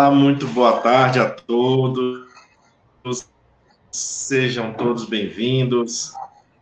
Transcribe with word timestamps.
Olá, 0.00 0.10
muito 0.10 0.46
boa 0.46 0.80
tarde 0.80 1.20
a 1.20 1.28
todos. 1.28 2.26
Sejam 3.90 4.72
todos 4.72 5.04
bem-vindos. 5.04 6.14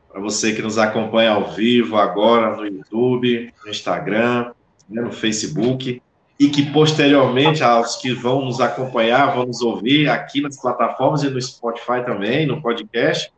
Para 0.09 0.21
você 0.21 0.53
que 0.53 0.61
nos 0.61 0.77
acompanha 0.77 1.31
ao 1.31 1.53
vivo 1.53 1.97
agora 1.97 2.57
no 2.57 2.67
YouTube, 2.67 3.55
no 3.65 3.71
Instagram, 3.71 4.51
né, 4.89 5.03
no 5.03 5.13
Facebook, 5.13 6.03
e 6.37 6.51
que 6.51 6.69
posteriormente 6.73 7.63
aos 7.63 7.95
que 7.95 8.13
vão 8.13 8.45
nos 8.45 8.61
acompanhar, 8.61 9.33
vão 9.37 9.47
nos 9.47 9.63
ouvir 9.63 10.09
aqui 10.09 10.41
nas 10.41 10.61
plataformas 10.61 11.23
e 11.23 11.31
no 11.31 11.41
Spotify 11.41 12.05
também, 12.05 12.45
no 12.45 12.61
podcast. 12.61 13.33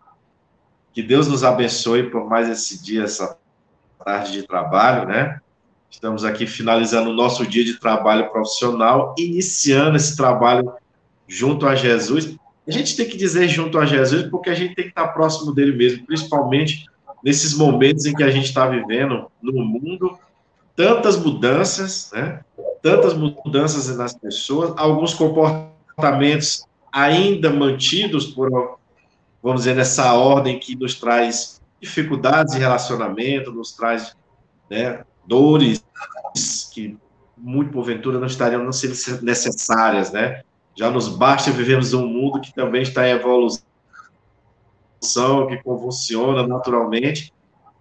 Que 0.95 1.03
Deus 1.03 1.29
nos 1.29 1.45
abençoe 1.45 2.05
por 2.05 2.27
mais 2.27 2.49
esse 2.49 2.83
dia, 2.83 3.05
essa 3.05 3.37
tarde 4.03 4.33
de 4.33 4.47
trabalho, 4.47 5.07
né? 5.07 5.43
Estamos 5.91 6.25
aqui 6.25 6.47
finalizando 6.47 7.11
o 7.11 7.13
nosso 7.13 7.45
dia 7.45 7.65
de 7.65 7.75
trabalho 7.79 8.31
profissional, 8.31 9.15
iniciando 9.19 9.97
esse 9.97 10.17
trabalho 10.17 10.73
junto 11.27 11.67
a 11.67 11.75
Jesus. 11.75 12.37
A 12.67 12.71
gente 12.71 12.97
tem 12.97 13.09
que 13.09 13.17
dizer 13.17 13.49
junto 13.49 13.79
a 13.79 13.85
Jesus 13.85 14.31
porque 14.31 14.49
a 14.49 14.55
gente 14.55 14.75
tem 14.75 14.85
que 14.85 14.91
estar 14.91 15.09
próximo 15.09 15.53
dele 15.53 15.73
mesmo, 15.73 16.07
principalmente 16.07 16.87
nesses 17.25 17.55
momentos 17.55 18.07
em 18.07 18.15
que 18.15 18.23
a 18.23 18.31
gente 18.31 18.47
está 18.47 18.67
vivendo 18.69 19.27
no 19.43 19.65
mundo, 19.65 20.17
tantas 20.77 21.17
mudanças, 21.17 22.11
né? 22.15 22.41
Tantas 22.83 23.13
mudanças 23.15 23.95
nas 23.97 24.15
pessoas, 24.15 24.73
alguns 24.77 25.13
comportamentos 25.13 26.65
ainda 26.91 27.51
mantidos 27.51 28.27
por, 28.27 28.79
vamos 29.43 29.63
dizer, 29.63 29.77
nessa 29.77 30.15
ordem 30.15 30.59
que 30.59 30.75
nos 30.75 30.95
traz 30.95 31.61
dificuldades 31.81 32.55
de 32.55 32.61
relacionamento, 32.61 33.53
nos 33.53 33.73
traz 33.73 34.17
né, 34.71 35.05
dores 35.27 35.85
que 36.73 36.97
muito 37.37 37.73
porventura 37.73 38.19
não 38.19 38.27
estariam 38.27 38.63
não 38.63 38.73
sendo 38.73 39.23
necessárias, 39.23 40.13
né? 40.13 40.43
Já 40.77 40.91
nos 40.91 41.09
basta 41.09 41.51
vivermos 41.51 41.93
um 41.93 42.07
mundo 42.07 42.41
que 42.41 42.55
também 42.55 42.83
está 42.83 43.07
em 43.07 43.13
evolução, 43.13 43.61
que 45.49 45.63
convulsiona 45.63 46.47
naturalmente, 46.47 47.33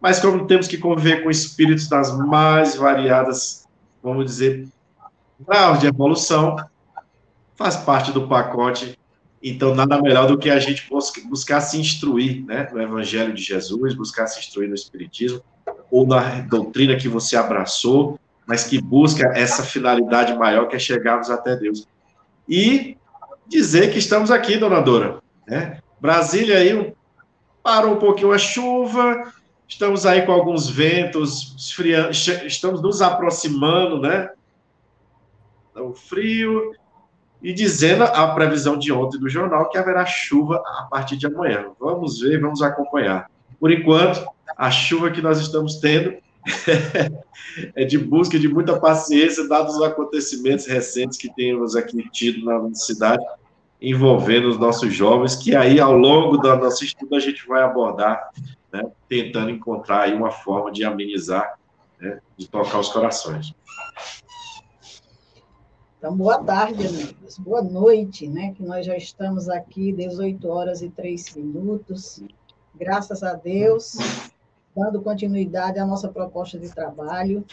mas 0.02 0.20
como 0.20 0.48
temos 0.48 0.68
que 0.68 0.78
conviver 0.78 1.23
com 1.23 1.30
espíritos 1.30 1.88
das 1.88 2.18
mais 2.18 2.76
variadas, 2.76 3.68
vamos 4.02 4.26
dizer, 4.26 4.68
graus 5.40 5.80
de 5.80 5.88
evolução, 5.88 6.56
faz 7.56 7.76
parte 7.76 8.12
do 8.12 8.28
pacote. 8.28 8.98
Então, 9.42 9.76
nada 9.76 10.02
melhor 10.02 10.28
do 10.28 10.38
que 10.38 10.50
a 10.50 10.59
gente 10.59 10.90
buscar 11.30 11.62
se 11.62 11.80
instruir 11.80 12.46
né, 12.46 12.70
no 12.72 12.81
Evangelho 12.81 13.34
de 13.34 13.42
Jesus, 13.42 13.94
buscar 13.94 14.28
se 14.28 14.40
instruir 14.40 14.68
no 14.68 14.76
Espiritismo, 14.76 15.42
ou 15.92 16.06
na 16.06 16.42
doutrina 16.42 16.95
que 16.95 17.08
você 17.08 17.36
abraçou, 17.36 18.20
mas 18.45 18.64
que 18.64 18.82
busca 18.82 19.32
essa 19.36 19.64
finalidade 19.64 20.34
maior 20.36 20.68
que 20.68 20.76
é 20.76 20.80
chegarmos 20.80 21.30
até 21.30 21.56
Deus. 21.56 21.88
E 22.48 22.98
dizer 23.48 23.91
que 23.91 24.00
estamos 24.00 24.31
aqui, 24.31 24.58
dona 24.58 24.81
Dora. 24.81 25.19
Né? 25.47 25.80
Brasília 26.00 26.58
aí 26.58 26.94
parou 27.62 27.96
um 27.96 28.00
pouquinho 28.00 28.31
a 28.31 28.38
chuva, 28.38 29.31
estamos 29.68 30.06
aí 30.06 30.25
com 30.25 30.31
alguns 30.31 30.69
ventos 30.69 31.56
esfriando, 31.58 32.12
estamos 32.12 32.81
nos 32.81 33.02
aproximando, 33.02 34.00
né? 34.02 34.30
O 35.75 35.94
frio, 35.94 36.74
e 37.42 37.53
dizendo 37.53 38.03
a 38.03 38.28
previsão 38.34 38.78
de 38.78 38.92
ontem 38.92 39.18
do 39.18 39.30
jornal 39.30 39.69
que 39.69 39.78
haverá 39.78 40.06
chuva 40.06 40.62
a 40.80 40.84
partir 40.84 41.16
de 41.18 41.25
amanhã. 41.25 41.68
Vamos 41.80 42.19
ver, 42.19 42.40
vamos 42.42 42.62
acompanhar. 42.62 43.30
Por 43.59 43.72
enquanto, 43.72 44.25
a 44.58 44.72
chuva 44.72 45.12
que 45.12 45.22
nós 45.22 45.40
estamos 45.40 45.75
tendo 45.75 46.16
é 47.75 47.84
de 47.84 47.97
busca 47.97 48.40
de 48.40 48.47
muita 48.47 48.80
paciência, 48.80 49.47
dados 49.47 49.75
os 49.75 49.81
acontecimentos 49.81 50.66
recentes 50.66 51.18
que 51.18 51.34
temos 51.36 51.75
aqui 51.75 52.09
tido 52.12 52.46
na 52.46 52.74
cidade, 52.74 53.24
envolvendo 53.81 54.50
os 54.50 54.58
nossos 54.58 54.94
jovens, 54.94 55.36
que 55.36 55.56
aí, 55.56 55.80
ao 55.80 55.94
longo 55.94 56.38
do 56.38 56.56
nosso 56.56 56.84
estudo, 56.84 57.16
a 57.16 57.19
gente 57.19 57.48
vai 57.48 57.62
abordar, 57.62 58.30
né, 58.72 58.84
tentando 59.08 59.50
encontrar 59.50 60.02
aí 60.03 60.14
uma 60.14 60.31
forma 60.31 60.72
de 60.72 60.84
amenizar, 60.84 61.58
né, 62.00 62.19
de 62.38 62.48
tocar 62.50 62.80
os 62.80 62.90
corações. 62.90 63.53
Então, 65.98 66.16
boa 66.16 66.42
tarde, 66.42 66.88
amigos. 66.88 67.38
Boa 67.38 67.62
noite, 67.62 68.25
né? 68.25 68.53
Que 68.56 68.64
nós 68.64 68.86
já 68.86 68.96
estamos 68.96 69.50
aqui, 69.50 69.92
18 69.92 70.48
horas 70.48 70.81
e 70.81 70.90
3 70.90 71.36
minutos. 71.36 72.24
Graças 72.79 73.23
a 73.23 73.34
Deus, 73.34 73.97
dando 74.73 75.01
continuidade 75.01 75.78
à 75.79 75.85
nossa 75.85 76.07
proposta 76.07 76.57
de 76.57 76.73
trabalho. 76.73 77.45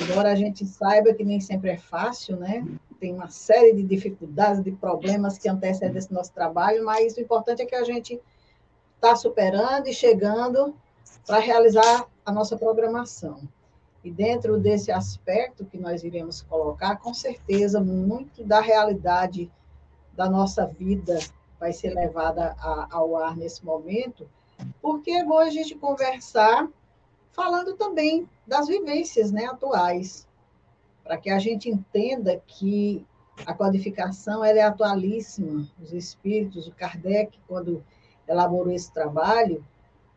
Embora 0.00 0.30
a 0.30 0.36
gente 0.36 0.64
saiba 0.64 1.12
que 1.12 1.24
nem 1.24 1.40
sempre 1.40 1.70
é 1.70 1.76
fácil, 1.76 2.36
né? 2.36 2.64
Tem 3.00 3.12
uma 3.12 3.28
série 3.28 3.72
de 3.72 3.82
dificuldades, 3.82 4.62
de 4.62 4.70
problemas 4.70 5.38
que 5.38 5.48
antecedem 5.48 5.98
esse 5.98 6.14
nosso 6.14 6.32
trabalho, 6.32 6.84
mas 6.84 7.16
o 7.16 7.20
importante 7.20 7.62
é 7.62 7.66
que 7.66 7.74
a 7.74 7.82
gente 7.82 8.20
está 8.94 9.16
superando 9.16 9.88
e 9.88 9.92
chegando 9.92 10.72
para 11.26 11.40
realizar 11.40 12.06
a 12.24 12.30
nossa 12.30 12.56
programação. 12.56 13.40
E 14.04 14.10
dentro 14.10 14.56
desse 14.56 14.92
aspecto 14.92 15.64
que 15.64 15.78
nós 15.78 16.04
iremos 16.04 16.42
colocar, 16.42 16.94
com 16.96 17.12
certeza, 17.12 17.80
muito 17.80 18.44
da 18.44 18.60
realidade 18.60 19.50
da 20.12 20.30
nossa 20.30 20.64
vida 20.64 21.18
vai 21.58 21.72
ser 21.72 21.92
levada 21.92 22.54
a, 22.60 22.86
ao 22.92 23.16
ar 23.16 23.36
nesse 23.36 23.64
momento, 23.64 24.28
porque 24.80 25.10
é 25.10 25.24
bom 25.24 25.38
a 25.38 25.50
gente 25.50 25.74
conversar 25.74 26.68
falando 27.32 27.74
também 27.74 28.28
das 28.46 28.68
vivências 28.68 29.32
né, 29.32 29.46
atuais, 29.46 30.26
para 31.02 31.16
que 31.18 31.30
a 31.30 31.38
gente 31.38 31.68
entenda 31.68 32.40
que 32.46 33.04
a 33.44 33.52
codificação 33.52 34.44
ela 34.44 34.58
é 34.58 34.62
atualíssima. 34.62 35.68
Os 35.82 35.92
espíritos, 35.92 36.68
o 36.68 36.72
Kardec, 36.72 37.38
quando 37.48 37.84
elaborou 38.28 38.72
esse 38.72 38.92
trabalho, 38.92 39.64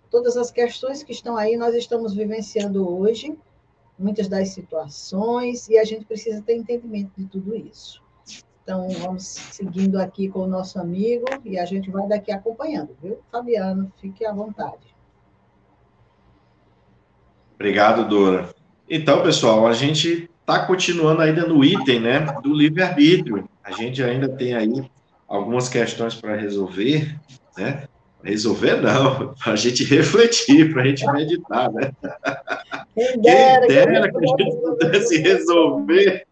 todas 0.10 0.38
as 0.38 0.52
questões 0.52 1.04
que 1.04 1.12
estão 1.12 1.36
aí 1.36 1.58
nós 1.58 1.76
estamos 1.76 2.14
vivenciando 2.14 2.88
hoje, 2.88 3.38
muitas 3.98 4.28
das 4.28 4.50
situações, 4.50 5.68
e 5.68 5.78
a 5.78 5.84
gente 5.84 6.06
precisa 6.06 6.42
ter 6.42 6.56
entendimento 6.56 7.12
de 7.18 7.26
tudo 7.26 7.56
isso. 7.56 8.02
Então, 8.68 8.86
vamos 9.00 9.24
seguindo 9.24 9.98
aqui 9.98 10.28
com 10.28 10.40
o 10.40 10.48
nosso 10.48 10.78
amigo 10.78 11.24
e 11.46 11.58
a 11.58 11.64
gente 11.64 11.90
vai 11.90 12.06
daqui 12.06 12.34
acompanhando, 12.34 12.90
viu? 13.02 13.18
Fabiano, 13.32 13.90
fique 14.02 14.26
à 14.26 14.34
vontade. 14.34 14.94
Obrigado, 17.56 18.10
Dora. 18.10 18.54
Então, 18.90 19.24
pessoal, 19.24 19.66
a 19.66 19.72
gente 19.72 20.30
está 20.42 20.66
continuando 20.66 21.22
ainda 21.22 21.48
no 21.48 21.64
item 21.64 22.02
né, 22.02 22.20
do 22.44 22.54
livre-arbítrio. 22.54 23.50
A 23.64 23.72
gente 23.72 24.04
ainda 24.04 24.28
tem 24.28 24.54
aí 24.54 24.92
algumas 25.30 25.70
questões 25.70 26.16
para 26.16 26.36
resolver, 26.36 27.18
né? 27.58 27.88
Resolver 28.22 28.82
não, 28.82 29.34
para 29.42 29.54
a 29.54 29.56
gente 29.56 29.86
refletir, 29.86 30.74
para 30.74 30.82
a 30.82 30.86
gente 30.88 31.10
meditar, 31.14 31.72
né? 31.72 31.90
Quem 32.94 33.22
dera, 33.22 33.66
Quem 33.66 33.76
dera 33.76 34.12
que 34.12 34.18
a 34.18 34.28
gente 34.28 34.58
pudesse 34.58 35.18
resolver 35.20 36.27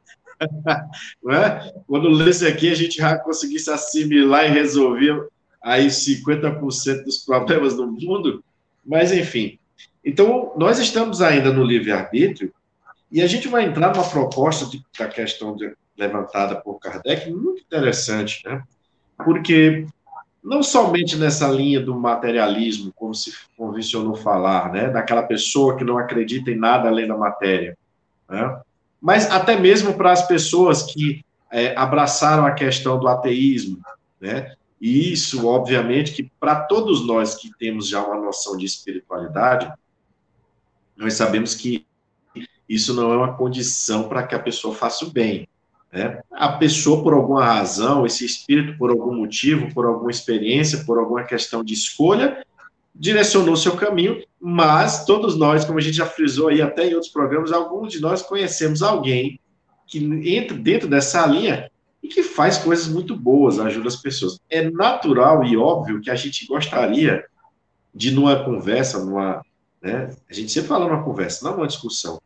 é? 1.32 1.74
Quando 1.88 2.10
lesse 2.10 2.46
aqui, 2.46 2.70
a 2.70 2.76
gente 2.76 2.98
já 2.98 3.18
conseguisse 3.18 3.70
assimilar 3.70 4.46
e 4.46 4.54
resolver 4.54 5.28
aí 5.64 5.88
50% 5.88 7.04
dos 7.04 7.20
problemas 7.20 7.76
do 7.76 7.88
mundo, 7.88 8.44
mas 8.86 9.12
enfim. 9.12 9.58
Então, 10.04 10.54
nós 10.56 10.78
estamos 10.78 11.22
ainda 11.22 11.52
no 11.52 11.64
livre-arbítrio 11.64 12.54
e 13.12 13.22
a 13.22 13.28
gente 13.28 13.48
vai 13.48 13.66
entrar 13.66 13.94
numa 13.94 14.08
proposta 14.08 14.66
de, 14.66 14.84
da 14.98 15.08
questão 15.08 15.56
de, 15.56 15.74
levantada 15.98 16.56
por 16.62 16.80
Kardec 16.80 17.32
muito 17.32 17.62
interessante, 17.62 18.42
né? 18.46 18.62
Porque 19.18 19.88
não 20.44 20.62
somente 20.62 21.16
nessa 21.16 21.48
linha 21.48 21.80
do 21.80 21.96
materialismo, 21.96 22.92
como 22.94 23.16
se 23.16 23.34
convencionou 23.58 24.16
falar, 24.16 24.72
né? 24.72 24.90
Daquela 24.90 25.24
pessoa 25.24 25.78
que 25.78 25.84
não 25.84 25.98
acredita 25.98 26.52
em 26.52 26.58
nada 26.58 26.90
além 26.90 27.08
da 27.08 27.18
matéria, 27.18 27.78
né? 28.30 28.62
Mas 29.06 29.30
até 29.30 29.56
mesmo 29.56 29.94
para 29.94 30.12
as 30.12 30.28
pessoas 30.28 30.82
que 30.82 31.24
é, 31.52 31.78
abraçaram 31.78 32.44
a 32.44 32.54
questão 32.54 32.98
do 32.98 33.08
ateísmo, 33.08 33.80
né? 34.20 34.56
E 34.82 35.14
isso, 35.14 35.48
obviamente, 35.48 36.12
que 36.12 36.32
para 36.40 36.62
todos 36.62 37.06
nós 37.06 37.36
que 37.36 37.52
temos 37.56 37.88
já 37.88 38.04
uma 38.04 38.20
noção 38.20 38.58
de 38.58 38.66
espiritualidade, 38.66 39.72
nós 40.98 41.14
sabemos 41.14 41.54
que 41.54 41.86
isso 42.68 42.96
não 42.96 43.14
é 43.14 43.18
uma 43.18 43.38
condição 43.38 44.10
para 44.10 44.24
que 44.24 44.34
a 44.34 44.40
pessoa 44.40 44.74
faça 44.74 45.06
o 45.06 45.12
bem. 45.12 45.48
Né? 45.94 46.20
A 46.32 46.54
pessoa, 46.54 47.04
por 47.04 47.14
alguma 47.14 47.46
razão, 47.46 48.08
esse 48.08 48.26
espírito, 48.26 48.76
por 48.76 48.90
algum 48.90 49.16
motivo, 49.16 49.72
por 49.72 49.86
alguma 49.86 50.10
experiência, 50.10 50.84
por 50.84 50.98
alguma 50.98 51.24
questão 51.24 51.64
de 51.64 51.76
escolha, 51.76 52.44
direcionou 52.96 53.58
seu 53.58 53.76
caminho, 53.76 54.24
mas 54.40 55.06
todos 55.06 55.38
nós, 55.38 55.66
como 55.66 55.78
a 55.78 55.82
gente 55.82 55.98
já 55.98 56.06
frisou 56.06 56.48
aí 56.48 56.62
até 56.62 56.88
em 56.88 56.94
outros 56.94 57.12
programas, 57.12 57.52
alguns 57.52 57.92
de 57.92 58.00
nós 58.00 58.22
conhecemos 58.22 58.82
alguém 58.82 59.40
que 59.86 60.00
entra 60.34 60.58
dentro 60.58 60.88
dessa 60.88 61.26
linha 61.26 61.70
e 62.02 62.08
que 62.08 62.24
faz 62.24 62.58
coisas 62.58 62.88
muito 62.88 63.16
boas, 63.16 63.60
ajuda 63.60 63.88
as 63.88 63.96
pessoas. 63.96 64.40
É 64.50 64.70
natural 64.70 65.44
e 65.44 65.58
óbvio 65.58 66.02
que 66.02 66.10
a 66.10 66.16
gente 66.16 66.48
gostaria 66.48 67.26
de, 67.94 68.12
numa 68.12 68.44
conversa, 68.44 69.04
numa. 69.04 69.44
Né, 69.82 70.10
a 70.30 70.34
gente 70.34 70.52
sempre 70.52 70.70
fala 70.70 70.88
numa 70.88 71.04
conversa, 71.04 71.46
não 71.46 71.58
numa 71.58 71.68
discussão, 71.68 72.20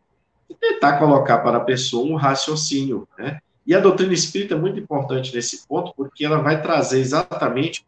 tentar 0.59 0.97
colocar 0.97 1.39
para 1.39 1.57
a 1.57 1.63
pessoa 1.63 2.07
um 2.07 2.15
raciocínio, 2.15 3.07
né? 3.17 3.39
E 3.65 3.75
a 3.75 3.79
doutrina 3.79 4.13
espírita 4.13 4.55
é 4.55 4.57
muito 4.57 4.79
importante 4.79 5.33
nesse 5.33 5.67
ponto, 5.67 5.93
porque 5.95 6.25
ela 6.25 6.41
vai 6.41 6.61
trazer 6.61 6.99
exatamente 6.99 7.85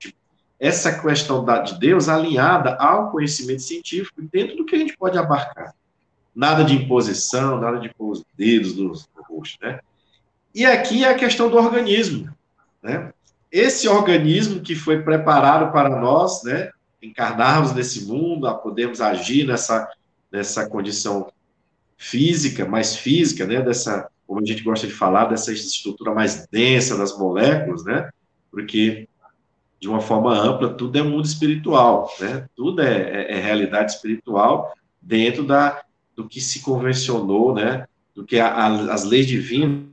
essa 0.61 0.93
questão 1.01 1.43
da, 1.43 1.57
de 1.57 1.79
Deus 1.79 2.07
alinhada 2.07 2.75
ao 2.75 3.09
conhecimento 3.09 3.63
científico 3.63 4.21
dentro 4.31 4.55
do 4.57 4.63
que 4.63 4.75
a 4.75 4.77
gente 4.77 4.95
pode 4.95 5.17
abarcar. 5.17 5.73
Nada 6.35 6.63
de 6.63 6.75
imposição, 6.75 7.59
nada 7.59 7.79
de 7.79 7.89
pôr 7.89 8.11
os 8.11 8.23
dedos 8.37 8.75
no, 8.75 8.93
rosto, 9.27 9.57
né? 9.59 9.79
E 10.53 10.63
aqui 10.63 11.03
é 11.03 11.09
a 11.09 11.15
questão 11.15 11.49
do 11.49 11.57
organismo, 11.57 12.29
né? 12.83 13.11
Esse 13.51 13.87
organismo 13.87 14.61
que 14.61 14.75
foi 14.75 15.01
preparado 15.01 15.71
para 15.71 15.89
nós, 15.89 16.43
né, 16.43 16.69
encarnarmos 17.01 17.73
nesse 17.73 18.05
mundo, 18.05 18.47
a 18.47 18.53
podermos 18.53 19.01
agir 19.01 19.47
nessa, 19.47 19.89
nessa 20.31 20.69
condição 20.69 21.31
física, 21.97 22.65
mais 22.65 22.95
física, 22.95 23.45
né, 23.45 23.61
dessa, 23.61 24.07
como 24.27 24.39
a 24.39 24.45
gente 24.45 24.63
gosta 24.63 24.87
de 24.87 24.93
falar, 24.93 25.25
dessa 25.25 25.51
estrutura 25.51 26.13
mais 26.13 26.47
densa 26.47 26.97
das 26.97 27.17
moléculas, 27.17 27.83
né, 27.83 28.09
porque 28.49 29.09
de 29.81 29.89
uma 29.89 29.99
forma 29.99 30.37
ampla, 30.37 30.69
tudo 30.69 30.95
é 30.99 31.01
mundo 31.01 31.25
espiritual, 31.25 32.13
né? 32.19 32.47
Tudo 32.55 32.83
é, 32.83 33.01
é, 33.01 33.31
é, 33.31 33.41
realidade 33.41 33.91
espiritual 33.91 34.71
dentro 35.01 35.43
da, 35.43 35.81
do 36.15 36.27
que 36.27 36.39
se 36.39 36.61
convencionou, 36.61 37.55
né? 37.55 37.87
Do 38.13 38.23
que 38.23 38.39
a, 38.39 38.47
a, 38.47 38.93
as 38.93 39.03
leis 39.03 39.25
divinas 39.25 39.87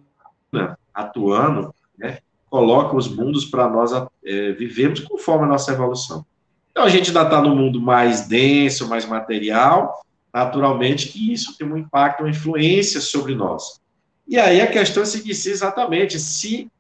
atuando, 0.92 1.74
né? 1.96 2.18
Colocam 2.50 2.98
os 2.98 3.08
mundos 3.08 3.46
para 3.46 3.66
nós 3.66 3.90
é, 4.24 4.52
vivermos 4.52 5.00
conforme 5.00 5.46
a 5.46 5.48
nossa 5.48 5.72
evolução. 5.72 6.24
Então, 6.70 6.84
a 6.84 6.90
gente 6.90 7.08
ainda 7.08 7.22
está 7.22 7.40
no 7.40 7.56
mundo 7.56 7.80
mais 7.80 8.28
denso, 8.28 8.88
mais 8.88 9.06
material, 9.06 10.04
naturalmente 10.32 11.08
que 11.08 11.32
isso 11.32 11.56
tem 11.56 11.66
um 11.66 11.78
impacto, 11.78 12.20
uma 12.20 12.30
influência 12.30 13.00
sobre 13.00 13.34
nós. 13.34 13.80
E 14.26 14.38
aí 14.38 14.60
a 14.60 14.66
questão 14.66 15.02
é 15.02 15.06
seguir 15.06 15.30
exatamente 15.30 16.20
se 16.20 16.70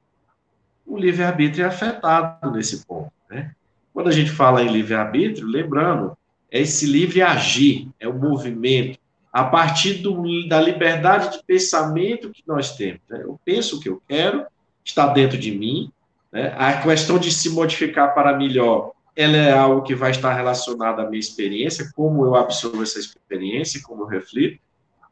o 0.88 0.96
livre-arbítrio 0.96 1.64
é 1.64 1.68
afetado 1.68 2.50
nesse 2.50 2.84
ponto. 2.86 3.12
Né? 3.30 3.52
Quando 3.92 4.08
a 4.08 4.12
gente 4.12 4.30
fala 4.30 4.62
em 4.62 4.72
livre-arbítrio, 4.72 5.46
lembrando, 5.46 6.16
é 6.50 6.60
esse 6.60 6.86
livre 6.86 7.20
agir, 7.20 7.88
é 8.00 8.08
o 8.08 8.18
movimento, 8.18 8.98
a 9.30 9.44
partir 9.44 9.94
do, 9.94 10.48
da 10.48 10.60
liberdade 10.60 11.36
de 11.36 11.44
pensamento 11.44 12.30
que 12.30 12.42
nós 12.46 12.74
temos. 12.74 13.00
Né? 13.08 13.20
Eu 13.22 13.38
penso 13.44 13.76
o 13.76 13.80
que 13.80 13.88
eu 13.88 14.02
quero, 14.08 14.46
está 14.82 15.06
dentro 15.06 15.36
de 15.36 15.50
mim, 15.52 15.92
né? 16.32 16.54
a 16.56 16.80
questão 16.80 17.18
de 17.18 17.30
se 17.30 17.50
modificar 17.50 18.14
para 18.14 18.36
melhor, 18.36 18.92
ela 19.14 19.36
é 19.36 19.52
algo 19.52 19.82
que 19.82 19.94
vai 19.94 20.12
estar 20.12 20.32
relacionado 20.32 21.00
à 21.00 21.04
minha 21.04 21.18
experiência, 21.18 21.90
como 21.94 22.24
eu 22.24 22.36
absorvo 22.36 22.82
essa 22.82 23.00
experiência, 23.00 23.82
como 23.82 24.04
eu 24.04 24.06
reflito. 24.06 24.60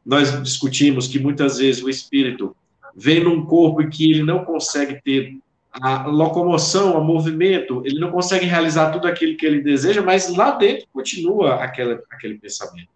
Nós 0.05 0.41
discutimos 0.41 1.07
que 1.07 1.19
muitas 1.19 1.57
vezes 1.57 1.83
o 1.83 1.89
espírito 1.89 2.55
vem 2.95 3.21
num 3.21 3.45
corpo 3.45 3.87
que 3.89 4.09
ele 4.09 4.23
não 4.23 4.45
consegue 4.45 5.01
ter 5.03 5.37
a 5.81 6.07
locomoção, 6.07 6.99
o 6.99 7.03
movimento, 7.03 7.81
ele 7.85 7.99
não 7.99 8.11
consegue 8.11 8.45
realizar 8.45 8.91
tudo 8.91 9.07
aquilo 9.07 9.37
que 9.37 9.45
ele 9.45 9.61
deseja, 9.61 10.01
mas 10.01 10.35
lá 10.35 10.51
dentro 10.51 10.87
continua 10.91 11.55
aquela, 11.55 12.01
aquele 12.09 12.37
pensamento. 12.37 12.89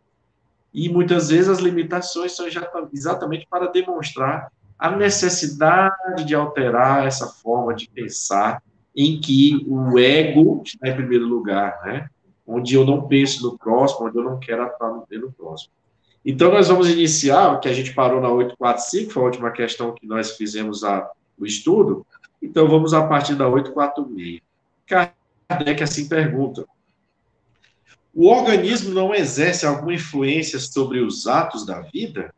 E 0.74 0.89
muitas 0.89 1.30
vezes 1.30 1.50
as 1.50 1.60
limitações 1.60 2.36
são 2.36 2.45
exatamente 2.94 3.45
para 3.50 3.68
demonstrar 3.68 4.51
a 4.80 4.89
necessidade 4.89 6.25
de 6.25 6.33
alterar 6.33 7.06
essa 7.06 7.28
forma 7.28 7.74
de 7.75 7.88
pensar, 7.89 8.63
em 8.95 9.22
que 9.22 9.63
o 9.68 9.98
ego 10.00 10.62
está 10.66 10.89
em 10.89 10.95
primeiro 10.95 11.25
lugar, 11.25 11.80
né? 11.86 12.10
Onde 12.45 12.75
eu 12.75 12.84
não 12.84 13.07
penso 13.07 13.44
no 13.44 13.57
próximo, 13.57 14.07
onde 14.07 14.18
eu 14.18 14.24
não 14.24 14.39
quero 14.39 14.63
atuar 14.63 14.92
no 14.92 15.31
próximo. 15.31 15.72
Então, 16.25 16.51
nós 16.51 16.68
vamos 16.68 16.89
iniciar, 16.89 17.60
que 17.60 17.69
a 17.69 17.74
gente 17.74 17.94
parou 17.94 18.19
na 18.22 18.30
845, 18.30 19.12
foi 19.12 19.22
a 19.22 19.25
última 19.25 19.51
questão 19.51 19.94
que 19.94 20.06
nós 20.06 20.36
fizemos 20.36 20.84
a, 20.84 21.10
o 21.38 21.45
estudo, 21.45 22.06
então, 22.41 22.67
vamos 22.67 22.93
a 22.93 23.05
partir 23.05 23.35
da 23.35 23.47
846. 23.47 24.41
Kardec 24.88 25.83
assim 25.83 26.07
pergunta: 26.07 26.65
O 28.13 28.27
organismo 28.27 28.93
não 28.93 29.13
exerce 29.13 29.65
alguma 29.65 29.93
influência 29.93 30.59
sobre 30.59 30.99
os 30.99 31.27
atos 31.27 31.65
da 31.65 31.81
vida? 31.81 32.33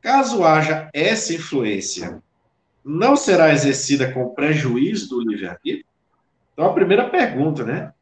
Caso 0.00 0.44
haja 0.44 0.88
essa 0.92 1.34
influência, 1.34 2.22
não 2.84 3.16
será 3.16 3.52
exercida 3.52 4.12
com 4.12 4.34
prejuízo 4.34 5.08
do 5.10 5.20
livre-arbítrio? 5.20 5.84
Então, 6.52 6.66
a 6.66 6.72
primeira 6.72 7.08
pergunta, 7.08 7.64
né? 7.64 7.92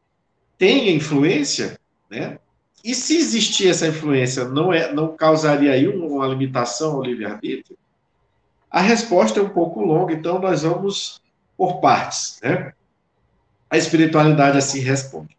Tem 0.57 0.95
influência, 0.95 1.79
né? 2.09 2.39
E 2.83 2.95
se 2.95 3.17
existir 3.17 3.69
essa 3.69 3.89
influência, 3.89 4.45
não, 4.45 4.73
é, 4.73 4.93
não 4.93 5.17
causaria 5.17 5.73
aí 5.73 5.89
uma 5.89 6.27
limitação 6.27 6.93
ao 6.93 7.03
livre-arbítrio? 7.03 7.77
A 8.71 8.81
resposta 8.81 9.41
é 9.41 9.43
um 9.43 9.49
pouco 9.49 9.81
longa, 9.81 10.13
então 10.13 10.39
nós 10.39 10.63
vamos 10.63 11.21
por 11.57 11.81
partes. 11.81 12.39
Né? 12.43 12.73
A 13.71 13.77
espiritualidade 13.77 14.59
assim 14.59 14.81
responde. 14.81 15.37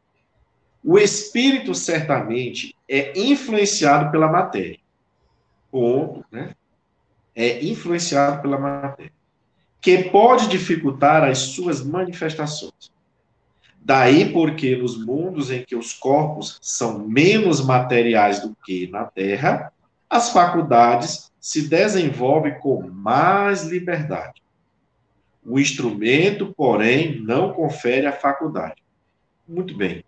O 0.83 0.97
espírito 0.97 1.73
certamente 1.75 2.75
é 2.87 3.11
influenciado 3.19 4.11
pela 4.11 4.27
matéria. 4.27 4.79
Ponto, 5.69 6.23
né? 6.31 6.55
É 7.35 7.63
influenciado 7.63 8.41
pela 8.41 8.57
matéria. 8.57 9.11
Que 9.81 10.09
pode 10.09 10.47
dificultar 10.47 11.23
as 11.23 11.39
suas 11.39 11.83
manifestações. 11.83 12.91
Daí 13.79 14.31
porque 14.31 14.75
nos 14.75 14.97
mundos 14.97 15.51
em 15.51 15.63
que 15.63 15.75
os 15.75 15.93
corpos 15.93 16.57
são 16.61 16.99
menos 16.99 17.63
materiais 17.63 18.41
do 18.41 18.55
que 18.65 18.87
na 18.87 19.05
Terra, 19.05 19.71
as 20.09 20.31
faculdades 20.31 21.31
se 21.39 21.67
desenvolvem 21.67 22.59
com 22.59 22.81
mais 22.89 23.63
liberdade. 23.63 24.41
O 25.47 25.57
instrumento, 25.57 26.53
porém, 26.57 27.21
não 27.21 27.53
confere 27.53 28.05
a 28.05 28.11
faculdade. 28.11 28.83
Muito 29.47 29.73
bem. 29.73 30.03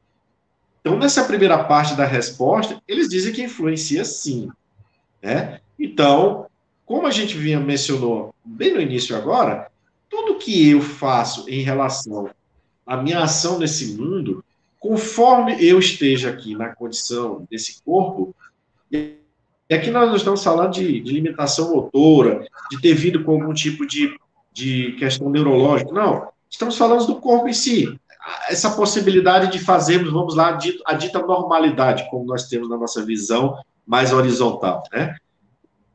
Então, 0.81 0.99
nessa 0.99 1.23
primeira 1.23 1.63
parte 1.63 1.95
da 1.95 2.05
resposta, 2.05 2.81
eles 2.85 3.07
dizem 3.07 3.31
que 3.31 3.41
influencia 3.41 4.03
sim. 4.03 4.49
Né? 5.21 5.61
Então, 5.79 6.47
como 6.85 7.07
a 7.07 7.11
gente 7.11 7.37
vinha 7.37 7.57
mencionou 7.57 8.35
bem 8.43 8.73
no 8.73 8.81
início 8.81 9.15
agora, 9.15 9.71
tudo 10.09 10.39
que 10.39 10.71
eu 10.71 10.81
faço 10.81 11.49
em 11.49 11.61
relação 11.61 12.29
à 12.85 12.97
minha 12.97 13.19
ação 13.19 13.59
nesse 13.59 13.95
mundo, 13.95 14.43
conforme 14.77 15.55
eu 15.63 15.79
esteja 15.79 16.31
aqui 16.31 16.53
na 16.53 16.75
condição 16.75 17.47
desse 17.49 17.81
corpo, 17.83 18.35
e 18.91 19.15
aqui 19.71 19.89
nós 19.89 20.09
não 20.09 20.15
estamos 20.17 20.43
falando 20.43 20.73
de, 20.73 20.99
de 20.99 21.11
limitação 21.13 21.73
motora, 21.73 22.45
de 22.71 22.81
ter 22.81 22.93
vindo 22.93 23.23
com 23.23 23.33
algum 23.33 23.53
tipo 23.53 23.85
de 23.85 24.17
de 24.59 24.91
questão 24.93 25.29
neurológica, 25.29 25.91
não. 25.91 26.27
Estamos 26.49 26.77
falando 26.77 27.07
do 27.07 27.15
corpo 27.15 27.47
em 27.47 27.53
si. 27.53 27.97
Essa 28.49 28.71
possibilidade 28.71 29.51
de 29.51 29.59
fazermos, 29.59 30.11
vamos 30.11 30.35
lá, 30.35 30.59
a 30.85 30.93
dita 30.93 31.19
normalidade, 31.19 32.07
como 32.09 32.25
nós 32.25 32.47
temos 32.47 32.69
na 32.69 32.77
nossa 32.77 33.05
visão 33.05 33.57
mais 33.87 34.11
horizontal, 34.11 34.83
né? 34.91 35.15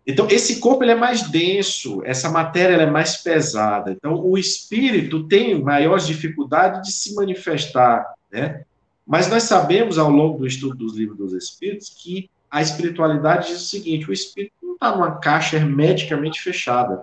Então, 0.07 0.27
esse 0.31 0.61
corpo 0.61 0.85
ele 0.85 0.93
é 0.93 0.97
mais 0.97 1.23
denso, 1.31 2.03
essa 2.05 2.29
matéria 2.29 2.75
é 2.75 2.91
mais 2.91 3.17
pesada. 3.17 3.91
Então, 3.91 4.23
o 4.23 4.37
espírito 4.37 5.27
tem 5.27 5.63
maiores 5.63 6.07
dificuldades 6.07 6.83
de 6.83 6.93
se 6.93 7.15
manifestar, 7.15 8.15
né? 8.31 8.65
Mas 9.07 9.29
nós 9.29 9.45
sabemos, 9.45 9.99
ao 9.99 10.11
longo 10.11 10.39
do 10.39 10.47
estudo 10.47 10.77
dos 10.77 10.95
livros 10.95 11.17
dos 11.17 11.33
espíritos, 11.33 11.91
que 11.91 12.29
a 12.51 12.61
espiritualidade 12.61 13.49
diz 13.49 13.63
o 13.63 13.67
seguinte: 13.67 14.09
o 14.09 14.13
espírito 14.13 14.55
não 14.63 14.75
está 14.75 14.95
numa 14.95 15.19
caixa 15.19 15.57
hermeticamente 15.57 16.41
fechada 16.41 17.03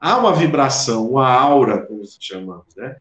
há 0.00 0.16
uma 0.18 0.32
vibração, 0.34 1.10
uma 1.10 1.28
aura, 1.28 1.82
como 1.86 2.04
se 2.04 2.18
chama, 2.20 2.62
né? 2.76 2.96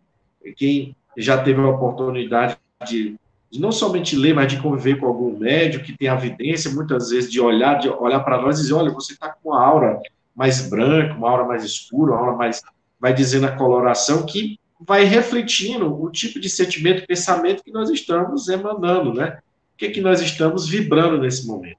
Quem 0.55 0.95
já 1.17 1.41
teve 1.41 1.61
a 1.61 1.67
oportunidade 1.67 2.57
de, 2.87 3.15
de, 3.51 3.59
não 3.59 3.71
somente 3.71 4.15
ler, 4.15 4.33
mas 4.33 4.51
de 4.51 4.61
conviver 4.61 4.99
com 4.99 5.07
algum 5.07 5.37
médico 5.37 5.85
que 5.85 5.97
tem 5.97 6.07
a 6.07 6.15
evidência, 6.15 6.71
muitas 6.71 7.09
vezes, 7.09 7.31
de 7.31 7.39
olhar, 7.39 7.79
de 7.79 7.89
olhar 7.89 8.19
para 8.19 8.41
nós 8.41 8.57
e 8.57 8.61
dizer, 8.61 8.73
olha, 8.73 8.91
você 8.91 9.13
está 9.13 9.29
com 9.29 9.49
uma 9.49 9.63
aura 9.63 9.99
mais 10.35 10.69
branca, 10.69 11.13
uma 11.13 11.29
aura 11.29 11.45
mais 11.45 11.63
escura, 11.63 12.13
uma 12.13 12.19
aura 12.19 12.37
mais, 12.37 12.61
vai 12.99 13.13
dizendo 13.13 13.47
a 13.47 13.51
coloração 13.51 14.25
que 14.25 14.59
vai 14.79 15.05
refletindo 15.05 16.01
o 16.01 16.11
tipo 16.11 16.39
de 16.39 16.49
sentimento, 16.49 17.07
pensamento 17.07 17.63
que 17.63 17.71
nós 17.71 17.89
estamos 17.89 18.49
emanando, 18.49 19.13
né? 19.13 19.39
O 19.73 19.77
que, 19.77 19.85
é 19.85 19.91
que 19.91 20.01
nós 20.01 20.21
estamos 20.21 20.67
vibrando 20.67 21.17
nesse 21.17 21.47
momento. 21.47 21.77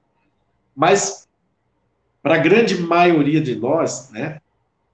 Mas, 0.75 1.27
para 2.21 2.35
a 2.35 2.39
grande 2.39 2.79
maioria 2.79 3.41
de 3.41 3.55
nós, 3.55 4.11
né, 4.11 4.39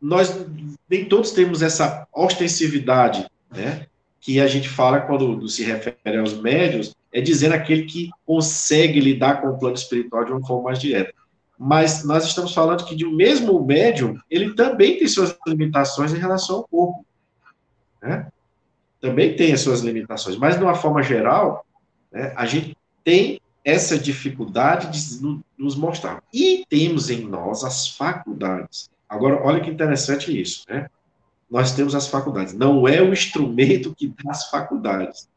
nós 0.04 0.46
nem 0.90 1.06
todos 1.06 1.32
temos 1.32 1.62
essa 1.62 2.06
ostensividade, 2.14 3.26
né? 3.50 3.88
Que 4.20 4.42
a 4.42 4.48
gente 4.48 4.68
fala 4.68 5.00
quando 5.00 5.48
se 5.48 5.64
refere 5.64 6.18
aos 6.18 6.34
médios, 6.34 6.94
é 7.12 7.22
dizer 7.22 7.54
aquele 7.54 7.86
que 7.86 8.10
consegue 8.26 9.00
lidar 9.00 9.42
com 9.42 9.48
o 9.48 9.58
plano 9.58 9.76
espiritual 9.76 10.26
de 10.26 10.32
uma 10.32 10.46
forma 10.46 10.64
mais 10.64 10.80
direta. 10.80 11.14
Mas 11.58 12.04
nós 12.04 12.26
estamos 12.26 12.54
falando 12.54 12.86
que 12.86 12.96
de 12.96 13.06
um 13.06 13.16
mesmo 13.16 13.64
médium, 13.66 14.18
ele 14.30 14.54
também 14.54 14.98
tem 14.98 15.08
suas 15.08 15.38
limitações 15.48 16.14
em 16.14 16.18
relação 16.18 16.58
ao 16.58 16.68
corpo, 16.68 17.06
né? 18.02 18.28
Também 19.00 19.36
tem 19.36 19.54
as 19.54 19.62
suas 19.62 19.82
limitações, 19.82 20.36
mas 20.38 20.58
de 20.58 20.64
uma 20.64 20.76
forma 20.76 21.02
geral, 21.02 21.66
né, 22.12 22.34
a 22.36 22.46
gente 22.46 22.76
tem 23.04 23.40
essa 23.64 23.98
dificuldade 23.98 24.92
de 24.92 25.42
nos 25.58 25.76
mostrar. 25.76 26.22
E 26.34 26.66
temos 26.70 27.10
em 27.10 27.22
nós 27.22 27.64
as 27.64 27.88
faculdades. 27.88 28.90
Agora, 29.14 29.42
olha 29.44 29.62
que 29.62 29.70
interessante 29.70 30.40
isso, 30.40 30.66
né? 30.68 30.88
nós 31.54 31.72
temos 31.76 31.94
as 31.94 32.08
faculdades. 32.08 32.52
Não 32.56 32.88
é 32.88 33.00
o 33.00 33.14
instrumento 33.14 33.94
que 33.94 34.08
dá 34.08 34.32
as 34.32 34.50
faculdades. 34.50 35.30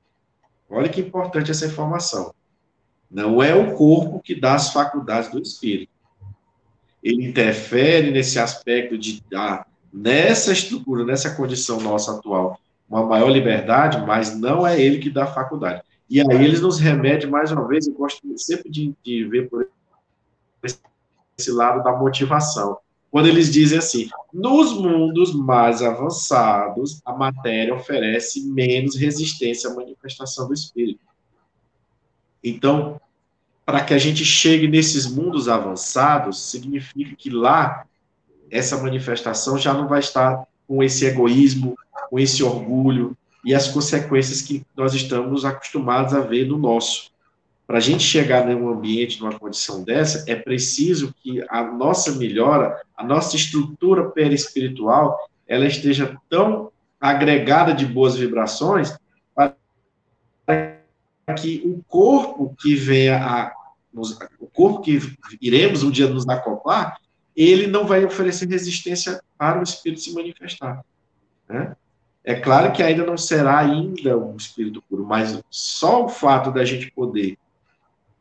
Olha 0.69 0.89
que 0.89 1.03
importante 1.03 1.51
essa 1.51 1.67
informação. 1.67 2.35
Não 3.11 3.43
é 3.43 3.55
o 3.55 3.75
corpo 3.75 4.19
que 4.21 4.35
dá 4.35 4.55
as 4.55 4.73
faculdades 4.73 5.31
do 5.31 5.39
espírito. 5.39 5.93
Ele 7.03 7.29
interfere 7.29 8.11
nesse 8.11 8.39
aspecto 8.39 8.97
de 8.97 9.23
dar, 9.31 9.67
nessa 9.93 10.53
estrutura, 10.53 11.05
nessa 11.05 11.35
condição 11.35 11.81
nossa 11.81 12.17
atual, 12.17 12.59
uma 12.89 13.05
maior 13.05 13.29
liberdade, 13.29 14.05
mas 14.07 14.35
não 14.35 14.67
é 14.67 14.81
ele 14.81 14.99
que 14.99 15.11
dá 15.11 15.25
a 15.25 15.35
faculdade. 15.35 15.83
E 16.09 16.19
aí 16.19 16.45
eles 16.45 16.63
nos 16.63 16.79
remetem, 16.79 17.29
mais 17.29 17.53
uma 17.53 17.69
vez, 17.69 17.87
eu 17.87 17.93
gosto 17.93 18.23
sempre 18.39 18.71
de, 18.71 18.95
de 19.05 19.25
ver 19.25 19.51
por 19.51 19.69
esse 21.37 21.51
lado 21.51 21.85
da 21.85 21.93
motivação. 21.93 22.79
Quando 23.11 23.29
eles 23.29 23.53
dizem 23.53 23.79
assim, 23.79 24.09
nos 24.33 24.73
mundos 24.73 25.35
mais 25.35 25.83
avançados, 25.83 27.01
a 27.05 27.15
matéria 27.15 27.75
oferece 27.75 28.45
menos 28.49 28.97
resistência 28.97 29.71
à 29.71 29.75
manifestação 29.75 30.47
do 30.49 30.55
espírito. 30.55 31.01
Então, 32.43 33.01
para 33.65 33.83
que 33.83 33.95
a 33.95 33.99
gente 33.99 34.25
chegue 34.25 34.69
nesses 34.69 35.07
mundos 35.07 35.49
avançados, 35.49 36.51
significa 36.51 37.17
que 37.17 37.31
lá 37.31 37.85
essa 38.51 38.81
manifestação 38.81 39.59
já 39.59 39.75
não 39.75 39.89
vai 39.89 40.01
estar 40.01 40.47
com 40.69 40.83
esse 40.83 41.05
egoísmo, 41.05 41.77
com 42.09 42.19
esse 42.19 42.43
orgulho 42.43 43.17
e 43.45 43.55
as 43.55 43.69
consequências 43.69 44.43
que 44.43 44.65
nós 44.77 44.95
estamos 44.95 45.45
acostumados 45.45 46.15
a 46.15 46.21
ver 46.21 46.47
no 46.47 46.59
nosso. 46.59 47.11
Para 47.67 47.79
a 47.79 47.81
gente 47.81 48.05
chegar 48.05 48.47
num 48.47 48.69
ambiente, 48.69 49.21
numa 49.21 49.39
condição 49.39 49.83
dessa, 49.83 50.25
é 50.31 50.37
preciso 50.37 51.13
que 51.21 51.45
a 51.49 51.65
nossa 51.65 52.13
melhora, 52.13 52.81
a 52.97 53.03
nossa 53.03 53.35
estrutura 53.35 54.09
perispiritual, 54.11 55.29
ela 55.49 55.67
esteja 55.67 56.17
tão 56.29 56.71
agregada 57.01 57.75
de 57.75 57.85
boas 57.85 58.17
vibrações 58.17 58.97
para 59.35 59.57
que 61.37 61.63
o 61.65 61.83
corpo 61.89 62.55
que 62.59 62.77
venha 62.77 63.17
a 63.17 63.53
nos, 63.93 64.13
o 64.39 64.47
corpo 64.47 64.83
que 64.83 65.01
iremos 65.41 65.83
um 65.83 65.91
dia 65.91 66.07
nos 66.07 66.29
acoplar, 66.29 66.99
ele 67.35 67.67
não 67.67 67.87
vai 67.87 68.05
oferecer 68.05 68.47
resistência 68.47 69.21
para 69.39 69.59
o 69.59 69.63
espírito 69.63 70.03
se 70.03 70.15
manifestar. 70.15 70.85
Né? 71.49 71.75
É 72.23 72.35
claro 72.35 72.73
que 72.73 72.83
ainda 72.83 73.05
não 73.05 73.17
será 73.17 73.59
ainda 73.59 74.19
um 74.19 74.37
espírito 74.37 74.83
puro, 74.83 75.05
mas 75.05 75.41
só 75.51 76.05
o 76.05 76.09
fato 76.09 76.51
da 76.51 76.65
gente 76.65 76.91
poder 76.93 77.39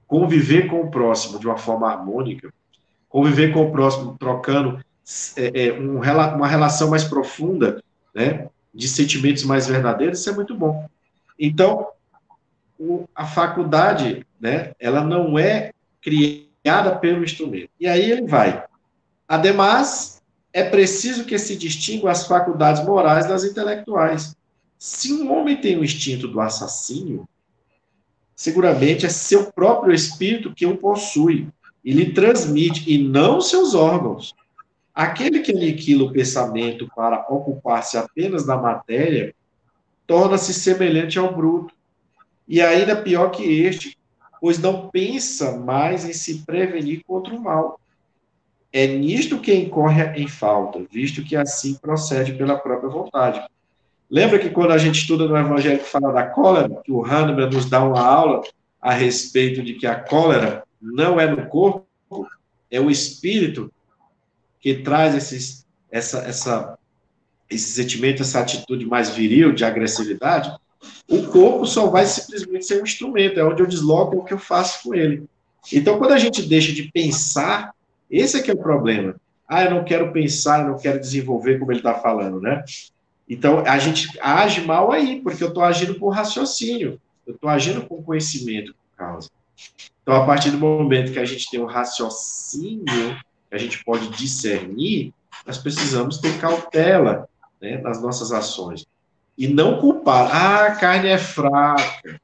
conviver 0.07 0.67
com 0.67 0.81
o 0.81 0.91
próximo 0.91 1.39
de 1.39 1.47
uma 1.47 1.57
forma 1.57 1.91
harmônica, 1.91 2.53
conviver 3.09 3.53
com 3.53 3.63
o 3.63 3.71
próximo 3.71 4.17
trocando 4.17 4.83
é, 5.37 5.67
é, 5.67 5.73
um, 5.73 5.99
uma 5.99 6.47
relação 6.47 6.89
mais 6.89 7.03
profunda, 7.03 7.81
né, 8.13 8.47
de 8.73 8.87
sentimentos 8.87 9.43
mais 9.43 9.67
verdadeiros, 9.67 10.19
isso 10.19 10.29
é 10.29 10.33
muito 10.33 10.55
bom. 10.55 10.87
Então, 11.39 11.87
o, 12.79 13.07
a 13.15 13.25
faculdade, 13.25 14.25
né, 14.39 14.73
ela 14.79 15.03
não 15.03 15.39
é 15.39 15.71
criada 16.01 16.95
pelo 16.95 17.23
instrumento. 17.23 17.69
E 17.79 17.87
aí 17.87 18.11
ele 18.11 18.27
vai. 18.27 18.63
Ademais, 19.27 20.21
é 20.51 20.63
preciso 20.63 21.25
que 21.25 21.37
se 21.37 21.55
distingam 21.55 22.09
as 22.09 22.27
faculdades 22.27 22.83
morais 22.83 23.27
das 23.27 23.43
intelectuais. 23.43 24.35
Se 24.77 25.13
um 25.13 25.31
homem 25.31 25.57
tem 25.57 25.77
o 25.77 25.83
instinto 25.83 26.27
do 26.27 26.39
assassínio, 26.39 27.27
seguramente 28.35 29.05
é 29.05 29.09
seu 29.09 29.51
próprio 29.51 29.93
espírito 29.93 30.53
que 30.53 30.65
o 30.65 30.77
possui 30.77 31.47
e 31.83 31.93
lhe 31.93 32.13
transmite, 32.13 32.91
e 32.91 32.97
não 32.97 33.39
seus 33.39 33.75
órgãos. 33.75 34.33
Aquele 34.93 35.39
que 35.39 35.51
aniquila 35.51 36.05
o 36.05 36.11
pensamento 36.11 36.89
para 36.95 37.25
ocupar-se 37.29 37.97
apenas 37.97 38.45
da 38.45 38.57
matéria, 38.57 39.35
torna-se 40.07 40.53
semelhante 40.53 41.19
ao 41.19 41.35
bruto, 41.35 41.73
e 42.47 42.61
ainda 42.61 42.95
pior 42.95 43.29
que 43.29 43.43
este, 43.43 43.97
pois 44.41 44.57
não 44.59 44.89
pensa 44.89 45.57
mais 45.57 46.05
em 46.05 46.13
se 46.13 46.43
prevenir 46.43 47.03
contra 47.05 47.35
o 47.35 47.41
mal. 47.41 47.79
É 48.71 48.87
nisto 48.87 49.39
que 49.39 49.53
incorre 49.53 50.03
em 50.15 50.27
falta, 50.27 50.83
visto 50.91 51.23
que 51.23 51.35
assim 51.35 51.75
procede 51.75 52.33
pela 52.33 52.57
própria 52.57 52.89
vontade. 52.89 53.47
Lembra 54.09 54.39
que 54.39 54.49
quando 54.49 54.71
a 54.71 54.77
gente 54.77 54.99
estuda 54.99 55.27
no 55.27 55.37
Evangelho 55.37 55.79
que 55.79 55.85
fala 55.85 56.11
da 56.11 56.23
cólera, 56.23 56.81
que 56.83 56.91
o 56.91 57.03
Hahnemann 57.03 57.49
nos 57.49 57.69
dá 57.69 57.83
uma 57.83 57.99
aula 57.99 58.41
a 58.81 58.93
respeito 58.93 59.63
de 59.63 59.73
que 59.73 59.87
a 59.87 59.95
cólera 59.95 60.63
não 60.81 61.19
é 61.19 61.27
no 61.27 61.47
corpo, 61.47 61.85
é 62.69 62.79
o 62.79 62.89
espírito 62.89 63.71
que 64.59 64.75
traz 64.75 65.15
esses, 65.15 65.65
essa, 65.91 66.19
essa, 66.19 66.77
esse 67.49 67.71
sentimento, 67.71 68.21
essa 68.21 68.39
atitude 68.39 68.85
mais 68.85 69.09
viril 69.09 69.53
de 69.53 69.65
agressividade, 69.65 70.55
o 71.09 71.23
corpo 71.27 71.65
só 71.65 71.87
vai 71.87 72.05
simplesmente 72.05 72.65
ser 72.65 72.81
um 72.81 72.83
instrumento, 72.83 73.39
é 73.39 73.43
onde 73.43 73.61
eu 73.61 73.67
desloco 73.67 74.17
o 74.17 74.23
que 74.23 74.33
eu 74.33 74.39
faço 74.39 74.83
com 74.83 74.93
ele. 74.93 75.25
Então, 75.71 75.97
quando 75.97 76.11
a 76.11 76.17
gente 76.17 76.43
deixa 76.43 76.71
de 76.71 76.91
pensar, 76.91 77.73
esse 78.09 78.37
é 78.37 78.41
que 78.41 78.51
é 78.51 78.53
o 78.53 78.57
problema. 78.57 79.15
Ah, 79.47 79.63
eu 79.63 79.71
não 79.71 79.83
quero 79.83 80.11
pensar, 80.11 80.61
eu 80.61 80.69
não 80.69 80.79
quero 80.79 80.99
desenvolver 80.99 81.59
como 81.59 81.71
ele 81.71 81.79
está 81.79 81.95
falando, 81.95 82.39
né? 82.39 82.63
Então, 83.27 83.59
a 83.65 83.79
gente 83.79 84.07
age 84.21 84.61
mal 84.61 84.91
aí, 84.91 85.19
porque 85.21 85.43
eu 85.43 85.47
estou 85.47 85.63
agindo 85.63 85.95
com 85.99 86.09
raciocínio, 86.09 86.99
eu 87.25 87.33
estou 87.33 87.49
agindo 87.49 87.81
com 87.85 88.03
conhecimento, 88.03 88.73
por 88.73 88.97
causa. 88.97 89.29
Então, 90.01 90.15
a 90.15 90.25
partir 90.25 90.51
do 90.51 90.57
momento 90.57 91.11
que 91.11 91.19
a 91.19 91.25
gente 91.25 91.49
tem 91.49 91.59
um 91.59 91.65
raciocínio, 91.65 93.17
que 93.49 93.55
a 93.55 93.57
gente 93.57 93.83
pode 93.83 94.07
discernir, 94.09 95.11
nós 95.45 95.57
precisamos 95.57 96.19
ter 96.19 96.39
cautela 96.39 97.27
né, 97.59 97.77
nas 97.77 98.01
nossas 98.01 98.31
ações. 98.31 98.85
E 99.37 99.47
não 99.47 99.79
culpar. 99.79 100.29
Ah, 100.33 100.65
a 100.67 100.75
carne 100.75 101.09
é 101.09 101.17
fraca. 101.17 102.21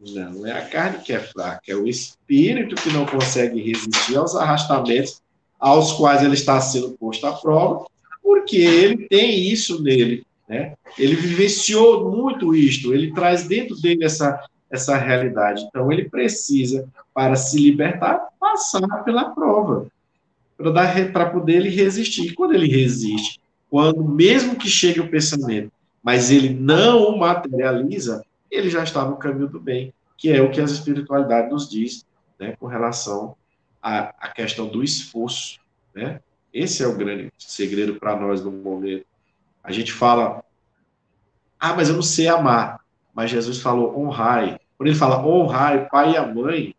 Não, 0.00 0.32
não 0.32 0.46
é 0.46 0.52
a 0.52 0.66
carne 0.66 0.98
que 0.98 1.12
é 1.12 1.20
fraca, 1.20 1.62
é 1.68 1.76
o 1.76 1.86
espírito 1.86 2.74
que 2.74 2.92
não 2.92 3.06
consegue 3.06 3.62
resistir 3.62 4.16
aos 4.16 4.34
arrastamentos 4.34 5.22
aos 5.60 5.92
quais 5.92 6.24
ele 6.24 6.34
está 6.34 6.60
sendo 6.60 6.90
posto 6.98 7.24
à 7.24 7.32
prova, 7.34 7.86
porque 8.20 8.56
ele 8.56 9.06
tem 9.06 9.48
isso 9.48 9.80
nele. 9.80 10.26
Né? 10.52 10.74
Ele 10.98 11.16
vivenciou 11.16 12.10
muito 12.10 12.54
isto, 12.54 12.92
ele 12.92 13.14
traz 13.14 13.48
dentro 13.48 13.74
dele 13.80 14.04
essa, 14.04 14.38
essa 14.70 14.98
realidade. 14.98 15.62
Então, 15.62 15.90
ele 15.90 16.10
precisa, 16.10 16.86
para 17.14 17.36
se 17.36 17.58
libertar, 17.58 18.28
passar 18.38 19.02
pela 19.02 19.30
prova, 19.30 19.86
para 21.10 21.30
poder 21.30 21.54
ele 21.54 21.70
resistir. 21.70 22.26
E 22.26 22.34
quando 22.34 22.52
ele 22.52 22.66
resiste, 22.66 23.40
quando 23.70 24.04
mesmo 24.04 24.54
que 24.54 24.68
chegue 24.68 25.00
o 25.00 25.08
pensamento, 25.08 25.72
mas 26.02 26.30
ele 26.30 26.50
não 26.50 27.04
o 27.04 27.18
materializa, 27.18 28.22
ele 28.50 28.68
já 28.68 28.84
está 28.84 29.06
no 29.06 29.16
caminho 29.16 29.48
do 29.48 29.58
bem, 29.58 29.94
que 30.18 30.28
é 30.28 30.42
o 30.42 30.50
que 30.50 30.60
as 30.60 30.70
espiritualidades 30.70 31.50
nos 31.50 31.70
diz, 31.70 32.04
né, 32.38 32.54
com 32.60 32.66
relação 32.66 33.34
à, 33.80 34.12
à 34.20 34.28
questão 34.28 34.68
do 34.68 34.84
esforço, 34.84 35.58
né? 35.94 36.20
Esse 36.52 36.82
é 36.82 36.86
o 36.86 36.94
grande 36.94 37.32
segredo 37.38 37.94
para 37.94 38.14
nós 38.14 38.44
no 38.44 38.52
momento. 38.52 39.06
A 39.62 39.70
gente 39.72 39.92
fala, 39.92 40.44
ah, 41.58 41.74
mas 41.74 41.88
eu 41.88 41.94
não 41.94 42.02
sei 42.02 42.28
amar. 42.28 42.80
Mas 43.14 43.30
Jesus 43.30 43.60
falou 43.60 43.98
honrai. 43.98 44.58
Quando 44.76 44.88
ele 44.88 44.98
fala 44.98 45.24
honrai 45.24 45.88
pai 45.88 46.12
e 46.12 46.16
a 46.16 46.26
mãe, 46.26 46.74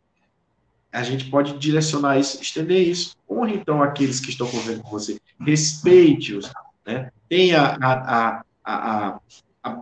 a 0.91 1.01
gente 1.03 1.29
pode 1.29 1.57
direcionar 1.57 2.19
isso, 2.19 2.41
estender 2.41 2.87
isso. 2.87 3.15
Honre, 3.29 3.55
então, 3.55 3.81
aqueles 3.81 4.19
que 4.19 4.29
estão 4.29 4.47
convivendo 4.47 4.83
com 4.83 4.89
você. 4.89 5.19
Respeite-os. 5.39 6.51
Né? 6.85 7.11
Tenha 7.29 7.77
a, 7.81 8.43
a, 8.63 9.19
a, 9.63 9.79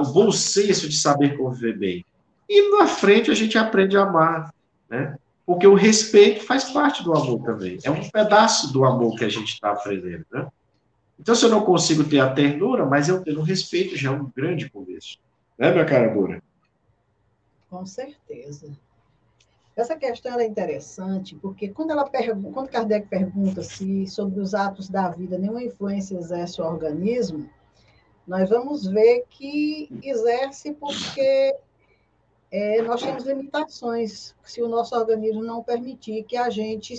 o 0.00 0.12
bom 0.12 0.30
senso 0.32 0.88
de 0.88 0.96
saber 0.96 1.36
conviver 1.36 1.78
bem. 1.78 2.04
E 2.48 2.76
na 2.76 2.86
frente 2.86 3.30
a 3.30 3.34
gente 3.34 3.56
aprende 3.56 3.96
a 3.96 4.02
amar, 4.02 4.52
né? 4.90 5.16
Porque 5.46 5.66
o 5.66 5.74
respeito 5.74 6.44
faz 6.44 6.64
parte 6.64 7.02
do 7.02 7.14
amor 7.14 7.42
também. 7.44 7.78
É 7.82 7.90
um 7.90 8.08
pedaço 8.10 8.72
do 8.72 8.84
amor 8.84 9.16
que 9.16 9.24
a 9.24 9.28
gente 9.28 9.54
está 9.54 9.70
aprendendo, 9.70 10.26
né? 10.30 10.46
Então, 11.18 11.34
se 11.34 11.44
eu 11.44 11.50
não 11.50 11.64
consigo 11.64 12.04
ter 12.04 12.20
a 12.20 12.32
ternura, 12.32 12.84
mas 12.84 13.08
eu 13.08 13.22
tendo 13.22 13.42
respeito 13.42 13.96
já 13.96 14.10
é 14.10 14.12
um 14.12 14.30
grande 14.34 14.68
começo. 14.68 15.18
Né, 15.58 15.70
minha 15.70 15.84
cara 15.84 16.12
dura? 16.12 16.42
Com 17.70 17.86
certeza. 17.86 18.70
Essa 19.74 19.96
questão 19.96 20.38
é 20.38 20.44
interessante, 20.44 21.34
porque 21.36 21.68
quando, 21.68 21.92
ela 21.92 22.08
pergunta, 22.08 22.52
quando 22.52 22.68
Kardec 22.68 23.08
pergunta 23.08 23.62
se 23.62 24.06
sobre 24.06 24.40
os 24.40 24.54
atos 24.54 24.88
da 24.88 25.08
vida 25.08 25.38
nenhuma 25.38 25.62
influência 25.62 26.18
exerce 26.18 26.60
o 26.60 26.64
organismo, 26.64 27.48
nós 28.26 28.50
vamos 28.50 28.86
ver 28.86 29.24
que 29.30 29.88
exerce 30.02 30.74
porque 30.74 31.56
é, 32.50 32.82
nós 32.82 33.02
temos 33.02 33.24
limitações, 33.24 34.34
se 34.44 34.60
o 34.62 34.68
nosso 34.68 34.94
organismo 34.94 35.42
não 35.42 35.62
permitir 35.62 36.22
que 36.24 36.36
a 36.36 36.50
gente 36.50 36.94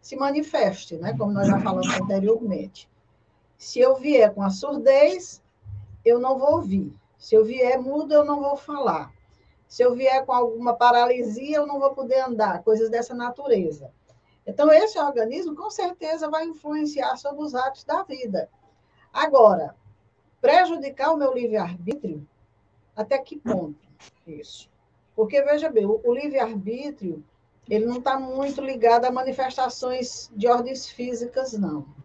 se 0.00 0.16
manifeste, 0.16 0.96
né? 0.96 1.16
como 1.18 1.32
nós 1.32 1.48
já 1.48 1.58
falamos 1.60 1.88
anteriormente. 1.88 2.88
Se 3.62 3.78
eu 3.78 3.94
vier 3.94 4.34
com 4.34 4.42
a 4.42 4.50
surdez, 4.50 5.40
eu 6.04 6.18
não 6.18 6.36
vou 6.36 6.54
ouvir. 6.56 6.92
Se 7.16 7.36
eu 7.36 7.44
vier 7.44 7.80
mudo, 7.80 8.12
eu 8.12 8.24
não 8.24 8.40
vou 8.40 8.56
falar. 8.56 9.14
Se 9.68 9.84
eu 9.84 9.94
vier 9.94 10.26
com 10.26 10.32
alguma 10.32 10.74
paralisia, 10.74 11.58
eu 11.58 11.64
não 11.64 11.78
vou 11.78 11.94
poder 11.94 12.18
andar, 12.18 12.64
coisas 12.64 12.90
dessa 12.90 13.14
natureza. 13.14 13.92
Então, 14.44 14.72
esse 14.72 14.98
organismo, 14.98 15.54
com 15.54 15.70
certeza, 15.70 16.28
vai 16.28 16.44
influenciar 16.44 17.16
sobre 17.16 17.44
os 17.44 17.54
atos 17.54 17.84
da 17.84 18.02
vida. 18.02 18.50
Agora, 19.12 19.76
prejudicar 20.40 21.12
o 21.12 21.16
meu 21.16 21.32
livre-arbítrio? 21.32 22.26
Até 22.96 23.16
que 23.18 23.38
ponto 23.38 23.78
isso? 24.26 24.68
Porque, 25.14 25.40
veja 25.40 25.70
bem, 25.70 25.86
o, 25.86 26.12
livre-arbítrio, 26.12 27.24
ele 27.70 27.86
não 27.86 27.98
está 27.98 28.18
muito 28.18 28.60
ligado 28.60 29.04
a 29.04 29.12
manifestações 29.12 30.28
de 30.34 30.48
ordens 30.48 30.88
físicas, 30.88 31.52
não. 31.52 32.01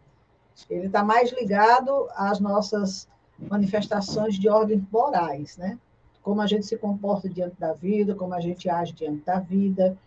Ele 0.69 0.87
está 0.87 1.03
mais 1.03 1.31
ligado 1.31 2.07
às 2.15 2.39
nossas 2.39 3.07
manifestações 3.37 4.35
de 4.35 4.49
ordem 4.49 4.85
morais, 4.91 5.57
né? 5.57 5.77
Como 6.23 6.41
a 6.41 6.47
gente 6.47 6.65
se 6.65 6.77
comporta 6.77 7.29
diante 7.29 7.59
da 7.59 7.73
vida, 7.73 8.15
como 8.15 8.33
a 8.33 8.41
gente 8.41 8.69
age 8.69 8.93
diante 8.93 9.23
da 9.23 9.39
vida. 9.39 9.97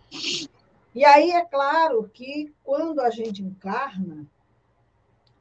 E 0.95 1.05
aí 1.05 1.31
é 1.31 1.45
claro 1.45 2.11
que 2.13 2.53
quando 2.65 3.01
a 3.01 3.11
gente 3.11 3.43
encarna, 3.43 4.27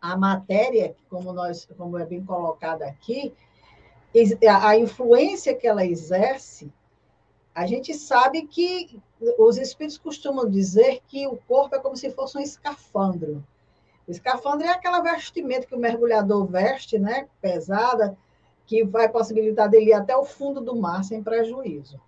a 0.01 0.15
matéria, 0.15 0.95
como 1.09 1.33
nós, 1.33 1.67
como 1.77 1.97
é 1.97 2.05
bem 2.05 2.23
colocada 2.23 2.85
aqui, 2.85 3.33
a 4.47 4.77
influência 4.77 5.55
que 5.55 5.67
ela 5.67 5.85
exerce, 5.85 6.71
a 7.53 7.65
gente 7.65 7.93
sabe 7.93 8.43
que 8.43 9.01
os 9.37 9.57
espíritos 9.57 9.97
costumam 9.97 10.49
dizer 10.49 11.01
que 11.07 11.27
o 11.27 11.35
corpo 11.47 11.75
é 11.75 11.79
como 11.79 11.97
se 11.97 12.09
fosse 12.11 12.37
um 12.37 12.41
escafandro. 12.41 13.43
O 14.09 14.11
escafandro 14.11 14.65
é 14.65 14.71
aquela 14.71 15.01
vestimenta 15.01 15.67
que 15.67 15.75
o 15.75 15.79
mergulhador 15.79 16.47
veste, 16.47 16.97
né, 16.97 17.29
pesada, 17.39 18.17
que 18.65 18.83
vai 18.83 19.07
possibilitar 19.07 19.69
dele 19.69 19.91
ir 19.91 19.93
até 19.93 20.17
o 20.17 20.25
fundo 20.25 20.59
do 20.59 20.75
mar 20.75 21.03
sem 21.03 21.21
prejuízo. 21.21 22.01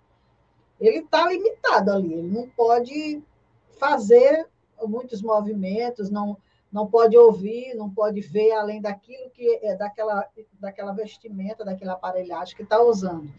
Ele 0.80 0.98
está 0.98 1.28
limitado 1.28 1.92
ali, 1.92 2.12
ele 2.12 2.26
não 2.26 2.48
pode 2.48 3.22
fazer 3.78 4.48
muitos 4.82 5.22
movimentos, 5.22 6.10
não, 6.10 6.36
não 6.72 6.88
pode 6.88 7.16
ouvir, 7.16 7.72
não 7.74 7.88
pode 7.88 8.20
ver 8.20 8.50
além 8.50 8.80
daquilo 8.80 9.30
que 9.30 9.60
é 9.62 9.76
daquela, 9.76 10.28
daquela 10.58 10.90
vestimenta, 10.90 11.64
daquela 11.64 11.92
aparelhagem 11.92 12.56
que 12.56 12.64
está 12.64 12.82
usando. 12.82 13.32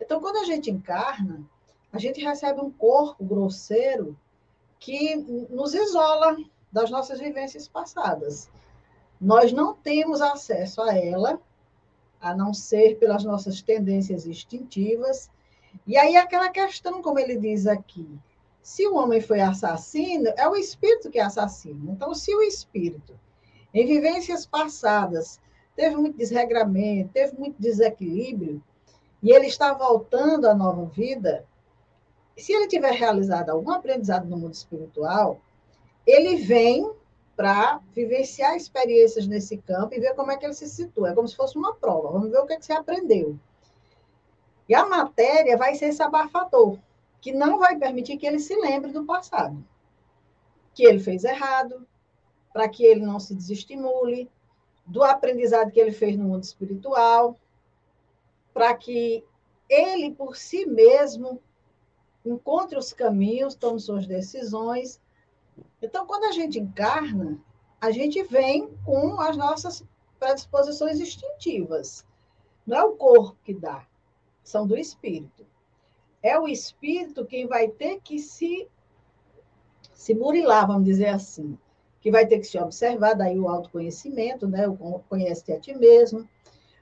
Então, 0.00 0.22
quando 0.22 0.38
a 0.38 0.44
gente 0.44 0.70
encarna, 0.70 1.44
a 1.92 1.98
gente 1.98 2.24
recebe 2.24 2.62
um 2.62 2.70
corpo 2.70 3.22
grosseiro 3.22 4.18
que 4.78 5.16
nos 5.50 5.74
isola 5.74 6.34
das 6.76 6.90
nossas 6.90 7.18
vivências 7.18 7.66
passadas. 7.66 8.50
Nós 9.18 9.50
não 9.50 9.72
temos 9.74 10.20
acesso 10.20 10.82
a 10.82 10.94
ela, 10.94 11.40
a 12.20 12.34
não 12.34 12.52
ser 12.52 12.98
pelas 12.98 13.24
nossas 13.24 13.62
tendências 13.62 14.26
instintivas. 14.26 15.30
E 15.86 15.96
aí, 15.96 16.16
aquela 16.16 16.50
questão, 16.50 17.00
como 17.00 17.18
ele 17.18 17.38
diz 17.38 17.66
aqui, 17.66 18.06
se 18.62 18.86
o 18.86 18.94
homem 18.94 19.22
foi 19.22 19.40
assassino, 19.40 20.30
é 20.36 20.46
o 20.46 20.54
espírito 20.54 21.08
que 21.08 21.18
é 21.18 21.22
assassino. 21.22 21.92
Então, 21.92 22.14
se 22.14 22.34
o 22.34 22.42
espírito, 22.42 23.18
em 23.72 23.86
vivências 23.86 24.44
passadas, 24.44 25.40
teve 25.74 25.96
muito 25.96 26.18
desregramento, 26.18 27.10
teve 27.14 27.38
muito 27.38 27.56
desequilíbrio, 27.58 28.62
e 29.22 29.32
ele 29.32 29.46
está 29.46 29.72
voltando 29.72 30.46
à 30.46 30.54
nova 30.54 30.84
vida, 30.84 31.46
se 32.36 32.52
ele 32.52 32.68
tiver 32.68 32.92
realizado 32.92 33.48
algum 33.48 33.70
aprendizado 33.70 34.28
no 34.28 34.36
mundo 34.36 34.52
espiritual, 34.52 35.40
ele 36.06 36.36
vem 36.36 36.90
para 37.36 37.80
vivenciar 37.94 38.56
experiências 38.56 39.26
nesse 39.26 39.58
campo 39.58 39.94
e 39.94 40.00
ver 40.00 40.14
como 40.14 40.30
é 40.30 40.36
que 40.36 40.46
ele 40.46 40.54
se 40.54 40.68
situa. 40.68 41.10
É 41.10 41.14
como 41.14 41.28
se 41.28 41.36
fosse 41.36 41.58
uma 41.58 41.74
prova. 41.74 42.12
Vamos 42.12 42.30
ver 42.30 42.38
o 42.38 42.46
que, 42.46 42.54
é 42.54 42.56
que 42.56 42.64
você 42.64 42.72
aprendeu. 42.72 43.38
E 44.68 44.74
a 44.74 44.86
matéria 44.86 45.56
vai 45.56 45.74
ser 45.74 45.86
esse 45.86 46.02
abafador 46.02 46.78
que 47.20 47.32
não 47.32 47.58
vai 47.58 47.76
permitir 47.76 48.16
que 48.16 48.26
ele 48.26 48.38
se 48.38 48.54
lembre 48.54 48.92
do 48.92 49.04
passado, 49.04 49.62
que 50.74 50.84
ele 50.84 50.98
fez 50.98 51.24
errado, 51.24 51.86
para 52.52 52.68
que 52.68 52.84
ele 52.84 53.04
não 53.04 53.20
se 53.20 53.34
desestimule, 53.34 54.30
do 54.86 55.02
aprendizado 55.02 55.70
que 55.70 55.80
ele 55.80 55.92
fez 55.92 56.16
no 56.16 56.24
mundo 56.24 56.44
espiritual, 56.44 57.36
para 58.54 58.74
que 58.74 59.24
ele 59.68 60.12
por 60.12 60.36
si 60.36 60.64
mesmo 60.64 61.42
encontre 62.24 62.78
os 62.78 62.92
caminhos, 62.92 63.54
tome 63.54 63.80
suas 63.80 64.06
decisões. 64.06 65.00
Então, 65.80 66.06
quando 66.06 66.24
a 66.24 66.32
gente 66.32 66.58
encarna, 66.58 67.38
a 67.80 67.90
gente 67.90 68.22
vem 68.24 68.68
com 68.84 69.20
as 69.20 69.36
nossas 69.36 69.84
predisposições 70.18 71.00
instintivas. 71.00 72.04
Não 72.66 72.76
é 72.76 72.84
o 72.84 72.96
corpo 72.96 73.36
que 73.44 73.54
dá, 73.54 73.86
são 74.42 74.66
do 74.66 74.76
espírito 74.76 75.46
é 76.26 76.38
o 76.38 76.48
espírito 76.48 77.24
quem 77.24 77.46
vai 77.46 77.68
ter 77.68 78.00
que 78.00 78.18
se, 78.18 78.68
se 79.92 80.12
murilar, 80.12 80.66
vamos 80.66 80.84
dizer 80.84 81.08
assim, 81.08 81.56
que 82.00 82.10
vai 82.10 82.26
ter 82.26 82.40
que 82.40 82.46
se 82.46 82.58
observar, 82.58 83.14
daí 83.14 83.38
o 83.38 83.48
autoconhecimento, 83.48 84.48
né? 84.48 84.66
o 84.68 85.00
conhece 85.08 85.52
a 85.52 85.60
ti 85.60 85.72
mesmo, 85.72 86.28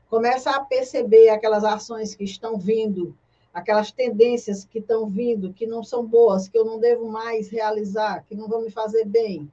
começa 0.08 0.50
a 0.50 0.64
perceber 0.64 1.28
aquelas 1.28 1.62
ações 1.62 2.14
que 2.14 2.24
estão 2.24 2.58
vindo, 2.58 3.14
aquelas 3.54 3.92
tendências 3.92 4.64
que 4.64 4.80
estão 4.80 5.08
vindo, 5.08 5.52
que 5.52 5.64
não 5.64 5.84
são 5.84 6.04
boas, 6.04 6.48
que 6.48 6.58
eu 6.58 6.64
não 6.64 6.80
devo 6.80 7.08
mais 7.08 7.48
realizar, 7.48 8.24
que 8.24 8.34
não 8.34 8.48
vão 8.48 8.62
me 8.62 8.70
fazer 8.70 9.04
bem. 9.04 9.48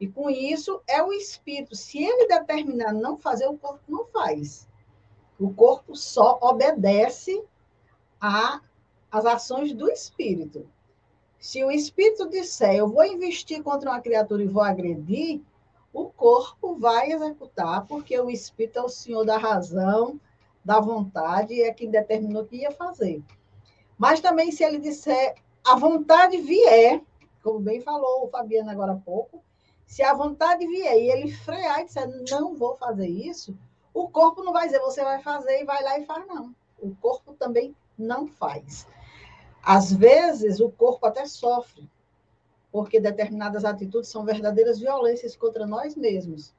E 0.00 0.08
com 0.08 0.30
isso 0.30 0.80
é 0.86 1.02
o 1.02 1.12
espírito. 1.12 1.76
Se 1.76 2.02
ele 2.02 2.26
determinar 2.26 2.94
não 2.94 3.18
fazer, 3.18 3.46
o 3.46 3.58
corpo 3.58 3.82
não 3.86 4.06
faz. 4.06 4.66
O 5.38 5.52
corpo 5.52 5.94
só 5.94 6.38
obedece 6.40 7.44
as 8.18 9.26
ações 9.26 9.74
do 9.74 9.90
espírito. 9.90 10.66
Se 11.38 11.62
o 11.62 11.70
espírito 11.70 12.28
disser, 12.30 12.74
eu 12.74 12.88
vou 12.88 13.04
investir 13.04 13.62
contra 13.62 13.90
uma 13.90 14.00
criatura 14.00 14.42
e 14.42 14.48
vou 14.48 14.62
agredir, 14.62 15.42
o 15.92 16.06
corpo 16.06 16.74
vai 16.74 17.12
executar, 17.12 17.86
porque 17.86 18.18
o 18.18 18.30
espírito 18.30 18.78
é 18.78 18.82
o 18.82 18.88
senhor 18.88 19.24
da 19.24 19.36
razão, 19.36 20.18
da 20.66 20.80
vontade, 20.80 21.62
é 21.62 21.72
quem 21.72 21.88
determinou 21.88 22.44
que 22.44 22.56
ia 22.56 22.72
fazer. 22.72 23.22
Mas 23.96 24.20
também, 24.20 24.50
se 24.50 24.64
ele 24.64 24.80
disser, 24.80 25.36
a 25.64 25.76
vontade 25.76 26.38
vier, 26.38 27.00
como 27.40 27.60
bem 27.60 27.80
falou 27.80 28.24
o 28.24 28.28
Fabiano 28.28 28.68
agora 28.68 28.94
há 28.94 28.96
pouco, 28.96 29.44
se 29.86 30.02
a 30.02 30.12
vontade 30.12 30.66
vier 30.66 30.98
e 30.98 31.08
ele 31.08 31.30
frear 31.30 31.82
e 31.82 31.84
disser, 31.84 32.08
não 32.28 32.56
vou 32.56 32.76
fazer 32.76 33.06
isso, 33.06 33.56
o 33.94 34.08
corpo 34.08 34.42
não 34.42 34.52
vai 34.52 34.66
dizer, 34.66 34.80
você 34.80 35.04
vai 35.04 35.22
fazer 35.22 35.62
e 35.62 35.64
vai 35.64 35.80
lá 35.84 36.00
e 36.00 36.04
faz, 36.04 36.26
não. 36.26 36.52
O 36.80 36.92
corpo 36.96 37.32
também 37.34 37.72
não 37.96 38.26
faz. 38.26 38.88
Às 39.62 39.92
vezes, 39.92 40.58
o 40.58 40.68
corpo 40.68 41.06
até 41.06 41.26
sofre, 41.26 41.88
porque 42.72 42.98
determinadas 42.98 43.64
atitudes 43.64 44.10
são 44.10 44.24
verdadeiras 44.24 44.80
violências 44.80 45.36
contra 45.36 45.64
nós 45.64 45.94
mesmos. 45.94 46.52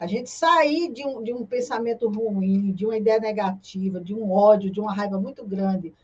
A 0.00 0.06
gente 0.06 0.30
sair 0.30 0.90
de 0.90 1.06
um, 1.06 1.22
de 1.22 1.30
um 1.30 1.44
pensamento 1.44 2.08
ruim, 2.08 2.72
de 2.72 2.86
uma 2.86 2.96
ideia 2.96 3.20
negativa, 3.20 4.00
de 4.00 4.14
um 4.14 4.32
ódio, 4.32 4.70
de 4.70 4.80
uma 4.80 4.94
raiva 4.94 5.20
muito 5.20 5.44
grande, 5.44 5.94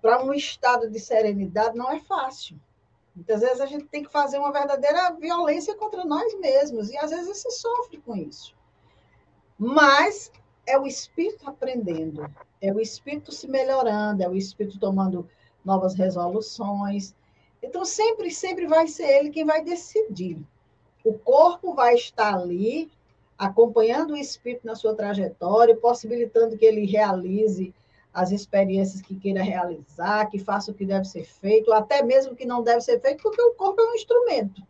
para 0.00 0.24
um 0.24 0.34
estado 0.34 0.90
de 0.90 0.98
serenidade 0.98 1.78
não 1.78 1.88
é 1.88 2.00
fácil. 2.00 2.58
Muitas 3.14 3.40
vezes 3.40 3.60
a 3.60 3.66
gente 3.66 3.84
tem 3.84 4.02
que 4.02 4.10
fazer 4.10 4.38
uma 4.38 4.50
verdadeira 4.50 5.12
violência 5.12 5.76
contra 5.76 6.04
nós 6.04 6.36
mesmos, 6.40 6.90
e 6.90 6.98
às 6.98 7.10
vezes 7.10 7.36
se 7.36 7.50
sofre 7.52 7.98
com 7.98 8.16
isso. 8.16 8.56
Mas 9.56 10.32
é 10.66 10.76
o 10.76 10.84
espírito 10.84 11.48
aprendendo, 11.48 12.28
é 12.60 12.72
o 12.72 12.80
espírito 12.80 13.30
se 13.30 13.46
melhorando, 13.46 14.24
é 14.24 14.28
o 14.28 14.34
espírito 14.34 14.80
tomando 14.80 15.28
novas 15.64 15.94
resoluções. 15.94 17.14
Então, 17.62 17.84
sempre, 17.84 18.32
sempre 18.32 18.66
vai 18.66 18.88
ser 18.88 19.04
ele 19.04 19.30
quem 19.30 19.44
vai 19.44 19.62
decidir. 19.62 20.44
O 21.04 21.16
corpo 21.16 21.72
vai 21.72 21.94
estar 21.94 22.34
ali, 22.34 22.90
acompanhando 23.42 24.12
o 24.12 24.16
espírito 24.16 24.64
na 24.64 24.76
sua 24.76 24.94
trajetória, 24.94 25.76
possibilitando 25.76 26.56
que 26.56 26.64
ele 26.64 26.86
realize 26.86 27.74
as 28.14 28.30
experiências 28.30 29.02
que 29.02 29.16
queira 29.16 29.42
realizar, 29.42 30.26
que 30.30 30.38
faça 30.38 30.70
o 30.70 30.74
que 30.74 30.86
deve 30.86 31.06
ser 31.06 31.24
feito, 31.24 31.72
até 31.72 32.04
mesmo 32.04 32.32
o 32.32 32.36
que 32.36 32.44
não 32.44 32.62
deve 32.62 32.82
ser 32.82 33.00
feito, 33.00 33.20
porque 33.20 33.42
o 33.42 33.54
corpo 33.54 33.80
é 33.80 33.84
um 33.84 33.94
instrumento. 33.96 34.62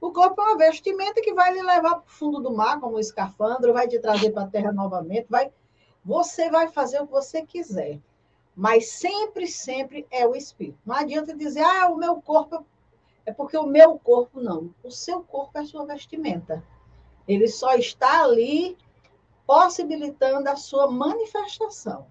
O 0.00 0.10
corpo 0.10 0.40
é 0.40 0.44
uma 0.44 0.56
vestimenta 0.56 1.20
que 1.20 1.34
vai 1.34 1.52
lhe 1.52 1.60
levar 1.60 1.96
para 1.96 2.06
o 2.06 2.10
fundo 2.10 2.40
do 2.40 2.50
mar, 2.50 2.80
como 2.80 2.96
o 2.96 3.00
escafandro, 3.00 3.74
vai 3.74 3.86
te 3.86 3.98
trazer 3.98 4.30
para 4.30 4.44
a 4.44 4.48
terra 4.48 4.72
novamente, 4.72 5.26
vai, 5.28 5.52
você 6.02 6.48
vai 6.48 6.68
fazer 6.68 7.02
o 7.02 7.06
que 7.06 7.12
você 7.12 7.42
quiser. 7.42 7.98
Mas 8.56 8.88
sempre, 8.88 9.46
sempre 9.46 10.06
é 10.10 10.26
o 10.26 10.34
espírito. 10.34 10.78
Não 10.86 10.94
adianta 10.94 11.36
dizer, 11.36 11.62
ah, 11.62 11.88
o 11.90 11.96
meu 11.98 12.22
corpo 12.22 12.64
é 13.26 13.32
porque 13.32 13.58
o 13.58 13.66
meu 13.66 13.98
corpo 13.98 14.40
não. 14.40 14.74
O 14.82 14.90
seu 14.90 15.22
corpo 15.22 15.58
é 15.58 15.60
a 15.60 15.66
sua 15.66 15.84
vestimenta. 15.84 16.64
Ele 17.30 17.46
só 17.46 17.76
está 17.76 18.24
ali 18.24 18.76
possibilitando 19.46 20.48
a 20.48 20.56
sua 20.56 20.90
manifestação. 20.90 22.08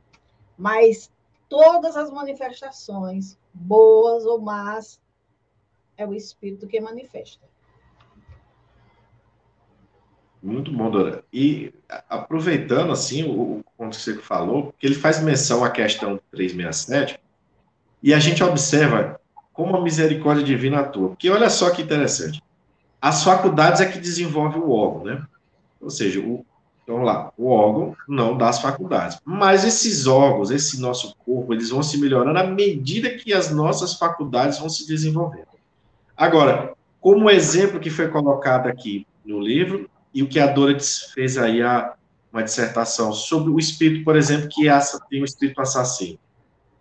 Mas 0.57 1.11
todas 1.49 1.97
as 1.97 2.09
manifestações, 2.09 3.37
boas 3.53 4.25
ou 4.25 4.39
más, 4.39 5.01
é 5.97 6.07
o 6.07 6.13
espírito 6.13 6.67
que 6.67 6.79
manifesta. 6.79 7.45
Muito 10.41 10.71
bom, 10.71 10.89
Dora. 10.89 11.25
E 11.33 11.73
aproveitando 12.07 12.93
assim 12.93 13.23
o, 13.23 13.61
ponto 13.77 13.97
que 13.97 14.01
você 14.01 14.15
falou, 14.19 14.73
que 14.79 14.87
ele 14.87 14.95
faz 14.95 15.21
menção 15.21 15.65
à 15.65 15.69
questão 15.69 16.17
367, 16.31 17.19
e 18.01 18.13
a 18.13 18.19
gente 18.19 18.41
observa 18.41 19.19
como 19.51 19.75
a 19.75 19.81
misericórdia 19.81 20.45
divina 20.45 20.79
atua. 20.79 21.09
Porque 21.09 21.29
olha 21.29 21.49
só 21.49 21.69
que 21.71 21.81
interessante. 21.81 22.41
As 23.01 23.23
faculdades 23.23 23.79
é 23.79 23.85
que 23.85 23.99
desenvolve 23.99 24.59
o 24.59 24.71
órgão, 24.71 25.05
né? 25.05 25.23
Ou 25.79 25.89
seja, 25.89 26.19
o, 26.19 26.45
Então, 26.83 27.03
lá, 27.03 27.31
o 27.37 27.49
órgão 27.49 27.95
não 28.07 28.37
dá 28.37 28.49
as 28.49 28.59
faculdades. 28.59 29.19
Mas 29.23 29.63
esses 29.63 30.05
órgãos, 30.05 30.51
esse 30.51 30.81
nosso 30.81 31.15
corpo, 31.25 31.53
eles 31.53 31.69
vão 31.69 31.81
se 31.81 31.97
melhorando 31.97 32.39
à 32.39 32.43
medida 32.43 33.09
que 33.11 33.33
as 33.33 33.51
nossas 33.51 33.93
faculdades 33.93 34.59
vão 34.59 34.69
se 34.69 34.85
desenvolvendo. 34.87 35.47
Agora, 36.17 36.73
como 36.99 37.29
exemplo 37.29 37.79
que 37.79 37.89
foi 37.89 38.09
colocado 38.09 38.67
aqui 38.67 39.07
no 39.23 39.39
livro, 39.39 39.89
e 40.13 40.23
o 40.23 40.27
que 40.27 40.39
a 40.39 40.47
Dora 40.47 40.75
fez 41.13 41.37
aí 41.37 41.61
a, 41.61 41.93
uma 42.33 42.43
dissertação 42.43 43.13
sobre 43.13 43.51
o 43.51 43.59
espírito, 43.59 44.03
por 44.03 44.17
exemplo, 44.17 44.49
que 44.49 44.67
é, 44.67 44.79
tem 45.09 45.21
o 45.21 45.25
espírito 45.25 45.61
assassino. 45.61 46.19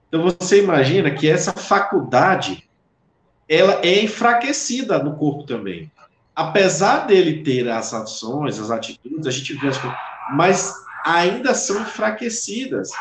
Então, 0.08 0.24
você 0.24 0.62
imagina 0.62 1.10
que 1.10 1.28
essa 1.28 1.52
faculdade, 1.52 2.68
ela 3.48 3.80
é 3.84 4.02
enfraquecida 4.02 4.98
no 5.02 5.16
corpo 5.16 5.44
também 5.44 5.92
apesar 6.38 7.04
dele 7.08 7.42
ter 7.42 7.68
as 7.68 7.92
ações, 7.92 8.60
as 8.60 8.70
atitudes, 8.70 9.26
a 9.26 9.30
gente 9.32 9.54
vê 9.54 9.66
as 9.66 9.76
coisas, 9.76 9.98
mas 10.34 10.72
ainda 11.04 11.52
são 11.52 11.82
enfraquecidas. 11.82 12.92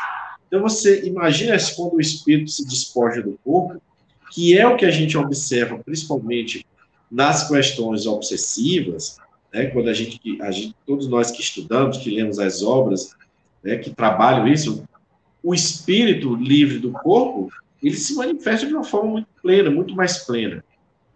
Então 0.48 0.60
você 0.60 1.06
imagina 1.06 1.56
quando 1.76 1.94
o 1.94 2.00
espírito 2.00 2.50
se 2.50 2.66
despoja 2.66 3.22
do 3.22 3.38
corpo, 3.44 3.80
que 4.32 4.58
é 4.58 4.66
o 4.66 4.76
que 4.76 4.84
a 4.84 4.90
gente 4.90 5.16
observa 5.16 5.78
principalmente 5.78 6.66
nas 7.08 7.46
questões 7.46 8.06
obsessivas, 8.06 9.18
né, 9.54 9.66
quando 9.66 9.88
a 9.88 9.94
gente, 9.94 10.20
a 10.42 10.50
gente, 10.50 10.74
todos 10.84 11.06
nós 11.06 11.30
que 11.30 11.40
estudamos, 11.40 11.98
que 11.98 12.10
lemos 12.10 12.40
as 12.40 12.60
obras, 12.60 13.14
né, 13.62 13.76
que 13.76 13.90
trabalham 13.90 14.48
isso, 14.48 14.82
o 15.44 15.54
espírito 15.54 16.34
livre 16.34 16.80
do 16.80 16.90
corpo, 16.90 17.52
ele 17.80 17.96
se 17.96 18.16
manifesta 18.16 18.66
de 18.66 18.74
uma 18.74 18.82
forma 18.82 19.12
muito 19.12 19.28
plena, 19.40 19.70
muito 19.70 19.94
mais 19.94 20.18
plena 20.18 20.64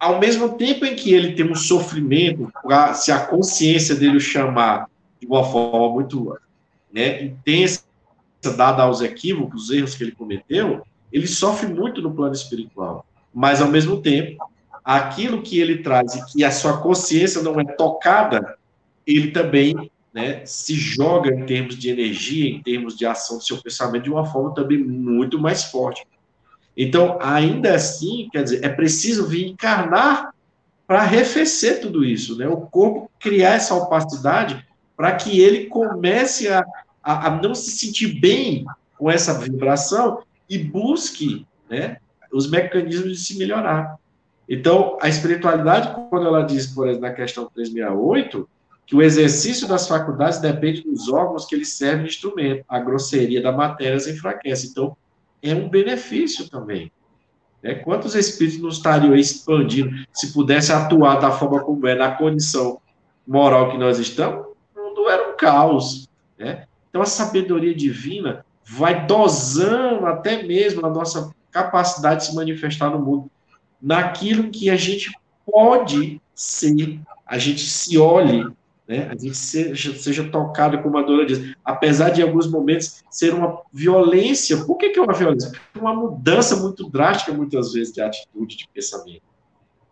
ao 0.03 0.19
mesmo 0.19 0.57
tempo 0.57 0.85
em 0.85 0.97
que 0.97 1.15
ele 1.15 1.33
tem 1.33 1.49
um 1.49 1.55
sofrimento, 1.55 2.53
se 2.93 3.12
a 3.12 3.21
consciência 3.21 3.95
dele 3.95 4.17
o 4.17 4.21
chamar 4.21 4.91
de 5.21 5.29
uma 5.29 5.45
forma 5.45 5.88
muito 5.91 6.37
né, 6.93 7.23
intensa, 7.23 7.85
dada 8.57 8.83
aos 8.83 9.01
equívocos, 9.01 9.67
os 9.67 9.71
erros 9.71 9.95
que 9.95 10.03
ele 10.03 10.11
cometeu, 10.11 10.83
ele 11.12 11.29
sofre 11.29 11.69
muito 11.69 12.03
no 12.03 12.12
plano 12.12 12.35
espiritual. 12.35 13.07
Mas, 13.33 13.62
ao 13.62 13.69
mesmo 13.69 14.03
tempo, 14.03 14.45
aquilo 14.85 15.41
que 15.41 15.61
ele 15.61 15.85
traz 15.85 16.17
e 16.17 16.27
que 16.33 16.43
a 16.43 16.51
sua 16.51 16.79
consciência 16.79 17.41
não 17.41 17.61
é 17.61 17.65
tocada, 17.65 18.57
ele 19.07 19.31
também 19.31 19.88
né, 20.12 20.45
se 20.45 20.75
joga 20.75 21.33
em 21.33 21.47
termos 21.47 21.79
de 21.79 21.88
energia, 21.88 22.51
em 22.51 22.61
termos 22.61 22.97
de 22.97 23.07
ação 23.07 23.38
do 23.38 23.45
seu 23.45 23.62
pensamento, 23.62 24.03
de 24.03 24.11
uma 24.11 24.27
forma 24.27 24.53
também 24.53 24.79
muito 24.79 25.38
mais 25.38 25.62
forte. 25.62 26.05
Então, 26.77 27.19
ainda 27.21 27.75
assim, 27.75 28.29
quer 28.33 28.43
dizer, 28.43 28.65
é 28.65 28.69
preciso 28.69 29.27
vir 29.27 29.49
encarnar 29.49 30.33
para 30.87 31.01
arrefecer 31.01 31.81
tudo 31.81 32.05
isso, 32.05 32.37
né? 32.37 32.49
O 32.49 32.63
corpo 32.63 33.11
criar 33.19 33.55
essa 33.55 33.75
opacidade 33.75 34.67
para 34.97 35.13
que 35.13 35.41
ele 35.41 35.67
comece 35.67 36.49
a, 36.49 36.65
a, 37.03 37.29
a, 37.29 37.43
não 37.43 37.55
se 37.55 37.71
sentir 37.73 38.21
bem 38.21 38.65
com 38.99 39.11
essa 39.11 39.39
vibração 39.39 40.23
e 40.49 40.59
busque, 40.59 41.47
né, 41.69 41.97
os 42.33 42.49
mecanismos 42.49 43.19
de 43.19 43.19
se 43.19 43.39
melhorar. 43.39 43.97
Então, 44.49 44.99
a 45.01 45.09
espiritualidade, 45.09 45.95
quando 46.09 46.27
ela 46.27 46.43
diz, 46.43 46.67
por 46.67 46.87
exemplo, 46.87 47.09
na 47.09 47.15
questão 47.15 47.51
368, 47.55 48.49
que 48.87 48.95
o 48.95 49.03
exercício 49.03 49.67
das 49.67 49.89
faculdades 49.89 50.41
depende 50.41 50.83
dos 50.83 51.09
órgãos 51.09 51.47
que 51.47 51.55
eles 51.55 51.71
servem 51.73 52.05
de 52.05 52.11
instrumento, 52.11 52.65
a 52.69 52.79
grosseria 52.79 53.41
da 53.41 53.51
matéria 53.51 53.97
as 53.97 54.07
enfraquece. 54.07 54.69
Então, 54.69 54.97
é 55.42 55.55
um 55.55 55.68
benefício 55.68 56.48
também. 56.48 56.90
Né? 57.62 57.74
Quantos 57.76 58.14
espíritos 58.14 58.61
não 58.61 58.68
estariam 58.68 59.14
expandindo 59.14 59.90
se 60.12 60.33
pudesse 60.33 60.72
atuar 60.72 61.20
da 61.20 61.31
forma 61.31 61.62
como 61.62 61.87
é, 61.87 61.94
na 61.94 62.12
condição 62.12 62.81
moral 63.26 63.70
que 63.70 63.78
nós 63.78 63.98
estamos? 63.98 64.46
O 64.76 64.81
mundo 64.81 65.09
era 65.09 65.31
um 65.31 65.37
caos. 65.37 66.09
Né? 66.38 66.66
Então, 66.88 67.02
a 67.02 67.07
sabedoria 67.07 67.74
divina 67.74 68.44
vai 68.64 69.07
dosando 69.07 70.07
até 70.07 70.42
mesmo 70.42 70.85
a 70.87 70.90
nossa 70.90 71.35
capacidade 71.50 72.20
de 72.20 72.26
se 72.26 72.35
manifestar 72.35 72.90
no 72.90 72.98
mundo, 72.98 73.31
naquilo 73.81 74.50
que 74.50 74.70
a 74.70 74.76
gente 74.76 75.11
pode 75.44 76.20
ser, 76.35 77.00
a 77.26 77.37
gente 77.37 77.61
se 77.61 77.98
olhe 77.98 78.46
né? 78.87 79.09
A 79.11 79.16
gente 79.16 79.37
seja, 79.37 79.95
seja 79.95 80.29
tocado, 80.29 80.83
como 80.83 80.99
a 80.99 81.03
Dora 81.03 81.25
diz, 81.25 81.55
apesar 81.64 82.11
de 82.11 82.21
em 82.21 82.25
alguns 82.25 82.51
momentos 82.51 83.03
ser 83.11 83.33
uma 83.33 83.61
violência. 83.73 84.64
Por 84.64 84.77
que, 84.77 84.90
que 84.90 84.99
é 84.99 85.03
uma 85.03 85.14
violência? 85.14 85.53
Uma 85.79 85.95
mudança 85.95 86.57
muito 86.57 86.88
drástica, 86.88 87.33
muitas 87.33 87.73
vezes, 87.73 87.92
de 87.92 88.01
atitude, 88.01 88.57
de 88.57 88.68
pensamento. 88.73 89.23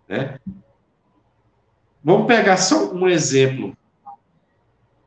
Né? 0.09 0.39
Vamos 2.03 2.27
pegar 2.27 2.57
só 2.57 2.93
um 2.93 3.09
exemplo. 3.09 3.77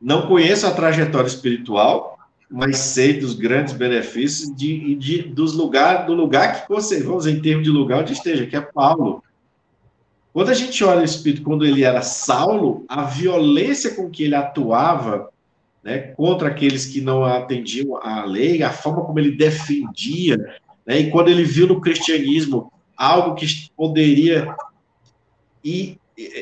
Não 0.00 0.26
conheço 0.26 0.66
a 0.66 0.70
trajetória 0.70 1.26
espiritual, 1.26 2.14
mas 2.50 2.78
sei 2.78 3.18
dos 3.18 3.34
grandes 3.34 3.74
benefícios 3.74 4.54
de, 4.54 4.94
de 4.94 5.22
dos 5.22 5.54
lugar, 5.54 6.06
do 6.06 6.14
lugar 6.14 6.62
que 6.62 6.68
você, 6.68 7.02
vamos 7.02 7.26
em 7.26 7.40
termos 7.40 7.64
de 7.64 7.70
lugar 7.70 8.02
onde 8.02 8.12
esteja, 8.12 8.46
que 8.46 8.54
é 8.54 8.60
Paulo. 8.60 9.23
Quando 10.34 10.50
a 10.50 10.54
gente 10.54 10.82
olha 10.82 11.02
o 11.02 11.04
Espírito, 11.04 11.44
quando 11.44 11.64
ele 11.64 11.84
era 11.84 12.02
Saulo, 12.02 12.84
a 12.88 13.04
violência 13.04 13.94
com 13.94 14.10
que 14.10 14.24
ele 14.24 14.34
atuava 14.34 15.30
né, 15.80 15.98
contra 16.16 16.48
aqueles 16.48 16.86
que 16.86 17.00
não 17.00 17.24
atendiam 17.24 17.96
à 17.98 18.24
lei, 18.24 18.60
a 18.60 18.72
forma 18.72 19.04
como 19.04 19.20
ele 19.20 19.36
defendia, 19.36 20.36
né, 20.84 20.98
e 20.98 21.10
quando 21.10 21.28
ele 21.28 21.44
viu 21.44 21.68
no 21.68 21.80
cristianismo 21.80 22.72
algo 22.96 23.36
que 23.36 23.46
poderia 23.76 24.52
ir, 25.62 26.00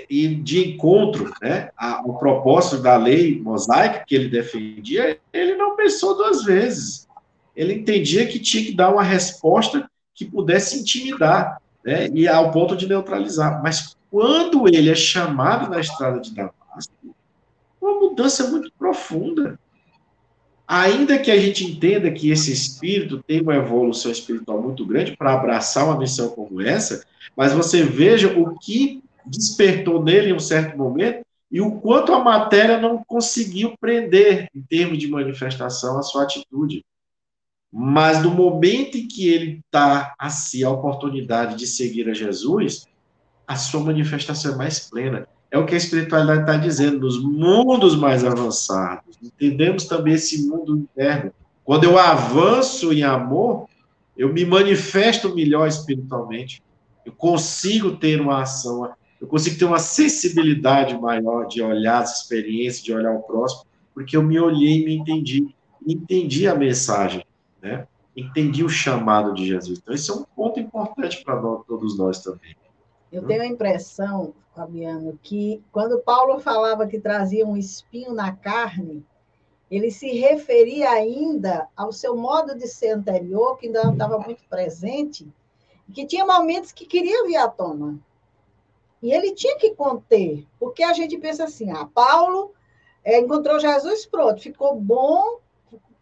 ir 0.09 0.37
de 0.37 0.71
encontro 0.71 1.31
né, 1.43 1.69
ao 1.77 2.17
propósito 2.17 2.81
da 2.81 2.97
lei 2.97 3.39
mosaica 3.43 4.05
que 4.09 4.15
ele 4.15 4.31
defendia, 4.31 5.19
ele 5.31 5.55
não 5.55 5.77
pensou 5.77 6.17
duas 6.17 6.45
vezes. 6.45 7.07
Ele 7.55 7.75
entendia 7.75 8.27
que 8.27 8.39
tinha 8.39 8.65
que 8.65 8.73
dar 8.73 8.91
uma 8.91 9.03
resposta 9.03 9.87
que 10.15 10.25
pudesse 10.25 10.81
intimidar 10.81 11.61
né, 11.85 12.09
e 12.09 12.29
ao 12.29 12.51
ponto 12.51 12.77
de 12.77 12.87
neutralizar. 12.87 13.63
Mas 13.63 13.97
quando 14.11 14.69
ele 14.69 14.91
é 14.91 14.95
chamado 14.95 15.71
na 15.71 15.81
estrada 15.81 16.21
de 16.21 16.35
Damasco, 16.35 16.93
uma 17.81 18.01
mudança 18.01 18.49
muito 18.49 18.71
profunda. 18.79 19.59
Ainda 20.67 21.19
que 21.19 21.31
a 21.31 21.39
gente 21.39 21.65
entenda 21.65 22.11
que 22.11 22.31
esse 22.31 22.53
espírito 22.53 23.23
tem 23.27 23.43
uma 23.43 23.57
evolução 23.57 24.11
espiritual 24.11 24.63
muito 24.63 24.87
grande 24.87 25.17
para 25.17 25.35
abraçar 25.35 25.85
uma 25.85 25.99
missão 25.99 26.31
como 26.31 26.63
essa, 26.63 27.05
mas 27.37 27.53
você 27.53 27.83
veja 27.83 28.29
o 28.29 28.57
que 28.59 29.03
despertou 29.27 30.03
nele 30.03 30.31
em 30.31 30.35
um 30.35 30.39
certo 30.39 30.77
momento 30.79 31.25
e 31.51 31.61
o 31.61 31.73
quanto 31.73 32.15
a 32.15 32.25
matéria 32.25 32.81
não 32.81 33.05
conseguiu 33.05 33.77
prender, 33.79 34.49
em 34.55 34.63
termos 34.63 34.99
de 34.99 35.07
manifestação, 35.09 35.99
a 35.99 36.03
sua 36.03 36.23
atitude. 36.23 36.83
Mas 37.73 38.23
no 38.23 38.31
momento 38.31 38.99
em 38.99 39.09
que 39.09 39.29
ele 39.29 39.63
está 39.65 40.15
assim, 40.19 40.63
a 40.63 40.69
oportunidade 40.69 41.57
de 41.57 41.67
seguir 41.67 42.07
a 42.11 42.13
Jesus, 42.13 42.87
a 43.47 43.57
sua 43.57 43.81
manifestação 43.81 44.53
é 44.53 44.57
mais 44.57 44.81
plena. 44.81 45.27
É 45.51 45.57
o 45.57 45.65
que 45.65 45.75
a 45.75 45.79
espiritualidade 45.79 46.41
está 46.43 46.57
dizendo, 46.57 47.01
nos 47.01 47.23
mundos 47.23 47.97
mais 47.97 48.25
avançados. 48.25 49.17
Entendemos 49.23 49.85
também 49.85 50.15
esse 50.15 50.47
mundo 50.47 50.77
interno. 50.77 51.33
Quando 51.65 51.85
eu 51.85 51.99
avanço 51.99 52.93
em 52.93 53.03
amor, 53.03 53.67
eu 54.17 54.31
me 54.31 54.45
manifesto 54.45 55.35
melhor 55.35 55.67
espiritualmente. 55.67 56.63
Eu 57.07 57.13
consigo 57.13 57.97
ter 57.97 58.21
uma 58.21 58.43
ação, 58.43 58.91
eu 59.21 59.27
consigo 59.27 59.59
ter 59.59 59.65
uma 59.65 59.79
sensibilidade 59.79 60.99
maior 60.99 61.47
de 61.47 61.63
olhar 61.63 62.03
as 62.03 62.21
experiências, 62.21 62.85
de 62.85 62.93
olhar 62.93 63.13
o 63.13 63.23
próximo, 63.23 63.65
porque 63.95 64.17
eu 64.17 64.23
me 64.23 64.39
olhei 64.39 64.83
e 64.83 64.85
me 64.85 64.95
entendi. 64.95 65.47
Entendi 65.87 66.47
a 66.47 66.55
mensagem 66.55 67.25
né? 67.63 67.87
Entendi 68.15 68.63
o 68.63 68.69
chamado 68.69 69.33
de 69.33 69.47
Jesus. 69.47 69.79
Então, 69.79 69.95
esse 69.95 70.11
é 70.11 70.15
um 70.15 70.25
ponto 70.25 70.61
importante 70.61 71.25
para 71.25 71.41
todos 71.67 71.97
nós 71.97 72.21
também. 72.21 72.55
Eu 73.11 73.25
tenho 73.27 73.43
a 73.43 73.47
impressão, 73.47 74.35
Fabiano, 74.55 75.19
que 75.23 75.63
quando 75.71 76.01
Paulo 76.01 76.41
falava 76.41 76.87
que 76.87 76.99
trazia 76.99 77.47
um 77.47 77.57
espinho 77.57 78.13
na 78.13 78.33
carne, 78.33 79.05
ele 79.71 79.91
se 79.91 80.09
referia 80.13 80.91
ainda 80.91 81.69
ao 81.75 81.93
seu 81.93 82.15
modo 82.17 82.55
de 82.55 82.67
ser 82.67 82.91
anterior, 82.91 83.57
que 83.57 83.67
ainda 83.67 83.91
estava 83.91 84.19
muito 84.19 84.43
presente, 84.49 85.27
que 85.95 86.07
tinha 86.07 86.27
momentos 86.27 86.73
que 86.73 86.85
queria 86.85 87.25
vir 87.25 87.37
à 87.37 87.49
tona. 87.49 87.99
E 89.03 89.13
ele 89.13 89.35
tinha 89.35 89.57
que 89.57 89.75
conter, 89.75 90.47
porque 90.61 90.83
a 90.83 90.93
gente 90.93 91.17
pensa 91.19 91.45
assim, 91.45 91.71
ah, 91.71 91.87
Paulo 91.87 92.53
é, 93.05 93.19
encontrou 93.19 93.59
Jesus, 93.59 94.07
pronto, 94.07 94.43
ficou 94.43 94.79
bom, 94.79 95.41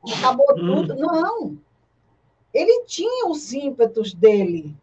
acabou 0.05 0.47
hum. 0.53 0.87
tudo. 0.87 0.97
Não. 0.97 1.59
Ele 2.53 2.85
tinha 2.85 3.29
os 3.29 3.53
ímpetos 3.53 4.13
dele. 4.13 4.77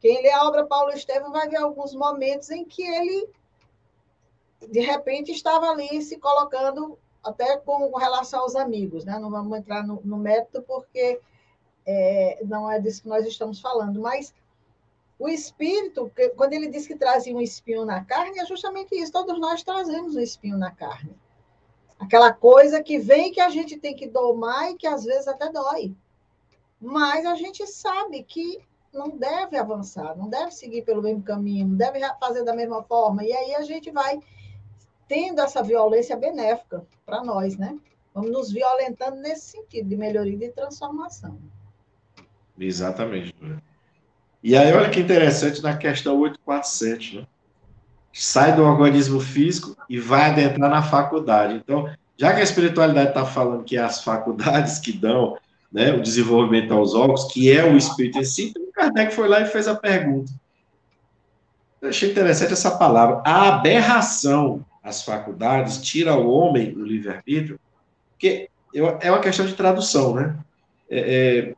Quem 0.00 0.22
lê 0.22 0.30
a 0.30 0.44
obra 0.44 0.66
Paulo 0.66 0.92
Estevam 0.92 1.32
vai 1.32 1.48
ver 1.48 1.56
alguns 1.56 1.94
momentos 1.94 2.50
em 2.50 2.64
que 2.64 2.82
ele, 2.82 3.28
de 4.68 4.80
repente, 4.80 5.32
estava 5.32 5.70
ali 5.70 6.02
se 6.02 6.18
colocando 6.18 6.98
até 7.24 7.56
com 7.56 7.90
relação 7.96 8.40
aos 8.40 8.54
amigos, 8.54 9.04
né? 9.04 9.18
Não 9.18 9.30
vamos 9.30 9.58
entrar 9.58 9.84
no, 9.84 10.00
no 10.04 10.16
método 10.16 10.64
porque 10.64 11.20
é, 11.84 12.40
não 12.44 12.70
é 12.70 12.78
disso 12.78 13.02
que 13.02 13.08
nós 13.08 13.26
estamos 13.26 13.60
falando, 13.60 14.00
mas 14.00 14.34
o 15.18 15.28
espírito, 15.28 16.12
quando 16.36 16.52
ele 16.52 16.68
diz 16.68 16.86
que 16.86 16.94
trazia 16.94 17.34
um 17.34 17.40
espinho 17.40 17.84
na 17.84 18.04
carne, 18.04 18.38
é 18.38 18.44
justamente 18.44 18.94
isso. 18.94 19.10
Todos 19.10 19.40
nós 19.40 19.62
trazemos 19.62 20.14
um 20.14 20.20
espinho 20.20 20.58
na 20.58 20.70
carne. 20.70 21.16
Aquela 21.98 22.32
coisa 22.32 22.82
que 22.82 22.98
vem 22.98 23.32
que 23.32 23.40
a 23.40 23.48
gente 23.48 23.78
tem 23.78 23.94
que 23.94 24.06
domar 24.06 24.70
e 24.70 24.76
que 24.76 24.86
às 24.86 25.04
vezes 25.04 25.26
até 25.26 25.50
dói. 25.50 25.94
Mas 26.80 27.24
a 27.24 27.34
gente 27.34 27.66
sabe 27.66 28.22
que 28.22 28.58
não 28.92 29.10
deve 29.10 29.56
avançar, 29.56 30.16
não 30.16 30.28
deve 30.28 30.50
seguir 30.50 30.82
pelo 30.82 31.02
mesmo 31.02 31.22
caminho, 31.22 31.68
não 31.68 31.76
deve 31.76 32.00
fazer 32.20 32.44
da 32.44 32.54
mesma 32.54 32.82
forma. 32.82 33.24
E 33.24 33.32
aí 33.32 33.54
a 33.54 33.62
gente 33.62 33.90
vai 33.90 34.20
tendo 35.08 35.40
essa 35.40 35.62
violência 35.62 36.16
benéfica 36.16 36.86
para 37.04 37.22
nós, 37.22 37.56
né? 37.56 37.78
Vamos 38.14 38.30
nos 38.30 38.52
violentando 38.52 39.16
nesse 39.16 39.52
sentido 39.52 39.88
de 39.88 39.96
melhoria 39.96 40.34
e 40.34 40.38
de 40.38 40.48
transformação. 40.50 41.38
Exatamente. 42.58 43.34
E 44.42 44.56
aí, 44.56 44.72
olha 44.72 44.88
que 44.90 45.00
interessante 45.00 45.62
na 45.62 45.76
questão 45.76 46.18
847, 46.20 47.16
né? 47.16 47.26
Sai 48.18 48.56
do 48.56 48.62
organismo 48.62 49.20
físico 49.20 49.76
e 49.90 49.98
vai 49.98 50.30
adentrar 50.30 50.70
na 50.70 50.82
faculdade. 50.82 51.54
Então, 51.54 51.88
já 52.16 52.32
que 52.32 52.40
a 52.40 52.44
espiritualidade 52.44 53.10
está 53.10 53.26
falando 53.26 53.64
que 53.64 53.76
é 53.76 53.82
as 53.82 54.02
faculdades 54.02 54.78
que 54.78 54.92
dão 54.92 55.36
né, 55.70 55.92
o 55.92 56.00
desenvolvimento 56.00 56.72
aos 56.72 56.94
órgãos, 56.94 57.30
que 57.30 57.52
é 57.52 57.62
o 57.64 57.76
espírito 57.76 58.18
em 58.18 58.24
si, 58.24 58.48
então 58.48 58.62
o 58.62 58.72
Kardec 58.72 59.14
foi 59.14 59.28
lá 59.28 59.40
e 59.42 59.46
fez 59.46 59.68
a 59.68 59.74
pergunta. 59.74 60.32
Eu 61.82 61.90
achei 61.90 62.10
interessante 62.10 62.54
essa 62.54 62.70
palavra. 62.70 63.22
A 63.24 63.48
aberração 63.48 64.64
às 64.82 65.02
faculdades 65.02 65.78
tira 65.82 66.12
ao 66.12 66.26
homem 66.26 66.72
o 66.74 66.82
livre-arbítrio, 66.82 67.60
porque 68.12 68.48
é 68.72 69.10
uma 69.10 69.20
questão 69.20 69.44
de 69.44 69.54
tradução, 69.54 70.14
né? 70.14 70.36
É, 70.88 70.98
é, 70.98 71.54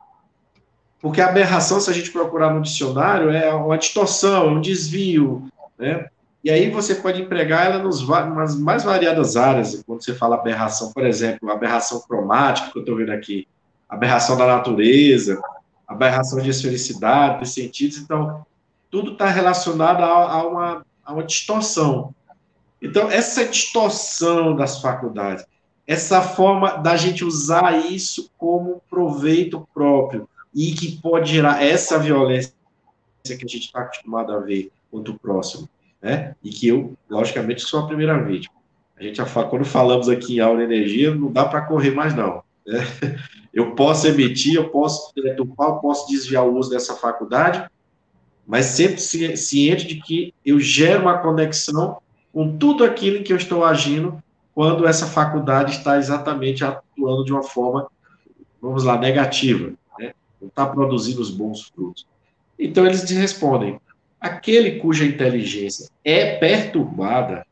porque 1.01 1.21
a 1.21 1.29
aberração, 1.29 1.79
se 1.79 1.89
a 1.89 1.93
gente 1.93 2.11
procurar 2.11 2.53
no 2.53 2.61
dicionário, 2.61 3.29
é 3.29 3.53
uma 3.53 3.77
distorção, 3.77 4.47
é 4.47 4.51
um 4.51 4.61
desvio, 4.61 5.49
né? 5.77 6.09
E 6.43 6.49
aí 6.49 6.69
você 6.69 6.95
pode 6.95 7.21
empregar 7.21 7.65
ela 7.65 7.83
nos, 7.83 8.07
nas 8.07 8.57
mais 8.57 8.83
variadas 8.83 9.35
áreas, 9.35 9.83
quando 9.85 10.03
você 10.03 10.15
fala 10.15 10.35
aberração, 10.35 10.93
por 10.93 11.05
exemplo, 11.05 11.51
aberração 11.51 12.01
cromática, 12.01 12.71
que 12.71 12.77
eu 12.77 12.81
estou 12.81 12.95
vendo 12.95 13.11
aqui, 13.11 13.47
aberração 13.89 14.37
da 14.37 14.47
natureza, 14.47 15.41
aberração 15.87 16.39
de 16.39 16.49
esfericidade, 16.49 17.39
dos 17.39 17.53
sentidos, 17.53 17.97
então, 17.97 18.45
tudo 18.89 19.13
está 19.13 19.27
relacionado 19.27 20.01
a, 20.01 20.07
a, 20.07 20.47
uma, 20.47 20.85
a 21.03 21.13
uma 21.13 21.23
distorção. 21.23 22.13
Então, 22.81 23.11
essa 23.11 23.45
distorção 23.45 24.55
das 24.55 24.81
faculdades, 24.81 25.45
essa 25.85 26.21
forma 26.21 26.77
da 26.77 26.95
gente 26.95 27.25
usar 27.25 27.85
isso 27.91 28.31
como 28.37 28.81
proveito 28.89 29.67
próprio, 29.73 30.29
e 30.53 30.71
que 30.71 30.97
pode 31.01 31.33
gerar 31.33 31.63
essa 31.63 31.99
violência 31.99 32.53
que 33.23 33.33
a 33.33 33.47
gente 33.47 33.65
está 33.65 33.81
acostumado 33.81 34.31
a 34.31 34.39
ver 34.39 34.71
contra 34.89 35.13
o 35.13 35.19
próximo, 35.19 35.69
né? 36.01 36.35
E 36.43 36.49
que 36.49 36.67
eu, 36.67 36.93
logicamente, 37.09 37.61
sou 37.61 37.81
a 37.81 37.87
primeira 37.87 38.21
vítima. 38.23 38.55
A 38.97 39.03
gente, 39.03 39.21
quando 39.49 39.65
falamos 39.65 40.09
aqui 40.09 40.35
em 40.35 40.39
aula 40.39 40.63
energia, 40.63 41.13
não 41.13 41.31
dá 41.31 41.45
para 41.45 41.61
correr 41.61 41.91
mais, 41.91 42.13
não. 42.15 42.43
Né? 42.65 42.79
Eu 43.51 43.71
posso 43.73 44.05
emitir, 44.05 44.53
eu 44.53 44.69
posso 44.69 45.11
deturpar, 45.15 45.69
eu 45.69 45.75
posso 45.77 46.07
desviar 46.07 46.45
o 46.45 46.55
uso 46.55 46.69
dessa 46.69 46.93
faculdade, 46.93 47.67
mas 48.45 48.67
sempre 48.67 49.01
ciente 49.01 49.87
de 49.87 49.95
que 49.95 50.35
eu 50.45 50.59
gero 50.59 51.01
uma 51.01 51.17
conexão 51.17 51.97
com 52.31 52.55
tudo 52.55 52.83
aquilo 52.83 53.17
em 53.17 53.23
que 53.23 53.33
eu 53.33 53.37
estou 53.37 53.65
agindo 53.65 54.21
quando 54.53 54.87
essa 54.87 55.07
faculdade 55.07 55.71
está 55.71 55.97
exatamente 55.97 56.63
atuando 56.63 57.25
de 57.25 57.33
uma 57.33 57.41
forma, 57.41 57.87
vamos 58.61 58.83
lá, 58.83 58.99
negativa 58.99 59.73
não 60.39 60.47
está 60.47 60.65
produzindo 60.65 61.21
os 61.21 61.29
bons 61.29 61.63
frutos. 61.63 62.07
Então 62.57 62.85
eles 62.85 63.03
respondem: 63.09 63.79
aquele 64.19 64.79
cuja 64.79 65.05
inteligência 65.05 65.89
é 66.03 66.37
perturbada 66.37 67.45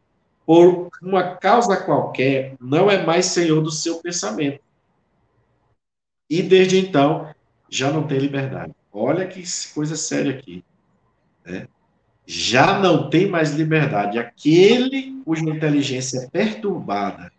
por 0.46 0.90
uma 1.02 1.36
causa 1.36 1.78
qualquer 1.78 2.56
não 2.60 2.90
é 2.90 3.06
mais 3.06 3.28
senhor 3.28 3.62
do 3.62 3.72
seu 3.72 4.00
pensamento. 4.00 4.62
E 6.30 6.42
desde 6.42 6.78
então 6.78 7.34
já 7.70 7.92
não 7.92 8.08
tem 8.08 8.20
liberdade. 8.20 8.74
Olha 8.92 9.28
que 9.28 9.44
coisa 9.74 9.96
séria 9.96 10.32
aqui. 10.32 10.64
Né? 11.46 11.68
Já 12.26 12.80
não 12.80 13.10
tem 13.10 13.28
mais 13.28 13.52
liberdade. 13.52 14.18
Aquele 14.18 15.22
cuja 15.24 15.44
inteligência 15.44 16.20
é 16.20 16.30
perturbada 16.30 17.32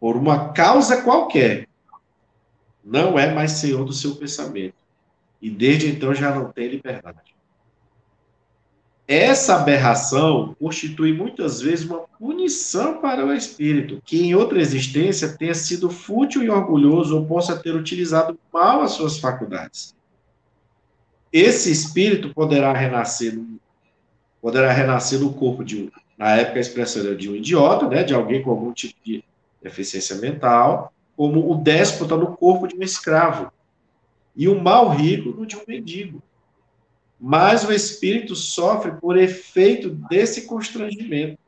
por 0.00 0.16
uma 0.16 0.52
causa 0.52 1.02
qualquer 1.02 1.68
não 2.84 3.18
é 3.18 3.32
mais 3.32 3.52
senhor 3.52 3.84
do 3.84 3.92
seu 3.92 4.16
pensamento. 4.16 4.74
E 5.40 5.50
desde 5.50 5.88
então 5.88 6.14
já 6.14 6.34
não 6.34 6.50
tem 6.50 6.68
liberdade. 6.68 7.37
Essa 9.08 9.56
aberração 9.56 10.54
constitui 10.60 11.14
muitas 11.14 11.62
vezes 11.62 11.86
uma 11.86 12.00
punição 12.00 13.00
para 13.00 13.24
o 13.24 13.32
espírito, 13.32 14.02
que 14.04 14.22
em 14.22 14.34
outra 14.34 14.60
existência 14.60 15.34
tenha 15.34 15.54
sido 15.54 15.88
fútil 15.88 16.42
e 16.42 16.50
orgulhoso 16.50 17.16
ou 17.16 17.24
possa 17.24 17.56
ter 17.56 17.74
utilizado 17.74 18.38
mal 18.52 18.82
as 18.82 18.90
suas 18.90 19.18
faculdades. 19.18 19.96
Esse 21.32 21.72
espírito 21.72 22.34
poderá 22.34 22.70
renascer, 22.74 23.40
poderá 24.42 24.70
renascer 24.70 25.18
no 25.18 25.32
corpo 25.32 25.64
de 25.64 25.84
um, 25.84 25.90
na 26.18 26.36
época 26.36 26.58
a 26.58 26.60
expressão 26.60 27.02
era 27.02 27.16
de 27.16 27.30
um 27.30 27.34
idiota, 27.34 27.88
né, 27.88 28.04
de 28.04 28.12
alguém 28.12 28.42
com 28.42 28.50
algum 28.50 28.74
tipo 28.74 28.94
de 29.02 29.24
deficiência 29.62 30.16
mental, 30.16 30.92
como 31.16 31.50
o 31.50 31.54
déspota 31.54 32.14
no 32.14 32.36
corpo 32.36 32.68
de 32.68 32.76
um 32.76 32.82
escravo 32.82 33.50
e 34.36 34.48
o 34.48 34.60
mal 34.60 34.90
rico 34.90 35.30
no 35.30 35.46
de 35.46 35.56
um 35.56 35.62
mendigo. 35.66 36.22
Mas 37.20 37.64
o 37.64 37.72
espírito 37.72 38.34
sofre 38.36 38.92
por 38.92 39.16
efeito 39.16 39.90
desse 39.90 40.42
constrangimento, 40.46 41.38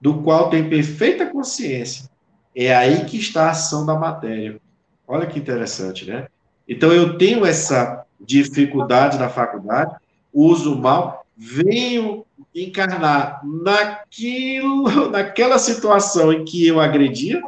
do 0.00 0.22
qual 0.22 0.50
tem 0.50 0.68
perfeita 0.68 1.26
consciência. 1.26 2.10
É 2.54 2.74
aí 2.74 3.04
que 3.04 3.16
está 3.16 3.46
a 3.46 3.50
ação 3.50 3.86
da 3.86 3.94
matéria. 3.94 4.60
Olha 5.06 5.26
que 5.26 5.38
interessante, 5.38 6.04
né? 6.04 6.26
Então 6.68 6.92
eu 6.92 7.16
tenho 7.18 7.44
essa 7.44 8.04
dificuldade 8.20 9.18
na 9.18 9.28
faculdade, 9.28 9.94
uso 10.32 10.76
mal, 10.76 11.26
venho 11.36 12.24
encarnar 12.54 13.40
naquilo, 13.44 15.10
naquela 15.10 15.58
situação 15.58 16.32
em 16.32 16.44
que 16.44 16.66
eu 16.66 16.80
agredia, 16.80 17.42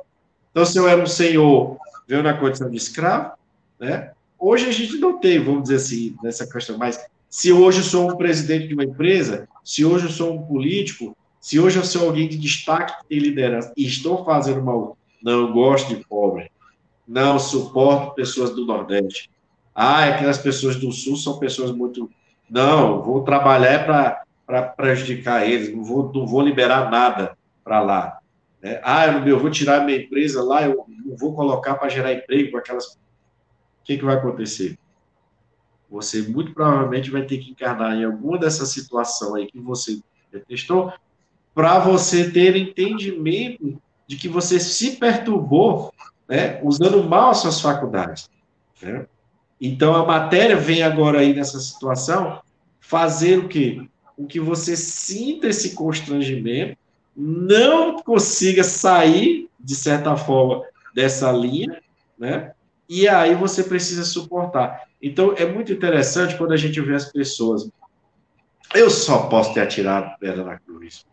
então, 0.57 0.65
se 0.65 0.79
eu 0.79 0.89
era 0.89 1.03
um 1.03 1.07
senhor, 1.07 1.77
veio 2.09 2.23
na 2.23 2.33
condição 2.33 2.71
de 2.71 2.79
escravo, 2.79 3.33
né? 3.79 4.13
Hoje 4.39 4.67
a 4.67 4.73
gente 4.73 4.97
não 4.97 5.19
tem, 5.19 5.39
vamos 5.39 5.65
dizer 5.65 5.75
assim, 5.75 6.17
nessa 6.23 6.47
questão, 6.47 6.79
mas 6.79 6.99
se 7.37 7.53
hoje 7.53 7.81
eu 7.81 7.85
sou 7.85 8.11
um 8.11 8.17
presidente 8.17 8.67
de 8.67 8.73
uma 8.73 8.83
empresa, 8.83 9.47
se 9.63 9.85
hoje 9.85 10.07
eu 10.07 10.11
sou 10.11 10.33
um 10.33 10.43
político, 10.47 11.15
se 11.39 11.61
hoje 11.61 11.79
eu 11.79 11.85
sou 11.85 12.07
alguém 12.09 12.27
de 12.27 12.39
destaque 12.39 12.97
que 12.97 13.09
tem 13.09 13.19
liderança 13.19 13.75
e 13.77 13.87
estou 13.87 14.25
fazendo 14.25 14.63
mal, 14.63 14.97
não 15.23 15.53
gosto 15.53 15.95
de 15.95 16.03
pobre, 16.07 16.51
não 17.07 17.39
suporto 17.39 18.15
pessoas 18.15 18.53
do 18.57 18.65
Nordeste. 18.65 19.29
Ah, 19.75 20.05
aquelas 20.05 20.39
pessoas 20.39 20.77
do 20.77 20.91
Sul 20.91 21.15
são 21.15 21.39
pessoas 21.39 21.71
muito. 21.71 22.11
Não, 22.49 23.03
vou 23.03 23.23
trabalhar 23.23 23.85
para 24.47 24.63
prejudicar 24.63 25.47
eles, 25.47 25.77
não 25.77 25.85
vou, 25.85 26.11
não 26.11 26.27
vou 26.27 26.41
liberar 26.41 26.91
nada 26.91 27.37
para 27.63 27.83
lá. 27.83 28.19
É, 28.63 28.81
ah, 28.83 29.09
eu 29.27 29.39
vou 29.39 29.51
tirar 29.51 29.85
minha 29.85 29.99
empresa 29.99 30.43
lá, 30.43 30.63
eu 30.63 30.87
não 30.89 31.15
vou 31.19 31.35
colocar 31.35 31.75
para 31.75 31.91
gerar 31.91 32.15
emprego 32.15 32.53
com 32.53 32.57
aquelas. 32.57 32.95
O 32.95 32.99
que, 33.85 33.99
que 33.99 34.05
vai 34.07 34.17
acontecer? 34.17 34.79
Você 35.91 36.23
muito 36.23 36.53
provavelmente 36.53 37.11
vai 37.11 37.23
ter 37.23 37.39
que 37.39 37.51
encarnar 37.51 37.95
em 37.95 38.05
alguma 38.05 38.39
dessa 38.39 38.67
situação 38.67 39.35
aí 39.35 39.47
que 39.47 39.59
você 39.61 40.01
testou, 40.49 40.93
para 41.55 41.79
você 41.79 42.31
ter 42.31 42.57
entendimento 42.57 43.81
de 44.07 44.17
que 44.17 44.29
você 44.29 44.61
se 44.61 44.97
perturbou, 44.97 45.93
né, 46.29 46.61
usando 46.63 47.03
mal 47.03 47.31
as 47.31 47.39
suas 47.39 47.61
faculdades. 47.61 48.29
Né? 48.83 49.07
Então 49.61 49.95
a 49.95 50.05
matéria 50.05 50.57
vem 50.57 50.83
agora 50.83 51.21
aí 51.21 51.35
nessa 51.35 51.59
situação 51.59 52.41
fazer 52.81 53.39
o 53.39 53.49
quê? 53.49 53.89
O 54.17 54.27
que 54.27 54.39
você 54.39 54.77
sinta 54.77 55.49
esse 55.49 55.75
constrangimento 55.75 56.77
não 57.17 58.03
consiga 58.03 58.63
sair, 58.63 59.49
de 59.59 59.75
certa 59.75 60.17
forma, 60.17 60.63
dessa 60.95 61.33
linha, 61.33 61.81
né? 62.19 62.53
E 62.89 63.09
aí 63.09 63.35
você 63.35 63.65
precisa 63.65 64.05
suportar. 64.05 64.83
Então, 65.03 65.35
é 65.37 65.45
muito 65.45 65.73
interessante 65.73 66.37
quando 66.37 66.53
a 66.53 66.57
gente 66.57 66.81
vê 66.81 66.95
as 66.95 67.11
pessoas. 67.13 67.69
Eu 68.75 68.91
só 68.91 69.29
posso 69.29 69.55
ter 69.55 69.61
atirado 69.61 70.19
pedra 70.19 70.45
na 70.45 70.59
cruz. 70.59 71.05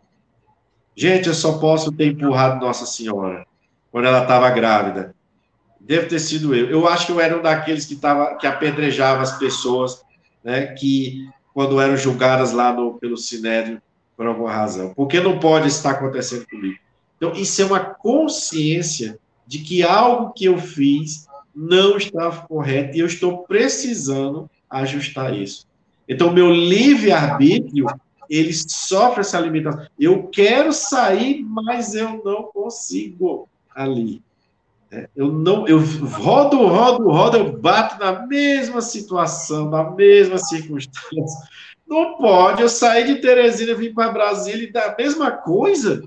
Gente, 0.96 1.28
eu 1.28 1.34
só 1.34 1.58
posso 1.58 1.92
ter 1.92 2.06
empurrado 2.06 2.64
Nossa 2.64 2.86
Senhora 2.86 3.46
quando 3.90 4.06
ela 4.06 4.22
estava 4.22 4.50
grávida. 4.50 5.14
Deve 5.80 6.06
ter 6.06 6.18
sido 6.18 6.54
eu. 6.54 6.68
Eu 6.68 6.88
acho 6.88 7.06
que 7.06 7.12
eu 7.12 7.20
era 7.20 7.36
um 7.38 7.42
daqueles 7.42 7.84
que, 7.84 7.96
tava, 7.96 8.36
que 8.36 8.46
apedrejava 8.46 9.22
as 9.22 9.38
pessoas, 9.38 10.02
né, 10.42 10.68
que 10.68 11.28
quando 11.52 11.80
eram 11.80 11.96
julgadas 11.96 12.52
lá 12.52 12.72
no, 12.72 12.98
pelo 12.98 13.16
Sinédrio, 13.16 13.80
por 14.16 14.26
alguma 14.26 14.52
razão. 14.52 14.94
Porque 14.94 15.20
não 15.20 15.38
pode 15.38 15.68
estar 15.68 15.90
acontecendo 15.90 16.46
comigo. 16.48 16.78
Então, 17.16 17.32
isso 17.32 17.62
é 17.62 17.64
uma 17.64 17.80
consciência 17.80 19.18
de 19.46 19.58
que 19.58 19.82
algo 19.82 20.32
que 20.32 20.46
eu 20.46 20.58
fiz 20.58 21.26
não 21.54 21.96
estava 21.96 22.46
correto 22.46 22.96
e 22.96 23.00
eu 23.00 23.06
estou 23.06 23.44
precisando 23.44 24.50
ajustar 24.68 25.34
isso. 25.34 25.66
Então, 26.08 26.32
meu 26.32 26.50
livre-arbítrio, 26.50 27.86
ele 28.28 28.52
sofre 28.52 29.20
essa 29.20 29.40
limitação. 29.40 29.86
Eu 29.98 30.24
quero 30.24 30.72
sair, 30.72 31.42
mas 31.42 31.94
eu 31.94 32.22
não 32.24 32.44
consigo 32.44 33.48
ali. 33.74 34.22
É, 34.90 35.08
eu 35.16 35.32
não, 35.32 35.66
eu 35.66 35.78
rodo, 35.78 36.66
rodo, 36.66 37.10
rodo, 37.10 37.36
eu 37.36 37.52
bato 37.58 37.98
na 37.98 38.26
mesma 38.26 38.80
situação, 38.80 39.70
na 39.70 39.90
mesma 39.90 40.38
circunstância. 40.38 41.48
Não 41.86 42.16
pode 42.16 42.62
eu 42.62 42.68
sair 42.68 43.06
de 43.06 43.16
Teresina 43.16 43.74
vir 43.74 43.92
para 43.92 44.12
Brasília 44.12 44.64
e 44.64 44.72
dar 44.72 44.90
a 44.90 44.96
mesma 44.96 45.30
coisa. 45.32 46.02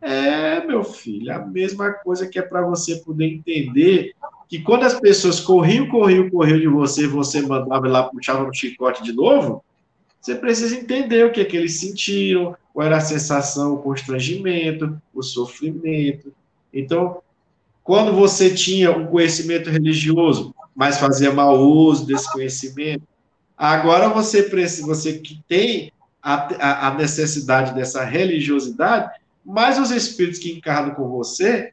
É, 0.00 0.64
meu 0.64 0.82
filho, 0.82 1.34
a 1.34 1.38
mesma 1.38 1.92
coisa 1.92 2.26
que 2.26 2.38
é 2.38 2.42
para 2.42 2.62
você 2.62 2.96
poder 2.96 3.26
entender 3.26 4.14
que 4.50 4.58
quando 4.58 4.82
as 4.82 4.98
pessoas 4.98 5.38
corriam, 5.38 5.86
corriam, 5.86 6.28
corriam 6.28 6.58
de 6.58 6.66
você, 6.66 7.06
você 7.06 7.40
mandava 7.40 7.86
lá, 7.86 8.02
puxava 8.02 8.44
no 8.44 8.52
chicote 8.52 9.00
de 9.00 9.12
novo, 9.12 9.64
você 10.20 10.34
precisa 10.34 10.74
entender 10.74 11.24
o 11.24 11.30
que 11.30 11.40
é 11.40 11.44
que 11.44 11.56
eles 11.56 11.78
sentiram, 11.78 12.56
qual 12.74 12.84
era 12.84 12.96
a 12.96 13.00
sensação, 13.00 13.74
o 13.74 13.78
constrangimento, 13.78 15.00
o 15.14 15.22
sofrimento. 15.22 16.34
Então, 16.74 17.22
quando 17.84 18.12
você 18.12 18.52
tinha 18.52 18.90
um 18.90 19.06
conhecimento 19.06 19.70
religioso, 19.70 20.52
mas 20.74 20.98
fazia 20.98 21.32
mau 21.32 21.56
uso 21.60 22.04
desse 22.04 22.30
conhecimento, 22.32 23.04
agora 23.56 24.08
você 24.08 24.42
precisa, 24.42 24.84
você 24.84 25.18
que 25.18 25.40
tem 25.46 25.92
a, 26.20 26.88
a 26.88 26.94
necessidade 26.94 27.72
dessa 27.72 28.02
religiosidade, 28.02 29.12
mas 29.46 29.78
os 29.78 29.92
espíritos 29.92 30.40
que 30.40 30.50
encarnam 30.50 30.92
com 30.92 31.08
você 31.08 31.72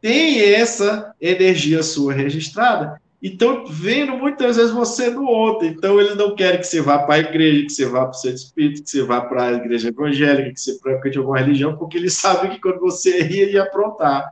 têm 0.00 0.40
essa 0.40 1.14
energia 1.20 1.82
sua 1.82 2.12
registrada 2.12 3.00
então, 3.20 3.66
vendo 3.66 4.16
muitas 4.16 4.56
vezes 4.56 4.70
você 4.70 5.10
no 5.10 5.24
outro. 5.24 5.66
Então, 5.66 6.00
eles 6.00 6.16
não 6.16 6.36
querem 6.36 6.60
que 6.60 6.66
você 6.66 6.80
vá 6.80 7.00
para 7.00 7.16
a 7.16 7.18
igreja, 7.18 7.66
que 7.66 7.72
você 7.72 7.86
vá 7.86 8.02
para 8.02 8.10
o 8.10 8.14
centro 8.14 8.36
espírita, 8.36 8.82
que 8.82 8.90
você 8.90 9.02
vá 9.02 9.20
para 9.20 9.44
a 9.44 9.52
igreja 9.52 9.88
evangélica, 9.88 10.52
que 10.52 10.60
você 10.60 10.78
pratique 10.78 11.18
alguma 11.18 11.38
religião, 11.38 11.76
porque 11.76 11.98
eles 11.98 12.14
sabem 12.18 12.52
que 12.52 12.60
quando 12.60 12.78
você 12.78 13.28
ia, 13.28 13.50
ia 13.50 13.62
aprontar. 13.64 14.30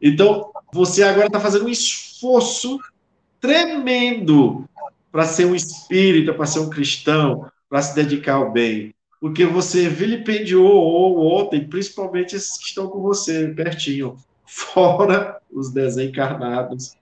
Então, 0.00 0.52
você 0.72 1.02
agora 1.02 1.26
está 1.26 1.40
fazendo 1.40 1.64
um 1.64 1.68
esforço 1.68 2.78
tremendo 3.40 4.64
para 5.10 5.24
ser 5.24 5.46
um 5.46 5.54
espírita, 5.54 6.32
para 6.32 6.46
ser 6.46 6.60
um 6.60 6.70
cristão, 6.70 7.50
para 7.68 7.82
se 7.82 7.94
dedicar 7.94 8.34
ao 8.34 8.52
bem. 8.52 8.94
Porque 9.20 9.44
você 9.44 9.88
vilipendiou 9.88 10.64
o 10.64 11.16
outro, 11.16 11.58
e 11.58 11.66
principalmente 11.66 12.36
esses 12.36 12.56
que 12.56 12.66
estão 12.66 12.86
com 12.86 13.00
você 13.00 13.48
pertinho, 13.48 14.16
fora 14.50 15.40
os 15.52 15.70
desencarnados 15.70 16.96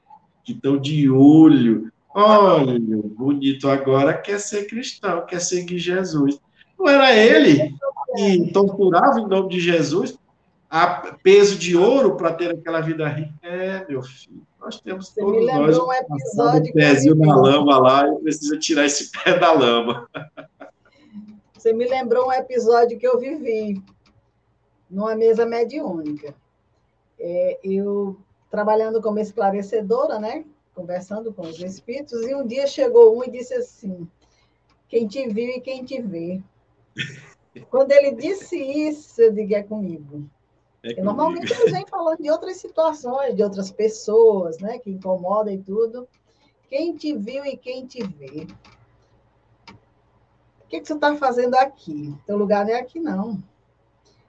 que 0.45 0.53
estão 0.53 0.77
de 0.77 1.11
olho. 1.11 1.91
Olha, 2.15 2.79
bonito 2.79 3.69
agora 3.69 4.13
quer 4.13 4.39
ser 4.39 4.67
cristão, 4.67 5.25
quer 5.25 5.41
seguir 5.41 5.79
Jesus. 5.79 6.39
Não 6.79 6.89
era 6.89 7.15
ele 7.15 7.75
que 8.15 8.53
torturava 8.53 9.21
em 9.21 9.27
nome 9.27 9.49
de 9.49 9.61
Jesus 9.61 10.19
a 10.71 11.17
peso 11.23 11.59
de 11.59 11.75
ouro 11.75 12.17
para 12.17 12.35
ter 12.35 12.51
aquela 12.51 12.83
vida 12.83 13.09
rica? 13.09 13.33
É, 13.43 13.87
meu 13.89 14.03
filho, 14.03 14.43
nós 14.61 14.79
temos 14.81 15.09
Você 15.09 15.21
todos 15.21 15.47
nós 15.47 15.79
um 15.79 15.93
episódio 15.93 16.73
pezinho 16.75 17.15
na 17.15 17.35
lama 17.35 17.79
lá, 17.79 18.07
eu 18.07 18.17
preciso 18.17 18.59
tirar 18.59 18.85
esse 18.85 19.11
pé 19.25 19.39
da 19.39 19.53
lama. 19.53 20.07
Você 21.55 21.73
me 21.73 21.89
lembrou 21.89 22.29
um 22.29 22.33
episódio 22.33 22.99
que 22.99 23.07
eu 23.07 23.19
vivi 23.19 23.83
numa 24.91 25.15
mesa 25.15 25.47
mediúnica. 25.47 26.35
É, 27.19 27.59
eu 27.63 28.17
trabalhando 28.51 29.03
como 29.03 29.19
esclarecedora, 29.19 30.19
né? 30.19 30.45
Conversando 30.75 31.33
com 31.33 31.43
os 31.43 31.61
espíritos, 31.61 32.23
e 32.23 32.35
um 32.35 32.47
dia 32.47 32.67
chegou 32.67 33.17
um 33.17 33.25
e 33.25 33.31
disse 33.31 33.55
assim: 33.55 34.09
quem 34.89 35.07
te 35.07 35.29
viu 35.29 35.51
e 35.51 35.61
quem 35.61 35.85
te 35.85 36.01
vê. 36.01 36.43
Quando 37.71 37.93
ele 37.93 38.13
disse 38.13 38.57
isso, 38.57 39.21
eu 39.21 39.33
digo, 39.33 39.55
é 39.55 39.63
comigo. 39.63 40.29
É 40.83 40.95
comigo. 40.95 41.05
Normalmente 41.05 41.53
eles 41.53 41.73
vêm 41.73 41.87
falando 41.87 42.23
de 42.23 42.31
outras 42.31 42.57
situações, 42.57 43.35
de 43.35 43.43
outras 43.43 43.71
pessoas, 43.71 44.59
né? 44.59 44.79
Que 44.79 44.91
incomodam 44.91 45.53
e 45.53 45.59
tudo. 45.59 46.09
Quem 46.69 46.97
te 46.97 47.17
viu 47.17 47.45
e 47.45 47.57
quem 47.57 47.87
te 47.87 48.03
vê. 48.07 48.47
O 50.61 50.69
que, 50.69 50.81
que 50.81 50.87
você 50.87 50.95
está 50.95 51.17
fazendo 51.17 51.55
aqui? 51.55 52.15
Teu 52.27 52.37
lugar 52.37 52.65
não 52.65 52.73
é 52.73 52.79
aqui, 52.79 53.01
não. 53.01 53.43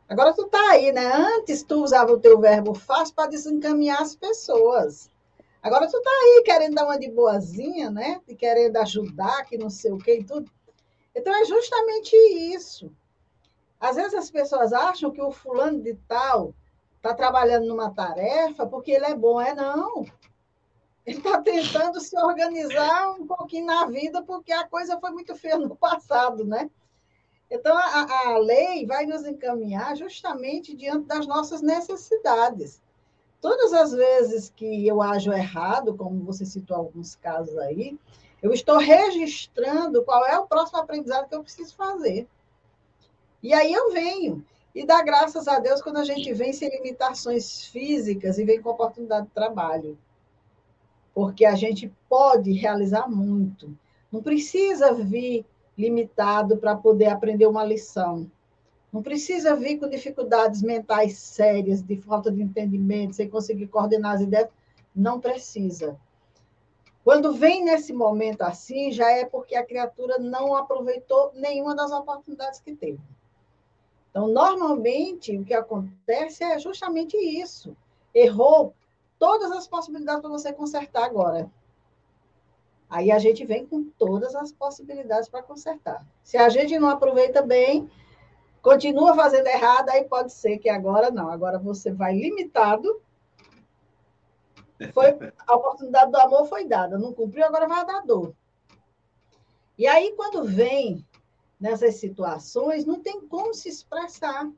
Agora 0.09 0.33
tu 0.33 0.47
tá 0.47 0.71
aí, 0.71 0.91
né? 0.91 1.05
Antes 1.05 1.61
tu 1.61 1.83
usava 1.83 2.11
o 2.11 2.19
teu 2.19 2.39
verbo 2.39 2.73
fácil 2.73 3.13
para 3.13 3.29
desencaminhar 3.29 4.01
as 4.01 4.15
pessoas. 4.15 5.11
Agora 5.61 5.87
tu 5.87 6.01
tá 6.01 6.09
aí 6.09 6.41
querendo 6.43 6.73
dar 6.73 6.85
uma 6.85 6.97
de 6.97 7.11
boazinha, 7.11 7.91
né? 7.91 8.19
De 8.27 8.35
querendo 8.35 8.75
ajudar, 8.77 9.45
que 9.45 9.55
não 9.55 9.69
sei 9.69 9.91
o 9.91 9.99
quê 9.99 10.19
e 10.19 10.23
tudo. 10.23 10.49
Então 11.15 11.31
é 11.35 11.45
justamente 11.45 12.15
isso. 12.15 12.91
Às 13.79 13.97
vezes 13.97 14.15
as 14.15 14.31
pessoas 14.31 14.73
acham 14.73 15.11
que 15.11 15.21
o 15.21 15.31
fulano 15.31 15.79
de 15.79 15.93
tal 16.07 16.55
está 16.95 17.13
trabalhando 17.13 17.67
numa 17.67 17.93
tarefa 17.93 18.65
porque 18.65 18.91
ele 18.91 19.05
é 19.05 19.15
bom. 19.15 19.39
É 19.39 19.53
não. 19.53 20.05
Ele 21.05 21.17
está 21.19 21.39
tentando 21.39 22.01
se 22.01 22.17
organizar 22.17 23.11
um 23.11 23.27
pouquinho 23.27 23.67
na 23.67 23.85
vida 23.85 24.23
porque 24.23 24.51
a 24.51 24.67
coisa 24.67 24.99
foi 24.99 25.11
muito 25.11 25.35
feia 25.35 25.57
no 25.59 25.75
passado, 25.77 26.43
né? 26.43 26.67
Então, 27.49 27.75
a, 27.75 28.27
a 28.27 28.37
lei 28.37 28.85
vai 28.85 29.05
nos 29.05 29.25
encaminhar 29.25 29.95
justamente 29.97 30.75
diante 30.75 31.07
das 31.07 31.25
nossas 31.25 31.61
necessidades. 31.61 32.79
Todas 33.41 33.73
as 33.73 33.91
vezes 33.91 34.51
que 34.55 34.85
eu 34.85 35.01
ajo 35.01 35.31
errado, 35.31 35.95
como 35.95 36.23
você 36.23 36.45
citou 36.45 36.77
alguns 36.77 37.15
casos 37.15 37.57
aí, 37.57 37.97
eu 38.41 38.53
estou 38.53 38.77
registrando 38.77 40.03
qual 40.03 40.25
é 40.25 40.37
o 40.37 40.45
próximo 40.45 40.79
aprendizado 40.79 41.27
que 41.27 41.35
eu 41.35 41.43
preciso 41.43 41.75
fazer. 41.75 42.27
E 43.41 43.53
aí 43.53 43.73
eu 43.73 43.91
venho. 43.91 44.45
E 44.75 44.85
dá 44.85 45.01
graças 45.01 45.47
a 45.47 45.59
Deus 45.59 45.81
quando 45.81 45.97
a 45.97 46.03
gente 46.03 46.31
vem 46.33 46.53
sem 46.53 46.69
limitações 46.69 47.65
físicas 47.65 48.37
e 48.37 48.45
vem 48.45 48.61
com 48.61 48.69
oportunidade 48.69 49.27
de 49.27 49.33
trabalho. 49.33 49.97
Porque 51.13 51.45
a 51.45 51.55
gente 51.55 51.91
pode 52.07 52.51
realizar 52.51 53.09
muito. 53.09 53.75
Não 54.11 54.21
precisa 54.21 54.93
vir 54.93 55.45
limitado 55.79 56.57
para 56.57 56.75
poder 56.75 57.07
aprender 57.07 57.47
uma 57.47 57.63
lição. 57.63 58.29
Não 58.91 59.01
precisa 59.01 59.55
vir 59.55 59.79
com 59.79 59.87
dificuldades 59.87 60.61
mentais 60.61 61.17
sérias, 61.17 61.81
de 61.81 61.95
falta 61.95 62.29
de 62.29 62.41
entendimento, 62.41 63.15
sem 63.15 63.29
conseguir 63.29 63.67
coordenar 63.67 64.15
as 64.15 64.21
ideias. 64.21 64.49
Não 64.93 65.21
precisa. 65.21 65.97
Quando 67.03 67.33
vem 67.33 67.63
nesse 67.63 67.93
momento 67.93 68.41
assim, 68.41 68.91
já 68.91 69.09
é 69.09 69.23
porque 69.23 69.55
a 69.55 69.65
criatura 69.65 70.17
não 70.17 70.53
aproveitou 70.53 71.31
nenhuma 71.33 71.73
das 71.73 71.91
oportunidades 71.91 72.59
que 72.59 72.75
teve. 72.75 72.99
Então, 74.09 74.27
normalmente, 74.27 75.37
o 75.37 75.45
que 75.45 75.53
acontece 75.53 76.43
é 76.43 76.59
justamente 76.59 77.15
isso. 77.15 77.77
Errou 78.13 78.73
todas 79.17 79.51
as 79.51 79.67
possibilidades 79.67 80.21
para 80.21 80.29
você 80.29 80.51
consertar 80.51 81.05
agora. 81.05 81.49
Aí 82.89 83.11
a 83.11 83.19
gente 83.19 83.45
vem 83.45 83.65
com 83.65 83.83
todas 83.83 84.33
as 84.33 84.51
possibilidades 84.51 85.29
para 85.29 85.43
consertar. 85.43 86.03
Se 86.23 86.37
a 86.37 86.49
gente 86.49 86.79
não 86.79 86.89
aproveita 86.89 87.43
bem, 87.43 87.89
continua 88.63 89.15
fazendo 89.15 89.45
errado, 89.45 89.89
aí 89.89 90.05
pode 90.05 90.33
ser 90.33 90.57
que 90.57 90.69
agora 90.69 91.11
não. 91.11 91.29
Agora 91.29 91.59
você 91.59 91.91
vai 91.91 92.15
limitado. 92.15 92.99
Foi, 94.91 95.17
a 95.45 95.55
oportunidade 95.55 96.11
do 96.11 96.17
amor 96.17 96.47
foi 96.47 96.65
dada, 96.65 96.97
não 96.97 97.13
cumpriu, 97.13 97.45
agora 97.45 97.67
vai 97.67 97.85
dar 97.85 98.01
dor. 98.01 98.33
E 99.77 99.85
aí, 99.85 100.13
quando 100.15 100.43
vem 100.45 101.05
nessas 101.59 101.95
situações, 101.95 102.85
não 102.85 102.99
tem 102.99 103.21
como 103.21 103.53
se 103.53 103.69
expressar. 103.69 104.49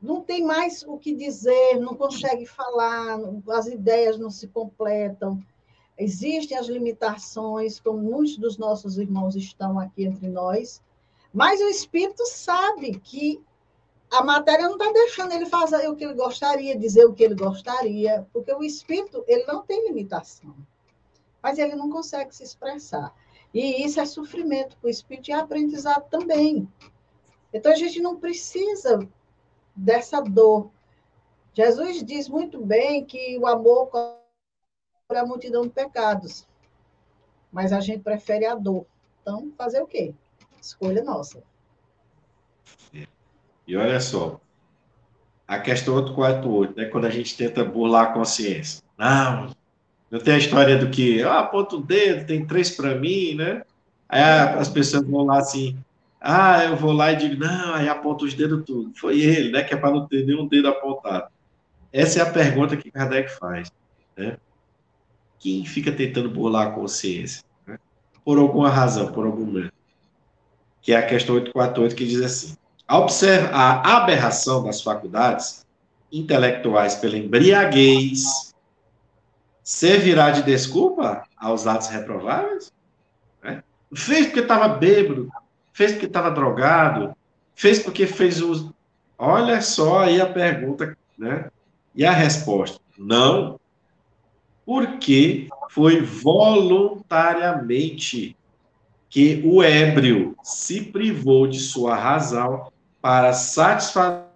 Não 0.00 0.20
tem 0.20 0.44
mais 0.44 0.82
o 0.82 0.98
que 0.98 1.14
dizer, 1.14 1.78
não 1.78 1.94
consegue 1.94 2.44
falar, 2.44 3.18
as 3.50 3.66
ideias 3.66 4.18
não 4.18 4.30
se 4.30 4.48
completam 4.48 5.40
Existem 5.98 6.56
as 6.56 6.66
limitações, 6.66 7.78
como 7.78 7.98
muitos 7.98 8.36
dos 8.36 8.56
nossos 8.56 8.98
irmãos 8.98 9.36
estão 9.36 9.78
aqui 9.78 10.04
entre 10.04 10.28
nós, 10.28 10.82
mas 11.32 11.60
o 11.60 11.68
espírito 11.68 12.24
sabe 12.26 12.98
que 12.98 13.42
a 14.10 14.22
matéria 14.22 14.66
não 14.66 14.76
está 14.76 14.92
deixando 14.92 15.32
ele 15.32 15.46
fazer 15.46 15.88
o 15.88 15.96
que 15.96 16.04
ele 16.04 16.14
gostaria, 16.14 16.78
dizer 16.78 17.06
o 17.06 17.14
que 17.14 17.24
ele 17.24 17.34
gostaria, 17.34 18.26
porque 18.32 18.52
o 18.52 18.62
espírito 18.62 19.24
ele 19.26 19.44
não 19.44 19.62
tem 19.62 19.86
limitação, 19.86 20.54
mas 21.42 21.58
ele 21.58 21.74
não 21.74 21.90
consegue 21.90 22.34
se 22.34 22.42
expressar. 22.42 23.14
E 23.54 23.84
isso 23.84 24.00
é 24.00 24.04
sofrimento 24.04 24.76
para 24.76 24.88
o 24.88 24.90
espírito 24.90 25.30
e 25.30 25.32
é 25.32 25.36
aprendizado 25.36 26.08
também. 26.10 26.68
Então 27.52 27.72
a 27.72 27.76
gente 27.76 28.00
não 28.00 28.18
precisa 28.18 29.06
dessa 29.74 30.20
dor. 30.20 30.70
Jesus 31.54 32.02
diz 32.02 32.28
muito 32.28 32.60
bem 32.64 33.04
que 33.04 33.38
o 33.38 33.46
amor 33.46 33.90
para 35.12 35.20
a 35.20 35.26
multidão 35.26 35.62
de 35.62 35.68
pecados. 35.68 36.46
Mas 37.52 37.70
a 37.70 37.80
gente 37.80 38.02
prefere 38.02 38.46
a 38.46 38.54
dor. 38.54 38.86
Então, 39.20 39.52
fazer 39.58 39.82
o 39.82 39.86
quê? 39.86 40.14
Escolha 40.60 41.04
nossa. 41.04 41.42
E 43.66 43.76
olha 43.76 44.00
só, 44.00 44.40
a 45.46 45.58
questão 45.58 45.96
848, 45.96 46.76
né? 46.76 46.86
Quando 46.86 47.04
a 47.04 47.10
gente 47.10 47.36
tenta 47.36 47.62
burlar 47.62 48.04
a 48.04 48.12
consciência. 48.14 48.82
Não, 48.96 49.54
não 50.10 50.18
tem 50.18 50.34
a 50.34 50.38
história 50.38 50.78
do 50.78 50.90
que, 50.90 51.22
ah, 51.22 51.40
aponta 51.40 51.76
o 51.76 51.82
dedo, 51.82 52.26
tem 52.26 52.46
três 52.46 52.70
para 52.70 52.94
mim, 52.94 53.34
né? 53.34 53.62
Aí 54.08 54.22
as 54.22 54.68
pessoas 54.68 55.06
vão 55.06 55.24
lá 55.24 55.38
assim, 55.38 55.76
Ah, 56.20 56.64
eu 56.64 56.76
vou 56.76 56.92
lá 56.92 57.12
e 57.12 57.16
digo, 57.16 57.44
não, 57.44 57.74
aí 57.74 57.88
aponta 57.88 58.24
os 58.24 58.32
dedos 58.32 58.64
tudo. 58.64 58.92
Foi 58.96 59.20
ele, 59.20 59.52
né? 59.52 59.62
Que 59.62 59.74
é 59.74 59.76
para 59.76 59.90
não 59.90 60.06
ter 60.06 60.24
nenhum 60.24 60.48
dedo 60.48 60.68
apontado. 60.68 61.30
Essa 61.92 62.20
é 62.20 62.22
a 62.22 62.32
pergunta 62.32 62.76
que 62.76 62.90
Kardec 62.90 63.30
faz. 63.38 63.70
Né? 64.16 64.38
Quem 65.42 65.64
fica 65.66 65.90
tentando 65.90 66.30
burlar 66.30 66.68
a 66.68 66.70
consciência? 66.70 67.42
Né? 67.66 67.76
Por 68.24 68.38
alguma 68.38 68.68
razão, 68.68 69.10
por 69.10 69.26
algum. 69.26 69.68
Que 70.80 70.92
é 70.92 70.96
a 70.96 71.04
questão 71.04 71.34
848 71.34 71.96
que 71.96 72.06
diz 72.06 72.22
assim: 72.22 72.56
a, 72.86 72.98
observa, 72.98 73.48
a 73.48 73.96
aberração 73.96 74.62
das 74.62 74.80
faculdades 74.80 75.66
intelectuais 76.12 76.94
pela 76.94 77.18
embriaguez 77.18 78.54
servirá 79.64 80.30
de 80.30 80.44
desculpa 80.44 81.24
aos 81.36 81.66
atos 81.66 81.88
reprováveis? 81.88 82.72
Né? 83.42 83.64
Fez 83.92 84.26
porque 84.26 84.40
estava 84.40 84.68
bêbado, 84.68 85.28
fez 85.72 85.90
porque 85.90 86.06
estava 86.06 86.30
drogado, 86.30 87.16
fez 87.56 87.80
porque 87.80 88.06
fez 88.06 88.40
uso. 88.40 88.72
Olha 89.18 89.60
só 89.60 90.04
aí 90.04 90.20
a 90.20 90.26
pergunta, 90.26 90.96
né? 91.18 91.50
E 91.96 92.04
a 92.04 92.12
resposta: 92.12 92.78
não, 92.96 93.58
porque 94.64 95.48
foi 95.70 96.00
voluntariamente 96.00 98.36
que 99.08 99.40
o 99.44 99.62
ébrio 99.62 100.36
se 100.42 100.82
privou 100.82 101.46
de 101.46 101.60
sua 101.60 101.94
razão 101.94 102.72
para 103.00 103.32
satisfazer 103.32 104.26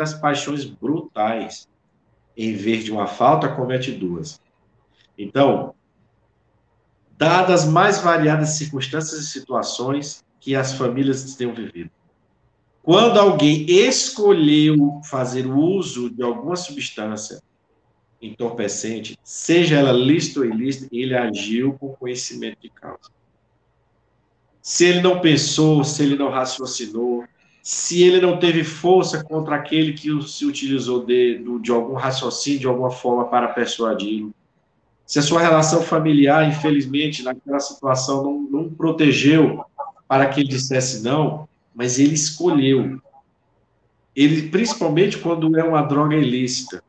as 0.00 0.14
paixões 0.14 0.64
brutais. 0.64 1.66
Em 2.36 2.54
vez 2.54 2.84
de 2.84 2.90
uma 2.90 3.06
falta, 3.06 3.48
comete 3.48 3.92
duas. 3.92 4.42
Então, 5.16 5.72
dadas 7.16 7.62
as 7.62 7.68
mais 7.70 8.00
variadas 8.00 8.48
circunstâncias 8.50 9.20
e 9.20 9.28
situações 9.28 10.24
que 10.40 10.56
as 10.56 10.72
famílias 10.72 11.36
tenham 11.36 11.54
vivido, 11.54 11.90
quando 12.82 13.18
alguém 13.18 13.64
escolheu 13.66 15.00
fazer 15.04 15.46
uso 15.46 16.10
de 16.10 16.22
alguma 16.22 16.56
substância 16.56 17.40
entorpecente, 18.26 19.18
seja 19.22 19.76
ela 19.76 19.92
lícita 19.92 20.40
ou 20.40 20.46
ilícita, 20.46 20.88
ele 20.92 21.14
agiu 21.14 21.74
com 21.74 21.94
conhecimento 21.94 22.58
de 22.60 22.70
causa. 22.70 23.10
Se 24.62 24.84
ele 24.84 25.02
não 25.02 25.20
pensou, 25.20 25.84
se 25.84 26.02
ele 26.02 26.16
não 26.16 26.30
raciocinou, 26.30 27.24
se 27.62 28.02
ele 28.02 28.20
não 28.20 28.38
teve 28.38 28.62
força 28.62 29.24
contra 29.24 29.56
aquele 29.56 29.94
que 29.94 30.22
se 30.22 30.44
utilizou 30.44 31.04
de, 31.04 31.42
de 31.60 31.70
algum 31.70 31.94
raciocínio, 31.94 32.60
de 32.60 32.66
alguma 32.66 32.90
forma, 32.90 33.24
para 33.26 33.48
persuadi-lo, 33.48 34.34
se 35.06 35.18
a 35.18 35.22
sua 35.22 35.40
relação 35.40 35.82
familiar, 35.82 36.46
infelizmente, 36.46 37.22
naquela 37.22 37.60
situação 37.60 38.22
não, 38.22 38.40
não 38.42 38.68
protegeu 38.70 39.64
para 40.06 40.26
que 40.26 40.40
ele 40.40 40.48
dissesse 40.48 41.02
não, 41.02 41.48
mas 41.74 41.98
ele 41.98 42.14
escolheu. 42.14 43.00
Ele, 44.14 44.48
principalmente 44.50 45.16
quando 45.16 45.58
é 45.58 45.64
uma 45.64 45.80
droga 45.80 46.14
ilícita. 46.14 46.83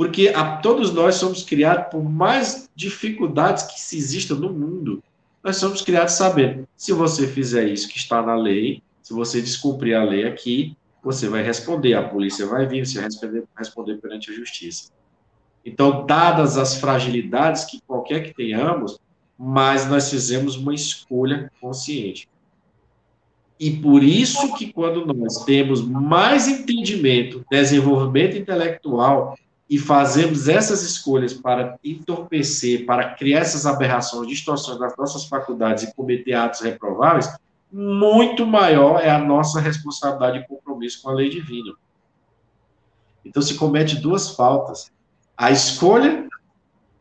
Porque 0.00 0.28
a, 0.34 0.56
todos 0.56 0.94
nós 0.94 1.16
somos 1.16 1.42
criados 1.42 1.88
por 1.90 2.02
mais 2.02 2.70
dificuldades 2.74 3.64
que 3.64 3.78
se 3.78 3.98
existam 3.98 4.36
no 4.36 4.50
mundo. 4.50 5.04
Nós 5.44 5.58
somos 5.58 5.82
criados 5.82 6.14
sabendo, 6.14 6.66
se 6.74 6.90
você 6.94 7.26
fizer 7.26 7.68
isso 7.68 7.86
que 7.86 7.98
está 7.98 8.22
na 8.22 8.34
lei, 8.34 8.82
se 9.02 9.12
você 9.12 9.42
descumprir 9.42 9.94
a 9.94 10.02
lei 10.02 10.26
aqui, 10.26 10.74
você 11.04 11.28
vai 11.28 11.42
responder, 11.42 11.92
a 11.92 12.08
polícia 12.08 12.46
vai 12.46 12.66
vir, 12.66 12.86
você 12.86 12.94
vai 12.94 13.04
responder, 13.04 13.44
responder 13.54 13.96
perante 13.98 14.30
a 14.30 14.34
justiça. 14.34 14.90
Então, 15.66 16.06
dadas 16.06 16.56
as 16.56 16.76
fragilidades 16.76 17.66
que 17.66 17.78
qualquer 17.86 18.22
que 18.22 18.32
tenhamos, 18.32 18.98
mas 19.38 19.86
nós 19.86 20.08
fizemos 20.08 20.56
uma 20.56 20.72
escolha 20.72 21.52
consciente. 21.60 22.26
E 23.58 23.70
por 23.70 24.02
isso 24.02 24.54
que 24.54 24.72
quando 24.72 25.04
nós 25.12 25.44
temos 25.44 25.82
mais 25.82 26.48
entendimento, 26.48 27.44
desenvolvimento 27.50 28.38
intelectual 28.38 29.36
e 29.70 29.78
fazemos 29.78 30.48
essas 30.48 30.82
escolhas 30.82 31.32
para 31.32 31.78
entorpecer, 31.84 32.84
para 32.84 33.14
criar 33.14 33.38
essas 33.38 33.66
aberrações, 33.66 34.26
distorções 34.26 34.80
das 34.80 34.96
nossas 34.96 35.26
faculdades 35.26 35.84
e 35.84 35.94
cometer 35.94 36.32
atos 36.32 36.60
reprováveis, 36.60 37.32
muito 37.72 38.44
maior 38.44 39.00
é 39.00 39.08
a 39.08 39.18
nossa 39.20 39.60
responsabilidade 39.60 40.38
e 40.38 40.48
compromisso 40.48 41.00
com 41.00 41.10
a 41.10 41.14
lei 41.14 41.30
divina. 41.30 41.72
Então 43.24 43.40
se 43.40 43.54
comete 43.54 43.94
duas 43.94 44.34
faltas: 44.34 44.90
a 45.36 45.52
escolha 45.52 46.28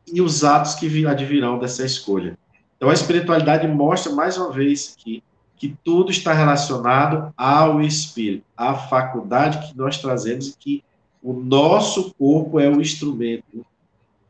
e 0.06 0.22
os 0.22 0.44
atos 0.44 0.76
que 0.76 1.08
advirão 1.08 1.58
dessa 1.58 1.84
escolha. 1.84 2.38
Então 2.78 2.88
a 2.88 2.94
espiritualidade 2.94 3.68
mostra 3.68 4.14
mais 4.14 4.38
uma 4.38 4.52
vez 4.52 4.94
que 4.96 5.24
que 5.58 5.76
tudo 5.84 6.10
está 6.10 6.32
relacionado 6.32 7.34
ao 7.36 7.82
espírito, 7.82 8.46
à 8.56 8.74
faculdade 8.76 9.68
que 9.68 9.78
nós 9.78 9.98
trazemos 9.98 10.48
e 10.48 10.58
que 10.58 10.84
o 11.22 11.34
nosso 11.34 12.14
corpo 12.14 12.60
é 12.60 12.70
o 12.70 12.82
instrumento 12.82 13.66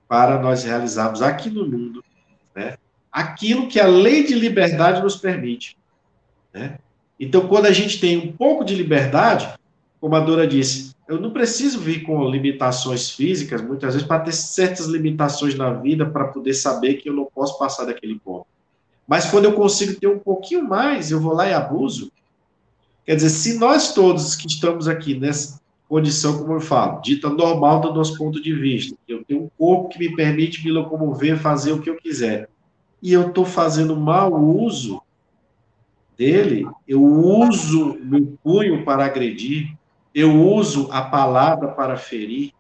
para 0.08 0.40
nós 0.42 0.64
realizarmos 0.64 1.22
aqui 1.22 1.50
no 1.50 1.68
mundo, 1.68 2.04
né, 2.56 2.78
aquilo 3.12 3.68
que 3.68 3.80
a 3.80 3.88
lei 3.88 4.24
de 4.24 4.34
liberdade 4.34 5.02
nos 5.02 5.16
permite. 5.16 5.78
Né? 6.54 6.80
Então, 7.20 7.48
quando 7.48 7.68
a 7.68 7.72
gente 7.72 8.00
tem 8.00 8.18
um 8.18 8.32
pouco 8.32 8.64
de 8.64 8.74
liberdade, 8.74 9.54
como 10.00 10.16
a 10.16 10.20
Dora 10.20 10.48
disse, 10.48 10.96
eu 11.08 11.20
não 11.20 11.32
preciso 11.32 11.80
vir 11.80 12.04
com 12.04 12.30
limitações 12.30 13.12
físicas, 13.12 13.62
muitas 13.62 13.94
vezes, 13.94 14.08
para 14.08 14.22
ter 14.22 14.32
certas 14.32 14.86
limitações 14.86 15.56
na 15.56 15.74
vida, 15.74 16.06
para 16.06 16.28
poder 16.28 16.54
saber 16.54 16.96
que 16.96 17.10
eu 17.10 17.14
não 17.14 17.26
posso 17.26 17.58
passar 17.58 17.86
daquele 17.86 18.18
ponto. 18.20 18.48
Mas 19.08 19.26
quando 19.26 19.46
eu 19.46 19.54
consigo 19.54 20.00
ter 20.00 20.08
um 20.08 20.20
pouquinho 20.20 20.64
mais, 20.68 21.10
eu 21.10 21.20
vou 21.20 21.34
lá 21.34 21.48
e 21.48 21.54
abuso. 21.54 22.12
Quer 23.06 23.16
dizer, 23.16 23.30
se 23.32 23.58
nós 23.58 23.94
todos 23.94 24.36
que 24.36 24.48
estamos 24.48 24.88
aqui 24.88 25.16
nessa 25.16 25.59
condição, 25.90 26.38
como 26.38 26.54
eu 26.54 26.62
falo, 26.62 27.02
dita 27.02 27.28
normal 27.30 27.82
do 27.82 27.92
nosso 27.92 28.16
ponto 28.16 28.40
de 28.40 28.54
vista, 28.54 28.96
eu 29.08 29.26
tenho 29.26 29.46
um 29.46 29.50
corpo 29.58 29.90
que 29.90 29.98
me 29.98 30.16
permite 30.16 30.64
me 30.64 30.72
locomover, 30.72 31.40
fazer 31.40 31.72
o 31.72 31.82
que 31.82 31.90
eu 31.90 31.98
quiser, 31.98 32.48
e 33.02 33.12
eu 33.12 33.30
estou 33.30 33.44
fazendo 33.44 33.96
mau 33.96 34.32
uso 34.36 35.02
dele, 36.16 36.68
eu 36.88 37.04
uso 37.04 37.98
meu 38.04 38.38
punho 38.44 38.86
para 38.86 39.06
agredir, 39.06 39.76
eu 40.14 40.32
uso 40.40 40.88
a 40.92 41.02
palavra 41.02 41.70
para 41.70 41.98
ferir, 41.98 42.54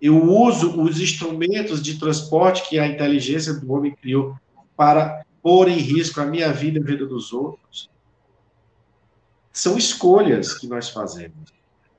eu 0.00 0.22
uso 0.22 0.80
os 0.80 0.98
instrumentos 1.00 1.82
de 1.82 1.98
transporte 1.98 2.66
que 2.68 2.78
a 2.78 2.86
inteligência 2.86 3.52
do 3.52 3.72
homem 3.72 3.94
criou 3.94 4.36
para 4.74 5.22
pôr 5.42 5.68
em 5.68 5.76
risco 5.76 6.20
a 6.20 6.26
minha 6.26 6.50
vida 6.50 6.78
e 6.78 6.82
a 6.82 6.84
vida 6.84 7.04
dos 7.04 7.32
outros. 7.32 7.90
São 9.52 9.76
escolhas 9.76 10.54
que 10.54 10.66
nós 10.66 10.88
fazemos. 10.88 11.52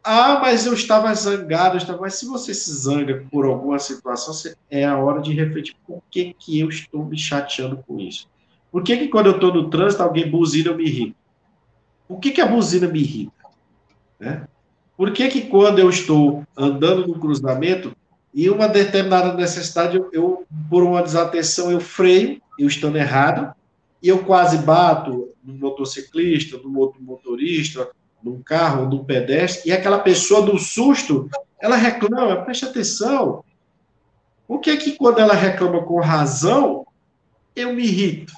Ah, 0.07 0.39
mas 0.39 0.67
eu 0.67 0.73
estava 0.75 1.11
zangado, 1.15 1.73
eu 1.73 1.79
estava... 1.79 1.99
mas 1.99 2.13
se 2.13 2.27
você 2.27 2.53
se 2.53 2.71
zanga 2.71 3.25
por 3.31 3.43
alguma 3.43 3.79
situação, 3.79 4.53
é 4.69 4.85
a 4.85 4.95
hora 4.95 5.19
de 5.19 5.33
refletir 5.33 5.75
por 5.87 5.99
que, 6.11 6.35
que 6.37 6.59
eu 6.59 6.69
estou 6.69 7.03
me 7.03 7.17
chateando 7.17 7.77
com 7.87 7.99
isso. 7.99 8.27
Por 8.71 8.83
que, 8.83 8.95
que 8.97 9.07
quando 9.07 9.27
eu 9.27 9.33
estou 9.33 9.51
no 9.51 9.67
trânsito, 9.67 10.03
alguém 10.03 10.29
buzina, 10.29 10.69
eu 10.69 10.77
me 10.77 10.83
irrito? 10.83 11.15
Por 12.07 12.19
que, 12.19 12.29
que 12.29 12.41
a 12.41 12.45
buzina 12.45 12.87
me 12.87 12.99
irrita? 12.99 13.33
Né? 14.19 14.47
Por 14.95 15.11
que, 15.11 15.27
que 15.27 15.41
quando 15.41 15.79
eu 15.79 15.89
estou 15.89 16.45
andando 16.55 17.07
no 17.07 17.19
cruzamento, 17.19 17.95
e 18.31 18.47
uma 18.47 18.67
determinada 18.67 19.33
necessidade, 19.33 19.97
eu, 19.97 20.09
eu, 20.13 20.45
por 20.69 20.83
uma 20.83 21.01
desatenção, 21.01 21.71
eu 21.71 21.79
freio, 21.79 22.39
eu 22.59 22.67
estando 22.67 22.97
errado, 22.97 23.55
e 24.03 24.09
eu 24.09 24.23
quase 24.23 24.59
bato 24.59 25.29
no 25.43 25.55
motociclista, 25.55 26.57
no 26.57 26.77
outro 26.77 27.01
motorista, 27.01 27.89
num 28.25 28.41
carro, 28.41 28.89
num 28.89 29.05
pedestre, 29.05 29.69
e 29.69 29.73
aquela 29.73 29.99
pessoa, 29.99 30.41
do 30.41 30.57
susto, 30.57 31.29
ela 31.61 31.75
reclama, 31.75 32.41
preste 32.43 32.65
atenção. 32.65 33.43
Por 34.47 34.59
que 34.59 34.75
que 34.77 34.93
quando 34.93 35.19
ela 35.19 35.33
reclama 35.33 35.83
com 35.83 35.99
razão, 35.99 36.85
eu 37.55 37.73
me 37.73 37.83
irrito? 37.83 38.33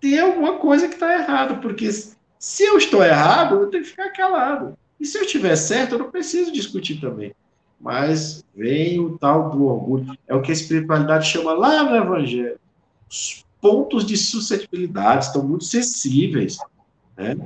Tem 0.00 0.18
alguma 0.18 0.58
coisa 0.58 0.88
que 0.88 0.94
está 0.94 1.14
errada, 1.14 1.54
porque 1.56 1.88
se 1.90 2.64
eu 2.64 2.76
estou 2.76 3.04
errado, 3.04 3.54
eu 3.54 3.70
tenho 3.70 3.84
que 3.84 3.90
ficar 3.90 4.10
calado. 4.10 4.76
E 4.98 5.06
se 5.06 5.16
eu 5.16 5.22
estiver 5.22 5.56
certo, 5.56 5.94
eu 5.94 6.00
não 6.00 6.10
preciso 6.10 6.52
discutir 6.52 7.00
também 7.00 7.32
mas 7.80 8.44
vem 8.54 8.98
o 8.98 9.16
tal 9.18 9.50
do 9.50 9.64
orgulho. 9.64 10.18
É 10.26 10.34
o 10.34 10.42
que 10.42 10.50
a 10.50 10.54
espiritualidade 10.54 11.28
chama 11.28 11.52
lá 11.52 11.84
no 11.84 11.96
Evangelho. 11.96 12.58
Os 13.08 13.44
pontos 13.60 14.04
de 14.04 14.16
suscetibilidade 14.16 15.26
estão 15.26 15.46
muito 15.46 15.64
sensíveis. 15.64 16.58
Né? 17.16 17.36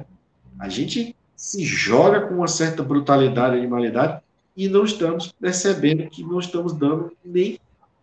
A 0.62 0.68
gente 0.68 1.16
se 1.34 1.64
joga 1.64 2.20
com 2.20 2.34
uma 2.34 2.46
certa 2.46 2.84
brutalidade 2.84 3.56
animalidade 3.56 4.22
e 4.56 4.68
não 4.68 4.84
estamos 4.84 5.32
percebendo 5.32 6.08
que 6.08 6.22
não 6.22 6.38
estamos 6.38 6.72
dando 6.72 7.10
nem 7.24 7.58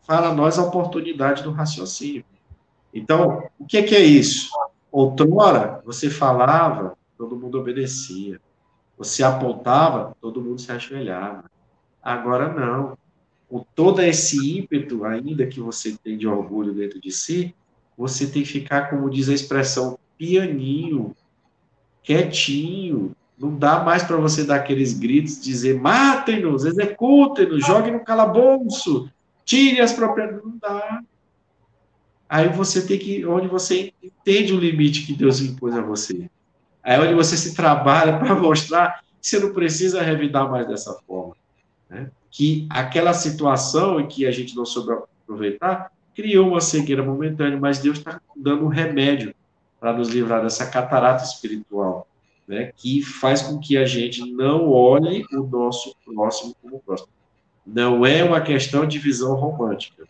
para 0.05 0.33
nós 0.33 0.59
a 0.59 0.65
oportunidade 0.65 1.41
do 1.41 1.51
raciocínio. 1.51 2.25
Então, 2.93 3.47
o 3.57 3.65
que 3.65 3.77
é, 3.77 3.83
que 3.83 3.95
é 3.95 4.01
isso? 4.01 4.49
Outrora, 4.91 5.81
você 5.85 6.09
falava, 6.09 6.97
todo 7.17 7.37
mundo 7.37 7.57
obedecia. 7.57 8.41
Você 8.97 9.23
apontava, 9.23 10.13
todo 10.19 10.41
mundo 10.41 10.59
se 10.59 10.69
ajoelhava. 10.69 11.45
Agora 12.03 12.53
não. 12.53 12.97
Com 13.47 13.65
todo 13.73 14.01
esse 14.01 14.59
ímpeto 14.59 15.05
ainda 15.05 15.47
que 15.47 15.61
você 15.61 15.97
tem 16.03 16.17
de 16.17 16.27
orgulho 16.27 16.73
dentro 16.73 16.99
de 16.99 17.09
si, 17.09 17.55
você 17.97 18.27
tem 18.27 18.43
que 18.43 18.49
ficar, 18.49 18.89
como 18.89 19.09
diz 19.09 19.29
a 19.29 19.33
expressão, 19.33 19.97
pianinho, 20.17 21.15
quietinho. 22.09 23.15
Não 23.37 23.55
dá 23.55 23.83
mais 23.83 24.03
para 24.03 24.17
você 24.17 24.43
dar 24.43 24.55
aqueles 24.55 24.97
gritos, 24.97 25.39
dizer 25.39 25.79
matem-nos, 25.79 26.65
executem-nos, 26.65 27.65
joguem 27.65 27.93
no 27.93 28.03
calabouço, 28.03 29.09
tirem 29.45 29.79
as 29.79 29.93
propriedades. 29.93 30.43
Não 30.43 30.57
dá. 30.57 31.01
Aí 32.27 32.49
você 32.49 32.85
tem 32.85 32.97
que, 32.97 33.25
onde 33.25 33.47
você 33.47 33.93
entende 34.03 34.53
o 34.53 34.59
limite 34.59 35.05
que 35.05 35.13
Deus 35.13 35.39
impôs 35.39 35.75
a 35.75 35.81
você. 35.81 36.29
Aí 36.83 36.99
onde 36.99 37.13
você 37.13 37.37
se 37.37 37.55
trabalha 37.55 38.17
para 38.19 38.35
mostrar 38.35 39.01
que 39.21 39.27
você 39.27 39.39
não 39.39 39.53
precisa 39.53 40.01
revidar 40.01 40.49
mais 40.49 40.67
dessa 40.67 40.93
forma. 41.07 41.35
Né? 41.89 42.09
Que 42.29 42.67
aquela 42.69 43.13
situação 43.13 43.99
em 43.99 44.07
que 44.07 44.25
a 44.25 44.31
gente 44.31 44.55
não 44.55 44.65
soube 44.65 44.91
aproveitar 44.93 45.91
criou 46.13 46.49
uma 46.49 46.59
cegueira 46.59 47.03
momentânea, 47.03 47.57
mas 47.57 47.79
Deus 47.79 47.99
está 47.99 48.19
dando 48.35 48.65
um 48.65 48.67
remédio 48.67 49.33
para 49.79 49.93
nos 49.93 50.09
livrar 50.09 50.41
dessa 50.41 50.65
catarata 50.65 51.23
espiritual, 51.23 52.07
né, 52.47 52.71
que 52.75 53.01
faz 53.01 53.41
com 53.41 53.59
que 53.59 53.77
a 53.77 53.85
gente 53.85 54.29
não 54.31 54.69
olhe 54.69 55.25
o 55.31 55.43
nosso 55.43 55.95
próximo 56.05 56.55
como 56.61 56.79
próximo. 56.79 57.09
Não 57.65 58.05
é 58.05 58.23
uma 58.23 58.41
questão 58.41 58.85
de 58.85 58.97
visão 58.97 59.35
romântica, 59.35 60.07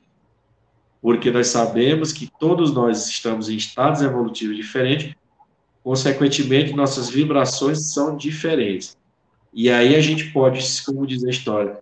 porque 1.02 1.32
nós 1.32 1.48
sabemos 1.48 2.12
que 2.12 2.32
todos 2.40 2.74
nós 2.74 3.08
estamos 3.08 3.50
em 3.50 3.56
estados 3.56 4.02
evolutivos 4.02 4.56
diferentes, 4.56 5.14
consequentemente, 5.84 6.74
nossas 6.74 7.10
vibrações 7.10 7.92
são 7.92 8.16
diferentes. 8.16 8.98
E 9.54 9.70
aí 9.70 9.96
a 9.96 10.02
gente 10.02 10.32
pode, 10.32 10.62
como 10.86 11.08
diz 11.08 11.24
a 11.24 11.30
história, 11.30 11.80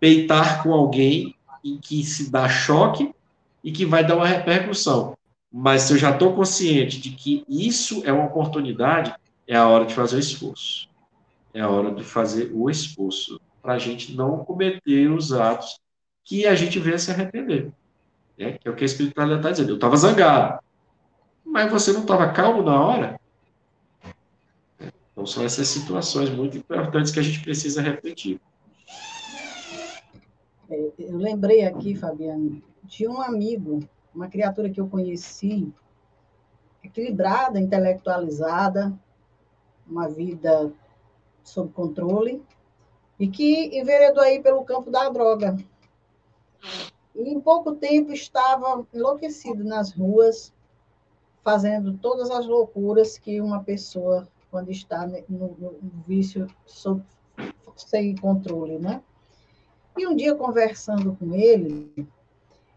peitar 0.00 0.62
com 0.62 0.72
alguém 0.72 1.34
em 1.64 1.78
que 1.78 2.04
se 2.04 2.30
dá 2.30 2.48
choque 2.48 3.12
e 3.62 3.72
que 3.72 3.84
vai 3.84 4.06
dar 4.06 4.16
uma 4.16 4.26
repercussão. 4.26 5.15
Mas 5.58 5.82
se 5.82 5.94
eu 5.94 5.96
já 5.96 6.10
estou 6.10 6.34
consciente 6.34 7.00
de 7.00 7.08
que 7.08 7.42
isso 7.48 8.02
é 8.04 8.12
uma 8.12 8.26
oportunidade, 8.26 9.14
é 9.46 9.56
a 9.56 9.66
hora 9.66 9.86
de 9.86 9.94
fazer 9.94 10.16
o 10.16 10.18
esforço. 10.18 10.86
É 11.54 11.62
a 11.62 11.70
hora 11.70 11.94
de 11.94 12.04
fazer 12.04 12.50
o 12.52 12.68
esforço 12.68 13.40
para 13.62 13.72
a 13.72 13.78
gente 13.78 14.14
não 14.14 14.44
cometer 14.44 15.10
os 15.10 15.32
atos 15.32 15.80
que 16.22 16.46
a 16.46 16.54
gente 16.54 16.78
venha 16.78 16.98
se 16.98 17.10
arrepender. 17.10 17.72
Né? 18.36 18.58
Que 18.58 18.68
é 18.68 18.70
o 18.70 18.76
que 18.76 18.84
a 18.84 18.84
espiritualidade 18.84 19.40
está 19.40 19.50
dizendo. 19.52 19.70
Eu 19.70 19.76
estava 19.76 19.96
zangado, 19.96 20.62
mas 21.42 21.72
você 21.72 21.90
não 21.90 22.02
estava 22.02 22.30
calmo 22.34 22.62
na 22.62 22.78
hora? 22.78 23.20
Então, 25.10 25.24
são 25.24 25.42
essas 25.42 25.68
situações 25.68 26.28
muito 26.28 26.58
importantes 26.58 27.10
que 27.10 27.18
a 27.18 27.22
gente 27.22 27.40
precisa 27.40 27.80
refletir. 27.80 28.38
É, 30.68 30.90
eu 30.98 31.16
lembrei 31.16 31.64
aqui, 31.64 31.94
Fabiano, 31.94 32.62
de 32.84 33.08
um 33.08 33.22
amigo, 33.22 33.80
uma 34.16 34.28
criatura 34.28 34.70
que 34.70 34.80
eu 34.80 34.88
conheci, 34.88 35.70
equilibrada, 36.82 37.60
intelectualizada, 37.60 38.98
uma 39.86 40.08
vida 40.08 40.72
sob 41.44 41.70
controle, 41.72 42.42
e 43.20 43.28
que 43.28 43.78
enveredou 43.78 44.22
aí 44.22 44.42
pelo 44.42 44.64
campo 44.64 44.90
da 44.90 45.08
droga. 45.10 45.56
E 47.14 47.28
em 47.28 47.38
pouco 47.38 47.74
tempo 47.74 48.10
estava 48.12 48.86
enlouquecido 48.92 49.62
nas 49.62 49.92
ruas, 49.92 50.52
fazendo 51.44 51.96
todas 51.98 52.30
as 52.30 52.46
loucuras 52.46 53.18
que 53.18 53.40
uma 53.40 53.62
pessoa, 53.62 54.26
quando 54.50 54.70
está 54.70 55.06
no, 55.28 55.56
no 55.58 55.76
vício 56.06 56.46
sob, 56.64 57.02
sem 57.76 58.16
controle, 58.16 58.78
né? 58.78 59.02
E 59.96 60.06
um 60.06 60.16
dia, 60.16 60.34
conversando 60.34 61.14
com 61.16 61.34
ele, 61.34 62.06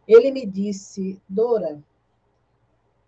ele 0.10 0.32
me 0.32 0.44
disse, 0.44 1.22
Dora, 1.30 1.84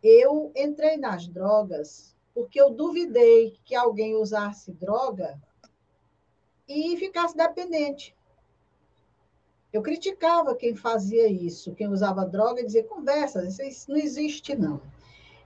eu 0.04 0.52
entrei 0.56 0.98
nas 0.98 1.28
drogas 1.28 2.16
porque 2.32 2.62
eu 2.62 2.70
duvidei 2.70 3.58
que 3.66 3.74
alguém 3.74 4.16
usasse 4.16 4.72
droga 4.72 5.42
e 6.68 6.96
ficasse 6.98 7.36
dependente. 7.36 8.16
Eu 9.74 9.82
criticava 9.82 10.54
quem 10.54 10.76
fazia 10.76 11.28
isso, 11.28 11.74
quem 11.74 11.88
usava 11.88 12.24
droga, 12.24 12.62
e 12.62 12.66
dizia, 12.66 12.84
conversa, 12.84 13.44
isso 13.46 13.90
não 13.90 13.98
existe, 13.98 14.56
não. 14.56 14.80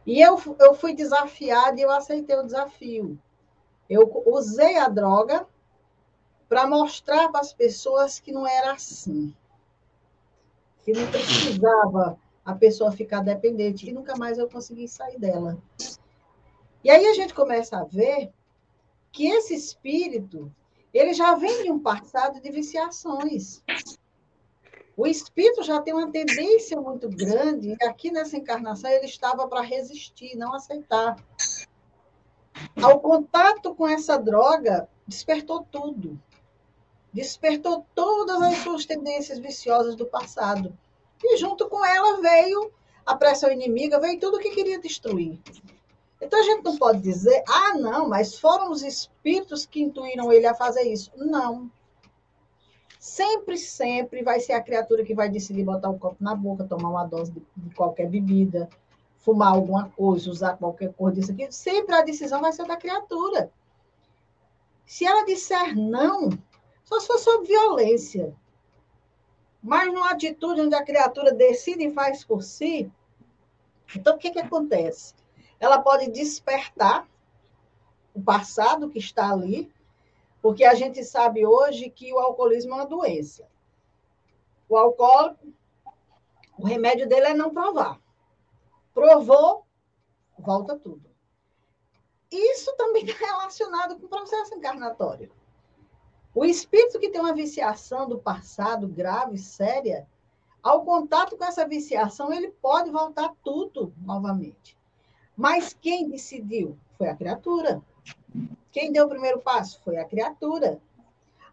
E 0.05 0.21
eu, 0.21 0.37
eu 0.59 0.73
fui 0.73 0.93
desafiada 0.93 1.79
e 1.79 1.83
eu 1.83 1.89
aceitei 1.89 2.35
o 2.35 2.43
desafio. 2.43 3.17
Eu 3.89 4.23
usei 4.25 4.77
a 4.77 4.89
droga 4.89 5.47
para 6.49 6.67
mostrar 6.67 7.29
para 7.29 7.39
as 7.39 7.53
pessoas 7.53 8.19
que 8.19 8.33
não 8.33 8.45
era 8.45 8.73
assim 8.73 9.33
que 10.85 10.93
não 10.93 11.07
precisava 11.07 12.15
a 12.45 12.53
pessoa 12.53 12.91
ficar 12.91 13.21
dependente, 13.21 13.89
e 13.89 13.91
nunca 13.91 14.15
mais 14.15 14.37
eu 14.37 14.47
consegui 14.47 14.87
sair 14.87 15.19
dela. 15.19 15.57
E 16.83 16.91
aí 16.91 17.07
a 17.07 17.13
gente 17.13 17.33
começa 17.33 17.79
a 17.79 17.83
ver 17.83 18.31
que 19.11 19.25
esse 19.25 19.55
espírito, 19.55 20.53
ele 20.93 21.11
já 21.15 21.33
vem 21.33 21.63
de 21.63 21.71
um 21.71 21.79
passado 21.79 22.39
de 22.39 22.51
viciações. 22.51 23.63
O 24.95 25.07
espírito 25.07 25.63
já 25.63 25.81
tem 25.81 25.91
uma 25.91 26.11
tendência 26.11 26.79
muito 26.79 27.09
grande, 27.09 27.75
e 27.81 27.85
aqui 27.85 28.11
nessa 28.11 28.37
encarnação 28.37 28.91
ele 28.91 29.07
estava 29.07 29.47
para 29.47 29.61
resistir, 29.61 30.37
não 30.37 30.53
aceitar. 30.53 31.15
Ao 32.79 32.99
contato 32.99 33.73
com 33.73 33.87
essa 33.87 34.17
droga, 34.17 34.87
despertou 35.07 35.65
tudo 35.71 36.21
despertou 37.15 37.85
todas 37.95 38.41
as 38.41 38.57
suas 38.57 38.85
tendências 38.85 39.39
viciosas 39.39 39.95
do 39.95 40.05
passado. 40.05 40.77
E 41.23 41.37
junto 41.37 41.69
com 41.69 41.83
ela 41.83 42.19
veio 42.19 42.73
a 43.05 43.15
pressão 43.15 43.49
inimiga, 43.49 44.01
veio 44.01 44.19
tudo 44.19 44.37
que 44.37 44.49
queria 44.49 44.79
destruir. 44.81 45.39
Então 46.21 46.37
a 46.37 46.43
gente 46.43 46.65
não 46.65 46.77
pode 46.77 46.99
dizer, 46.99 47.41
ah, 47.47 47.73
não, 47.75 48.09
mas 48.09 48.37
foram 48.37 48.69
os 48.69 48.83
espíritos 48.83 49.65
que 49.65 49.81
intuíram 49.81 50.31
ele 50.31 50.45
a 50.45 50.53
fazer 50.53 50.81
isso. 50.83 51.09
Não. 51.15 51.71
Sempre, 52.99 53.57
sempre 53.57 54.21
vai 54.21 54.41
ser 54.41 54.53
a 54.53 54.61
criatura 54.61 55.05
que 55.05 55.15
vai 55.15 55.29
decidir 55.29 55.63
botar 55.63 55.89
o 55.89 55.97
copo 55.97 56.17
na 56.19 56.35
boca, 56.35 56.65
tomar 56.65 56.89
uma 56.89 57.05
dose 57.05 57.31
de, 57.31 57.41
de 57.55 57.73
qualquer 57.75 58.09
bebida, 58.09 58.67
fumar 59.19 59.53
alguma 59.53 59.87
coisa, 59.89 60.29
usar 60.29 60.57
qualquer 60.57 60.91
coisa 60.93 61.21
disso 61.21 61.31
aqui. 61.31 61.49
Sempre 61.49 61.95
a 61.95 62.01
decisão 62.01 62.41
vai 62.41 62.51
ser 62.51 62.65
da 62.65 62.75
criatura. 62.75 63.49
Se 64.85 65.05
ela 65.05 65.25
disser 65.25 65.75
não, 65.75 66.29
só 66.85 66.99
se 66.99 67.07
for 67.07 67.17
sobre 67.17 67.47
violência. 67.47 68.33
Mas 69.61 69.91
numa 69.91 70.11
atitude 70.11 70.61
onde 70.61 70.75
a 70.75 70.85
criatura 70.85 71.33
decide 71.33 71.87
e 71.87 71.93
faz 71.93 72.23
por 72.23 72.43
si, 72.43 72.91
então 73.95 74.15
o 74.15 74.19
que, 74.19 74.31
que 74.31 74.39
acontece? 74.39 75.15
Ela 75.59 75.81
pode 75.81 76.09
despertar 76.11 77.07
o 78.13 78.21
passado 78.21 78.89
que 78.89 78.99
está 78.99 79.31
ali, 79.31 79.73
porque 80.41 80.63
a 80.63 80.75
gente 80.75 81.03
sabe 81.03 81.45
hoje 81.45 81.89
que 81.89 82.13
o 82.13 82.19
alcoolismo 82.19 82.73
é 82.73 82.75
uma 82.75 82.85
doença. 82.85 83.47
O 84.69 84.77
alcoólico, 84.77 85.47
o 86.57 86.65
remédio 86.65 87.07
dele 87.07 87.27
é 87.27 87.33
não 87.33 87.53
provar. 87.53 87.99
Provou, 88.93 89.65
volta 90.37 90.77
tudo. 90.77 91.09
Isso 92.31 92.71
também 92.77 93.03
está 93.03 93.17
relacionado 93.25 93.99
com 93.99 94.05
o 94.05 94.09
processo 94.09 94.53
encarnatório. 94.53 95.31
O 96.35 96.43
espírito 96.43 96.99
que 96.99 97.09
tem 97.09 97.21
uma 97.21 97.33
viciação 97.33 98.09
do 98.09 98.19
passado 98.19 98.89
grave, 98.89 99.37
séria, 99.37 100.05
ao 100.61 100.83
contato 100.83 101.37
com 101.37 101.45
essa 101.45 101.65
viciação, 101.65 102.33
ele 102.33 102.51
pode 102.61 102.91
voltar 102.91 103.33
tudo 103.41 103.93
novamente. 104.03 104.77
Mas 105.37 105.73
quem 105.73 106.09
decidiu? 106.09 106.77
Foi 106.97 107.07
a 107.07 107.15
criatura. 107.15 107.81
Quem 108.69 108.91
deu 108.91 109.05
o 109.05 109.09
primeiro 109.09 109.39
passo? 109.39 109.79
Foi 109.81 109.95
a 109.95 110.03
criatura. 110.03 110.77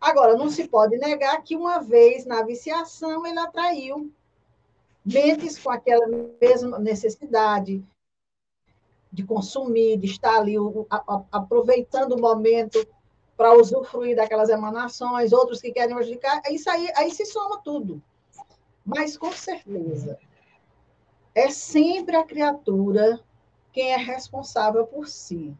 Agora, 0.00 0.36
não 0.36 0.50
se 0.50 0.66
pode 0.66 0.98
negar 0.98 1.40
que 1.42 1.54
uma 1.54 1.78
vez 1.78 2.26
na 2.26 2.42
viciação 2.42 3.24
ele 3.24 3.38
atraiu 3.38 4.10
mentes 5.04 5.58
com 5.58 5.70
aquela 5.70 6.06
mesma 6.40 6.80
necessidade 6.80 7.84
de 9.12 9.24
consumir, 9.24 9.96
de 9.98 10.06
estar 10.06 10.38
ali 10.38 10.56
aproveitando 11.30 12.12
o 12.12 12.20
momento 12.20 12.84
para 13.42 13.58
usufruir 13.58 14.14
daquelas 14.14 14.48
emanações, 14.50 15.32
outros 15.32 15.60
que 15.60 15.72
querem 15.72 15.96
prejudicar, 15.96 16.40
isso 16.48 16.70
aí, 16.70 16.88
aí 16.94 17.10
se 17.10 17.26
soma 17.26 17.58
tudo. 17.58 18.00
Mas, 18.86 19.16
com 19.16 19.32
certeza, 19.32 20.16
é 21.34 21.50
sempre 21.50 22.14
a 22.14 22.22
criatura 22.22 23.18
quem 23.72 23.90
é 23.90 23.96
responsável 23.96 24.86
por 24.86 25.08
si. 25.08 25.52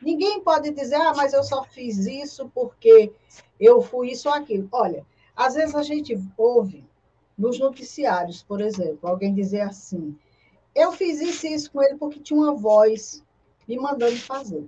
Ninguém 0.00 0.44
pode 0.44 0.70
dizer, 0.70 0.94
ah, 0.94 1.12
mas 1.16 1.32
eu 1.32 1.42
só 1.42 1.64
fiz 1.64 2.06
isso 2.06 2.48
porque 2.54 3.12
eu 3.58 3.82
fui 3.82 4.12
isso 4.12 4.28
ou 4.28 4.34
aquilo. 4.36 4.68
Olha, 4.70 5.04
às 5.34 5.54
vezes 5.54 5.74
a 5.74 5.82
gente 5.82 6.16
ouve 6.36 6.86
nos 7.36 7.58
noticiários, 7.58 8.44
por 8.44 8.60
exemplo, 8.60 9.08
alguém 9.08 9.34
dizer 9.34 9.62
assim: 9.62 10.16
eu 10.72 10.92
fiz 10.92 11.20
isso 11.20 11.48
e 11.48 11.54
isso 11.54 11.72
com 11.72 11.82
ele 11.82 11.96
porque 11.96 12.20
tinha 12.20 12.38
uma 12.38 12.54
voz 12.54 13.24
me 13.66 13.76
mandando 13.76 14.18
fazer. 14.18 14.64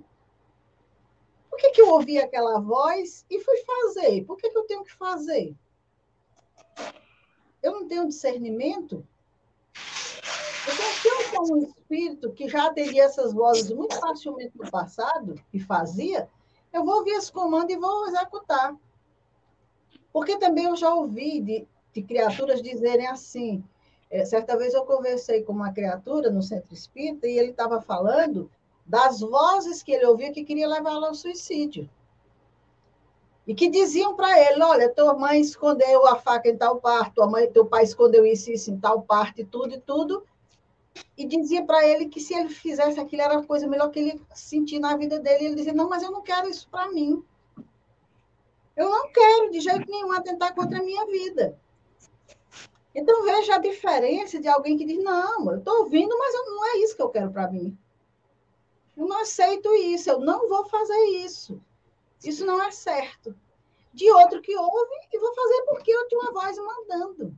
Por 1.57 1.61
que, 1.61 1.71
que 1.71 1.81
eu 1.81 1.89
ouvi 1.89 2.19
aquela 2.19 2.59
voz 2.59 3.25
e 3.31 3.39
fui 3.39 3.57
fazer? 3.63 4.23
Por 4.25 4.37
que, 4.37 4.47
que 4.47 4.57
eu 4.59 4.65
tenho 4.65 4.83
que 4.83 4.93
fazer? 4.93 5.55
Eu 7.63 7.71
não 7.71 7.87
tenho 7.87 8.07
discernimento? 8.07 9.03
Então, 9.73 10.85
se 11.01 11.07
eu 11.07 11.21
sou 11.23 11.55
um 11.55 11.63
espírito 11.63 12.31
que 12.31 12.47
já 12.47 12.71
teria 12.71 13.05
essas 13.05 13.33
vozes 13.33 13.71
muito 13.71 13.99
facilmente 13.99 14.55
no 14.55 14.69
passado, 14.69 15.33
e 15.51 15.59
fazia, 15.59 16.29
eu 16.71 16.85
vou 16.85 16.97
ouvir 16.97 17.13
esse 17.13 17.31
comando 17.31 17.71
e 17.71 17.75
vou 17.75 18.05
executar. 18.05 18.75
Porque 20.13 20.37
também 20.37 20.65
eu 20.65 20.75
já 20.75 20.93
ouvi 20.93 21.41
de, 21.41 21.67
de 21.91 22.03
criaturas 22.03 22.61
dizerem 22.61 23.07
assim. 23.07 23.63
É, 24.11 24.23
certa 24.25 24.55
vez 24.55 24.75
eu 24.75 24.85
conversei 24.85 25.41
com 25.41 25.53
uma 25.53 25.73
criatura 25.73 26.29
no 26.29 26.43
centro 26.43 26.71
espírita 26.71 27.25
e 27.25 27.35
ele 27.35 27.49
estava 27.49 27.81
falando 27.81 28.47
das 28.87 29.19
vozes 29.19 29.83
que 29.83 29.91
ele 29.91 30.05
ouvia 30.05 30.31
que 30.31 30.45
queria 30.45 30.67
levá-lo 30.67 31.05
ao 31.05 31.13
suicídio. 31.13 31.89
E 33.45 33.53
que 33.53 33.69
diziam 33.69 34.15
para 34.15 34.39
ele: 34.39 34.63
olha, 34.63 34.93
tua 34.93 35.13
mãe 35.13 35.41
escondeu 35.41 36.05
a 36.07 36.15
faca 36.15 36.49
em 36.49 36.57
tal 36.57 36.79
parte, 36.79 37.15
tua 37.15 37.27
mãe, 37.27 37.51
teu 37.51 37.65
pai 37.65 37.83
escondeu 37.83 38.25
isso, 38.25 38.51
isso 38.51 38.71
em 38.71 38.79
tal 38.79 39.01
parte, 39.01 39.43
tudo 39.43 39.75
e 39.75 39.79
tudo. 39.79 40.25
E 41.17 41.25
dizia 41.25 41.63
para 41.63 41.85
ele 41.85 42.07
que 42.07 42.19
se 42.19 42.33
ele 42.33 42.49
fizesse 42.49 42.99
aquilo 42.99 43.21
era 43.21 43.37
a 43.37 43.45
coisa 43.45 43.67
melhor 43.67 43.89
que 43.89 43.99
ele 43.99 44.21
sentir 44.33 44.79
na 44.79 44.95
vida 44.97 45.19
dele. 45.19 45.43
E 45.43 45.45
ele 45.47 45.55
dizia: 45.55 45.73
não, 45.73 45.89
mas 45.89 46.03
eu 46.03 46.11
não 46.11 46.21
quero 46.21 46.49
isso 46.49 46.67
para 46.69 46.89
mim. 46.89 47.23
Eu 48.75 48.89
não 48.89 49.11
quero 49.11 49.51
de 49.51 49.59
jeito 49.59 49.89
nenhum 49.89 50.11
atentar 50.11 50.53
contra 50.53 50.79
a 50.79 50.83
minha 50.83 51.05
vida. 51.05 51.57
Então 52.93 53.23
veja 53.23 53.55
a 53.55 53.59
diferença 53.59 54.39
de 54.39 54.47
alguém 54.47 54.77
que 54.77 54.85
diz: 54.85 55.03
não, 55.03 55.51
eu 55.51 55.59
estou 55.59 55.83
ouvindo, 55.83 56.17
mas 56.17 56.33
não 56.33 56.65
é 56.65 56.77
isso 56.79 56.95
que 56.95 57.01
eu 57.01 57.09
quero 57.09 57.31
para 57.31 57.49
mim. 57.49 57.77
Eu 58.97 59.07
não 59.07 59.21
aceito 59.21 59.71
isso, 59.75 60.09
eu 60.09 60.19
não 60.19 60.49
vou 60.49 60.65
fazer 60.65 60.99
isso. 61.23 61.61
Isso 62.23 62.43
não 62.43 62.61
é 62.61 62.71
certo. 62.71 63.35
De 63.93 64.11
outro 64.11 64.41
que 64.41 64.55
ouve 64.55 64.95
e 65.13 65.19
vou 65.19 65.33
fazer 65.35 65.65
porque 65.69 65.91
eu 65.91 66.07
tenho 66.07 66.21
uma 66.21 66.33
voz 66.33 66.57
mandando. 66.57 67.37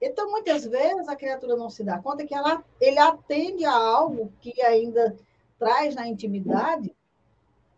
Então, 0.00 0.30
muitas 0.30 0.64
vezes, 0.64 1.08
a 1.08 1.16
criatura 1.16 1.56
não 1.56 1.68
se 1.68 1.82
dá 1.82 2.00
conta 2.00 2.24
que 2.24 2.34
ela, 2.34 2.64
ele 2.80 3.00
atende 3.00 3.64
a 3.64 3.74
algo 3.74 4.32
que 4.40 4.62
ainda 4.62 5.16
traz 5.58 5.96
na 5.96 6.06
intimidade 6.06 6.94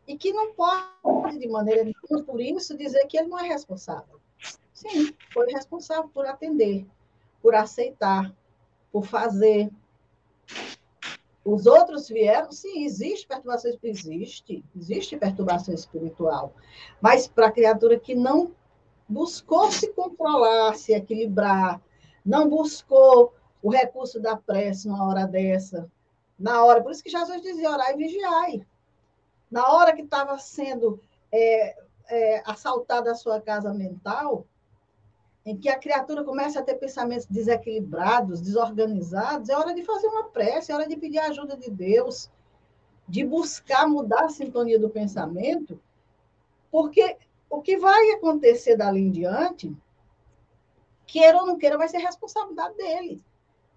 e 0.06 0.18
que 0.18 0.32
não 0.32 0.52
pode, 0.52 1.38
de 1.38 1.48
maneira 1.48 1.82
nenhuma, 1.82 2.24
por 2.24 2.40
isso, 2.40 2.76
dizer 2.76 3.06
que 3.06 3.16
ele 3.16 3.28
não 3.28 3.38
é 3.38 3.48
responsável. 3.48 4.20
Sim, 4.74 5.14
foi 5.32 5.50
responsável 5.50 6.10
por 6.10 6.26
atender, 6.26 6.86
por 7.40 7.54
aceitar, 7.54 8.34
por 8.92 9.06
fazer, 9.06 9.70
os 11.52 11.66
outros 11.66 12.08
vieram, 12.08 12.52
sim, 12.52 12.84
existe 12.84 13.26
perturbação 13.26 13.72
existe, 13.82 14.64
existe 14.76 15.16
perturbação 15.16 15.74
espiritual. 15.74 16.54
Mas 17.00 17.26
para 17.26 17.48
a 17.48 17.52
criatura 17.52 17.98
que 17.98 18.14
não 18.14 18.54
buscou 19.08 19.70
se 19.72 19.92
controlar, 19.92 20.74
se 20.76 20.92
equilibrar, 20.92 21.80
não 22.24 22.48
buscou 22.48 23.34
o 23.62 23.70
recurso 23.70 24.20
da 24.20 24.36
prece 24.36 24.88
numa 24.88 25.08
hora 25.08 25.26
dessa, 25.26 25.90
na 26.38 26.64
hora, 26.64 26.82
por 26.82 26.92
isso 26.92 27.02
que 27.02 27.10
Jesus 27.10 27.42
dizia, 27.42 27.70
orar 27.70 27.90
e 27.90 27.96
vigiai. 27.96 28.66
Na 29.50 29.72
hora 29.72 29.94
que 29.94 30.02
estava 30.02 30.38
sendo 30.38 31.00
é, 31.30 31.76
é, 32.08 32.42
assaltada 32.46 33.10
a 33.10 33.14
sua 33.14 33.40
casa 33.40 33.74
mental, 33.74 34.46
em 35.50 35.56
que 35.56 35.68
a 35.68 35.76
criatura 35.76 36.22
começa 36.22 36.60
a 36.60 36.62
ter 36.62 36.76
pensamentos 36.76 37.26
desequilibrados, 37.26 38.40
desorganizados, 38.40 39.48
é 39.48 39.56
hora 39.56 39.74
de 39.74 39.82
fazer 39.82 40.06
uma 40.06 40.28
prece, 40.28 40.70
é 40.70 40.74
hora 40.76 40.86
de 40.86 40.96
pedir 40.96 41.18
a 41.18 41.26
ajuda 41.26 41.56
de 41.56 41.68
Deus, 41.68 42.30
de 43.08 43.24
buscar 43.24 43.88
mudar 43.88 44.26
a 44.26 44.28
sintonia 44.28 44.78
do 44.78 44.88
pensamento, 44.88 45.82
porque 46.70 47.16
o 47.50 47.60
que 47.60 47.76
vai 47.78 48.12
acontecer 48.12 48.76
dali 48.76 49.00
em 49.00 49.10
diante, 49.10 49.76
queira 51.04 51.38
ou 51.38 51.46
não 51.46 51.58
queira, 51.58 51.76
vai 51.76 51.88
ser 51.88 51.98
responsabilidade 51.98 52.76
dele. 52.76 53.20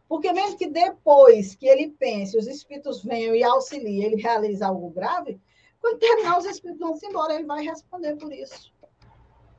Porque 0.07 0.31
mesmo 0.31 0.59
que 0.59 0.67
depois 0.67 1.55
que 1.55 1.65
ele 1.65 1.89
pense, 1.89 2.37
os 2.37 2.45
espíritos 2.45 3.03
venham 3.03 3.33
e 3.33 3.43
auxiliem 3.43 4.03
ele 4.03 4.21
realizar 4.21 4.67
algo 4.67 4.91
grave, 4.91 5.41
quando 5.81 5.97
terminar, 5.97 6.37
os 6.37 6.45
espíritos 6.45 6.87
vão 6.87 6.95
se 6.95 7.07
embora, 7.07 7.33
ele 7.33 7.45
vai 7.45 7.63
responder 7.63 8.15
por 8.15 8.31
isso 8.31 8.71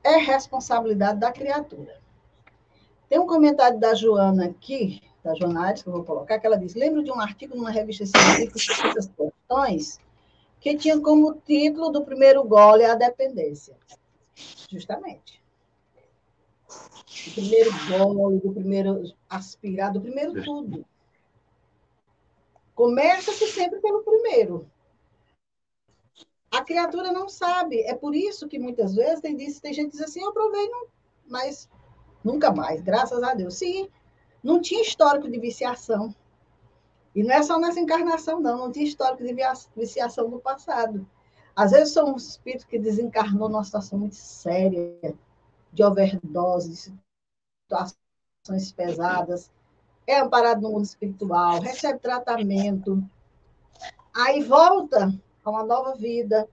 é 0.05 0.17
responsabilidade 0.17 1.19
da 1.19 1.31
criatura. 1.31 1.99
Tem 3.09 3.19
um 3.19 3.27
comentário 3.27 3.79
da 3.79 3.93
Joana 3.93 4.45
aqui, 4.45 5.01
da 5.23 5.33
Joana 5.35 5.65
Aires, 5.65 5.83
que 5.83 5.89
eu 5.89 5.93
vou 5.93 6.03
colocar, 6.03 6.39
que 6.39 6.45
ela 6.45 6.57
diz: 6.57 6.73
lembro 6.73 7.03
de 7.03 7.11
um 7.11 7.19
artigo 7.19 7.55
numa 7.55 7.71
revista 7.71 8.05
científica 8.05 8.89
essas 8.89 9.07
questões, 9.07 9.99
que 10.59 10.75
tinha 10.75 10.99
como 10.99 11.35
título 11.45 11.91
do 11.91 12.03
primeiro 12.03 12.43
gole 12.43 12.83
a 12.83 12.95
dependência. 12.95 13.75
Justamente. 14.69 15.41
O 17.27 17.31
primeiro 17.33 17.71
gole, 17.87 18.39
do 18.39 18.51
primeiro 18.51 19.13
aspirar, 19.29 19.91
do 19.91 20.01
primeiro 20.01 20.43
tudo. 20.43 20.85
Começa-se 22.73 23.47
sempre 23.47 23.79
pelo 23.79 24.03
primeiro. 24.03 24.69
A 26.51 26.63
criatura 26.63 27.11
não 27.11 27.29
sabe. 27.29 27.81
É 27.81 27.93
por 27.93 28.13
isso 28.13 28.47
que 28.47 28.59
muitas 28.59 28.95
vezes 28.95 29.21
tem, 29.21 29.35
tem 29.35 29.73
gente 29.73 29.91
que 29.91 29.97
diz 29.97 30.01
assim, 30.01 30.21
eu 30.21 30.33
provei, 30.33 30.67
não, 30.69 30.87
mas 31.27 31.69
nunca 32.25 32.51
mais, 32.51 32.81
graças 32.81 33.21
a 33.23 33.33
Deus. 33.33 33.55
Sim, 33.55 33.87
não 34.43 34.59
tinha 34.59 34.81
histórico 34.81 35.29
de 35.29 35.39
viciação. 35.39 36.13
E 37.13 37.23
não 37.23 37.33
é 37.33 37.41
só 37.43 37.57
nessa 37.57 37.79
encarnação, 37.79 38.41
não. 38.41 38.57
Não 38.57 38.71
tinha 38.71 38.85
histórico 38.85 39.23
de 39.23 39.33
viciação 39.75 40.27
no 40.27 40.39
passado. 40.39 41.07
Às 41.55 41.71
vezes 41.71 41.93
são 41.93 42.11
um 42.11 42.17
espírito 42.17 42.67
que 42.67 42.77
desencarnou 42.77 43.47
numa 43.47 43.63
situação 43.63 43.97
muito 43.97 44.15
séria, 44.15 45.15
de 45.71 45.83
overdose, 45.83 46.69
de 46.69 46.93
situações 47.63 48.71
pesadas, 48.73 49.51
é 50.05 50.19
amparado 50.19 50.61
no 50.61 50.71
mundo 50.71 50.85
espiritual, 50.85 51.59
recebe 51.59 51.99
tratamento, 51.99 53.03
aí 54.13 54.43
volta 54.43 55.13
a 55.43 55.49
uma 55.49 55.63
nova 55.63 55.95
vida, 55.95 56.47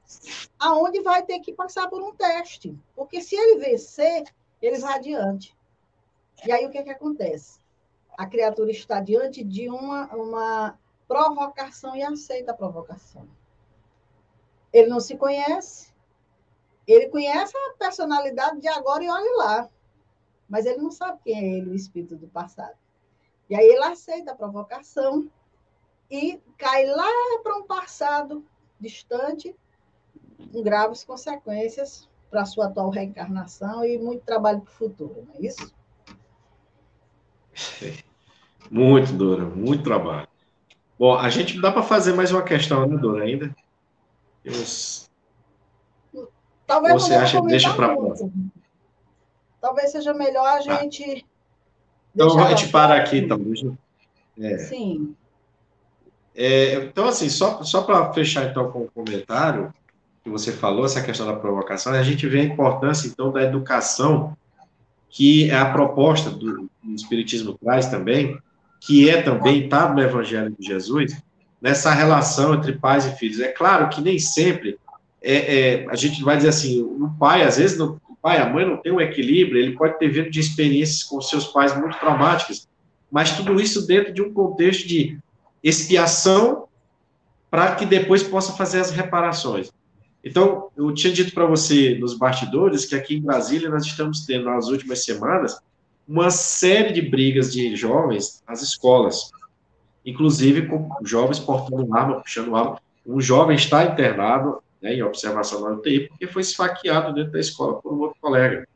aonde 0.58 1.00
vai 1.02 1.22
ter 1.22 1.40
que 1.40 1.52
passar 1.52 1.88
por 1.88 2.02
um 2.02 2.14
teste. 2.14 2.76
Porque 2.94 3.20
se 3.20 3.36
ele 3.36 3.58
vencer, 3.58 4.24
ele 4.60 4.78
vai 4.78 4.94
adiante. 4.94 5.56
E 6.44 6.52
aí 6.52 6.66
o 6.66 6.70
que, 6.70 6.78
é 6.78 6.82
que 6.82 6.90
acontece? 6.90 7.60
A 8.16 8.26
criatura 8.26 8.70
está 8.70 9.00
diante 9.00 9.42
de 9.42 9.68
uma, 9.68 10.06
uma 10.14 10.78
provocação 11.06 11.96
e 11.96 12.02
aceita 12.02 12.52
a 12.52 12.56
provocação. 12.56 13.26
Ele 14.72 14.88
não 14.88 15.00
se 15.00 15.16
conhece, 15.16 15.92
ele 16.86 17.08
conhece 17.08 17.56
a 17.56 17.74
personalidade 17.78 18.60
de 18.60 18.68
agora 18.68 19.04
e 19.04 19.08
olha 19.08 19.36
lá. 19.36 19.68
Mas 20.48 20.66
ele 20.66 20.78
não 20.78 20.90
sabe 20.90 21.20
quem 21.22 21.38
é 21.38 21.58
ele, 21.58 21.70
o 21.70 21.74
espírito 21.74 22.16
do 22.16 22.28
passado. 22.28 22.76
E 23.48 23.54
aí 23.54 23.66
ele 23.66 23.84
aceita 23.84 24.32
a 24.32 24.36
provocação 24.36 25.30
e 26.10 26.40
cai 26.58 26.86
lá 26.86 27.08
para 27.42 27.56
um 27.56 27.64
passado 27.64 28.44
distante, 28.78 29.56
com 30.52 30.62
graves 30.62 31.04
consequências 31.04 32.08
para 32.30 32.42
a 32.42 32.46
sua 32.46 32.66
atual 32.66 32.90
reencarnação 32.90 33.84
e 33.84 33.96
muito 33.98 34.24
trabalho 34.24 34.60
para 34.60 34.70
o 34.70 34.74
futuro, 34.74 35.26
não 35.26 35.34
é 35.34 35.46
isso? 35.46 35.72
Muito, 38.70 39.12
Dora, 39.12 39.44
muito 39.44 39.84
trabalho. 39.84 40.26
Bom, 40.98 41.14
a 41.14 41.28
gente 41.28 41.60
dá 41.60 41.70
para 41.70 41.82
fazer 41.82 42.14
mais 42.14 42.32
uma 42.32 42.42
questão, 42.42 42.86
né, 42.86 42.96
Dora, 42.96 43.24
ainda? 43.24 43.54
Talvez 46.66 47.02
você 47.02 47.14
acha 47.14 47.40
que 47.40 47.46
deixa 47.48 47.74
para 47.74 47.94
Talvez 49.60 49.92
seja 49.92 50.14
melhor 50.14 50.46
a 50.46 50.62
tá. 50.62 50.80
gente. 50.80 51.04
Ah. 51.04 51.28
Então 52.14 52.38
a 52.38 52.48
gente 52.54 52.68
para 52.72 52.96
aqui, 52.96 53.18
então. 53.18 53.38
É. 54.38 54.58
Sim. 54.58 55.14
É, 56.34 56.74
então, 56.76 57.06
assim, 57.06 57.28
só, 57.28 57.62
só 57.62 57.82
para 57.82 58.12
fechar 58.12 58.50
então 58.50 58.72
com 58.72 58.84
o 58.84 58.90
comentário 58.90 59.72
que 60.24 60.30
você 60.30 60.50
falou, 60.50 60.86
essa 60.86 61.02
questão 61.02 61.26
da 61.26 61.36
provocação, 61.36 61.92
a 61.92 62.02
gente 62.02 62.26
vê 62.26 62.40
a 62.40 62.44
importância, 62.44 63.06
então, 63.08 63.30
da 63.30 63.42
educação, 63.42 64.36
que 65.10 65.50
é 65.50 65.56
a 65.56 65.70
proposta 65.70 66.30
do, 66.30 66.70
do 66.82 66.94
Espiritismo 66.94 67.58
traz 67.58 67.86
também, 67.86 68.38
que 68.80 69.08
é 69.08 69.22
também, 69.22 69.64
está 69.64 69.92
no 69.92 70.00
Evangelho 70.00 70.54
de 70.58 70.66
Jesus, 70.66 71.16
nessa 71.60 71.92
relação 71.92 72.54
entre 72.54 72.72
pais 72.72 73.06
e 73.06 73.16
filhos. 73.16 73.40
É 73.40 73.48
claro 73.48 73.88
que 73.88 74.00
nem 74.00 74.18
sempre 74.18 74.78
é, 75.22 75.82
é, 75.82 75.86
a 75.88 75.94
gente 75.94 76.22
vai 76.22 76.36
dizer 76.36 76.48
assim, 76.48 76.82
o 76.82 77.08
pai, 77.18 77.42
às 77.42 77.56
vezes, 77.56 77.78
não, 77.78 78.00
o 78.08 78.16
pai, 78.20 78.38
a 78.38 78.48
mãe 78.48 78.66
não 78.66 78.76
tem 78.76 78.92
um 78.92 79.00
equilíbrio, 79.00 79.60
ele 79.60 79.76
pode 79.76 79.98
ter 79.98 80.08
vindo 80.08 80.30
de 80.30 80.40
experiências 80.40 81.04
com 81.04 81.20
seus 81.20 81.46
pais 81.46 81.78
muito 81.78 81.96
traumáticas, 81.98 82.68
mas 83.10 83.36
tudo 83.36 83.60
isso 83.60 83.86
dentro 83.86 84.12
de 84.12 84.20
um 84.20 84.32
contexto 84.32 84.88
de 84.88 85.18
expiação 85.62 86.66
para 87.48 87.74
que 87.76 87.86
depois 87.86 88.22
possa 88.22 88.54
fazer 88.54 88.80
as 88.80 88.90
reparações. 88.90 89.70
Então, 90.24 90.70
eu 90.76 90.92
tinha 90.94 91.12
dito 91.12 91.32
para 91.32 91.46
você 91.46 91.96
nos 91.98 92.16
bastidores 92.16 92.84
que 92.84 92.94
aqui 92.94 93.16
em 93.16 93.22
Brasília 93.22 93.68
nós 93.68 93.84
estamos 93.84 94.24
tendo, 94.24 94.46
nas 94.46 94.68
últimas 94.68 95.04
semanas, 95.04 95.60
uma 96.06 96.30
série 96.30 96.92
de 96.92 97.02
brigas 97.02 97.52
de 97.52 97.74
jovens 97.76 98.42
nas 98.48 98.62
escolas, 98.62 99.30
inclusive 100.04 100.66
com 100.66 100.90
jovens 101.02 101.38
portando 101.38 101.94
arma, 101.94 102.20
puxando 102.20 102.54
arma. 102.56 102.80
Um 103.06 103.20
jovem 103.20 103.56
está 103.56 103.84
internado 103.84 104.62
né, 104.80 104.94
em 104.94 105.02
observação 105.02 105.60
na 105.60 105.70
UTI 105.70 106.08
porque 106.08 106.26
foi 106.26 106.42
esfaqueado 106.42 107.14
dentro 107.14 107.32
da 107.32 107.40
escola 107.40 107.80
por 107.80 107.92
um 107.92 108.00
outro 108.00 108.18
colega. 108.20 108.66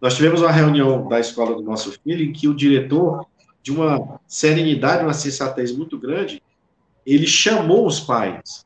Nós 0.00 0.14
tivemos 0.14 0.40
uma 0.40 0.50
reunião 0.50 1.06
da 1.08 1.20
escola 1.20 1.54
do 1.54 1.62
nosso 1.62 1.92
filho 2.02 2.24
em 2.24 2.32
que 2.32 2.48
o 2.48 2.54
diretor, 2.54 3.26
de 3.62 3.70
uma 3.70 4.20
serenidade, 4.26 5.02
uma 5.02 5.12
sensatez 5.12 5.72
muito 5.76 5.98
grande, 5.98 6.42
ele 7.06 7.26
chamou 7.26 7.86
os 7.86 8.00
pais, 8.00 8.64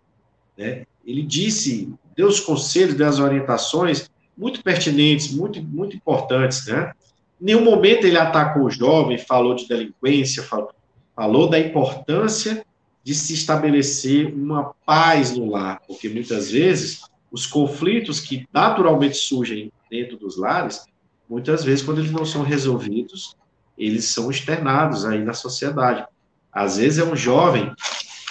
né? 0.56 0.84
Ele 1.04 1.22
disse, 1.22 1.92
deu 2.16 2.28
os 2.28 2.38
conselhos, 2.38 2.94
deu 2.94 3.08
as 3.08 3.18
orientações 3.18 4.10
muito 4.36 4.62
pertinentes, 4.62 5.32
muito, 5.32 5.62
muito 5.62 5.96
importantes, 5.96 6.66
né? 6.66 6.92
Nenhum 7.40 7.64
momento 7.64 8.06
ele 8.06 8.18
atacou 8.18 8.64
o 8.64 8.70
jovem, 8.70 9.18
falou 9.18 9.54
de 9.54 9.68
delinquência, 9.68 10.42
falou, 10.42 10.70
falou 11.14 11.48
da 11.48 11.58
importância 11.58 12.64
de 13.04 13.14
se 13.14 13.32
estabelecer 13.34 14.34
uma 14.34 14.74
paz 14.84 15.36
no 15.36 15.50
lar, 15.50 15.80
porque 15.86 16.08
muitas 16.08 16.50
vezes 16.50 17.02
os 17.30 17.46
conflitos 17.46 18.20
que 18.20 18.46
naturalmente 18.52 19.16
surgem 19.16 19.72
dentro 19.90 20.16
dos 20.16 20.36
lares, 20.36 20.84
muitas 21.28 21.64
vezes 21.64 21.84
quando 21.84 21.98
eles 21.98 22.10
não 22.10 22.24
são 22.24 22.42
resolvidos, 22.42 23.36
eles 23.76 24.06
são 24.06 24.30
externados 24.30 25.04
aí 25.04 25.24
na 25.24 25.32
sociedade. 25.32 26.04
Às 26.52 26.76
vezes 26.76 26.98
é 26.98 27.04
um 27.04 27.14
jovem, 27.14 27.72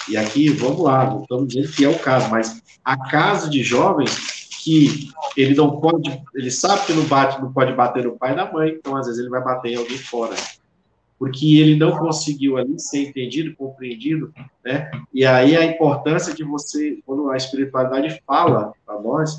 e 0.09 0.17
aqui, 0.17 0.49
vamos 0.49 0.81
lá, 0.81 1.05
não 1.05 1.21
estamos 1.21 1.47
dizendo 1.47 1.73
que 1.73 1.85
é 1.85 1.89
o 1.89 1.99
caso, 1.99 2.29
mas 2.29 2.61
a 2.83 2.97
casa 3.09 3.49
de 3.49 3.63
jovens 3.63 4.36
que 4.67 5.09
ele 5.37 5.55
não 5.55 5.79
pode, 5.79 6.21
ele 6.35 6.51
sabe 6.51 6.85
que 6.87 6.93
não 6.93 7.05
bate, 7.05 7.39
não 7.39 7.53
pode 7.53 7.73
bater 7.73 8.03
no 8.03 8.17
pai 8.17 8.33
e 8.33 8.35
na 8.35 8.51
mãe, 8.51 8.69
então 8.69 8.97
às 8.97 9.05
vezes 9.05 9.21
ele 9.21 9.29
vai 9.29 9.41
bater 9.41 9.71
em 9.71 9.75
alguém 9.75 9.97
fora 9.97 10.35
porque 11.19 11.57
ele 11.57 11.75
não 11.75 11.97
conseguiu 11.97 12.57
ali 12.57 12.79
ser 12.79 13.09
entendido, 13.09 13.55
compreendido, 13.55 14.31
né? 14.63 14.91
E 15.11 15.25
aí 15.25 15.55
a 15.55 15.65
importância 15.65 16.33
de 16.33 16.43
você, 16.43 16.99
quando 17.05 17.31
a 17.31 17.37
espiritualidade 17.37 18.21
fala 18.25 18.71
para 18.85 19.01
nós, 19.01 19.35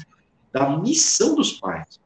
da 0.53 0.76
missão 0.76 1.37
dos 1.37 1.53
pais. 1.53 2.01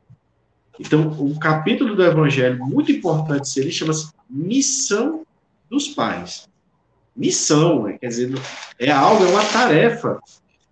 Então, 0.78 1.08
um 1.18 1.38
capítulo 1.38 1.94
do 1.94 2.04
Evangelho 2.04 2.58
muito 2.66 2.92
importante 2.92 3.48
se 3.48 3.60
ele 3.60 3.70
chama-se 3.70 4.10
Missão 4.28 5.24
dos 5.70 5.88
Pais. 5.88 6.48
Missão, 7.16 7.84
né? 7.84 7.98
quer 7.98 8.08
dizer, 8.08 8.32
é 8.78 8.90
algo, 8.90 9.24
é 9.24 9.28
uma 9.28 9.44
tarefa 9.44 10.18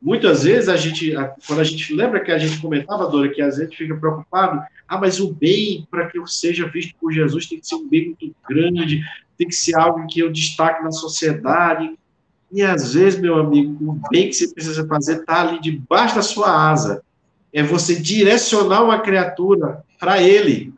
Muitas 0.01 0.45
vezes 0.45 0.69
a 0.69 0.77
gente, 0.77 1.13
quando 1.47 1.61
a 1.61 1.65
gente 1.65 1.95
lembra 1.95 2.21
que 2.21 2.33
a 2.33 2.39
gente 2.39 2.59
comentava, 2.61 3.07
Dora, 3.07 3.29
que 3.29 3.43
às 3.43 3.59
vezes 3.59 3.75
fica 3.75 3.95
preocupado, 3.95 4.63
ah, 4.89 4.99
mas 4.99 5.21
o 5.21 5.33
bem, 5.33 5.87
para 5.91 6.07
que 6.07 6.19
eu 6.19 6.27
seja 6.27 6.67
visto 6.67 6.95
por 6.99 7.13
Jesus, 7.13 7.47
tem 7.47 7.61
que 7.61 7.67
ser 7.67 7.75
um 7.75 7.87
bem 7.87 8.07
muito 8.07 8.35
grande, 8.49 9.05
tem 9.37 9.47
que 9.47 9.55
ser 9.55 9.77
algo 9.79 10.07
que 10.07 10.21
eu 10.21 10.33
destaque 10.33 10.83
na 10.83 10.91
sociedade. 10.91 11.99
E 12.51 12.63
às 12.63 12.95
vezes, 12.95 13.21
meu 13.21 13.39
amigo, 13.39 13.93
o 13.93 14.01
bem 14.11 14.29
que 14.29 14.35
você 14.35 14.49
precisa 14.49 14.87
fazer 14.87 15.21
está 15.21 15.43
ali 15.43 15.61
debaixo 15.61 16.15
da 16.15 16.23
sua 16.23 16.71
asa. 16.71 17.03
É 17.53 17.63
você 17.63 17.95
direcionar 17.95 18.83
uma 18.83 19.01
criatura 19.01 19.85
para 19.99 20.23
ele, 20.23 20.73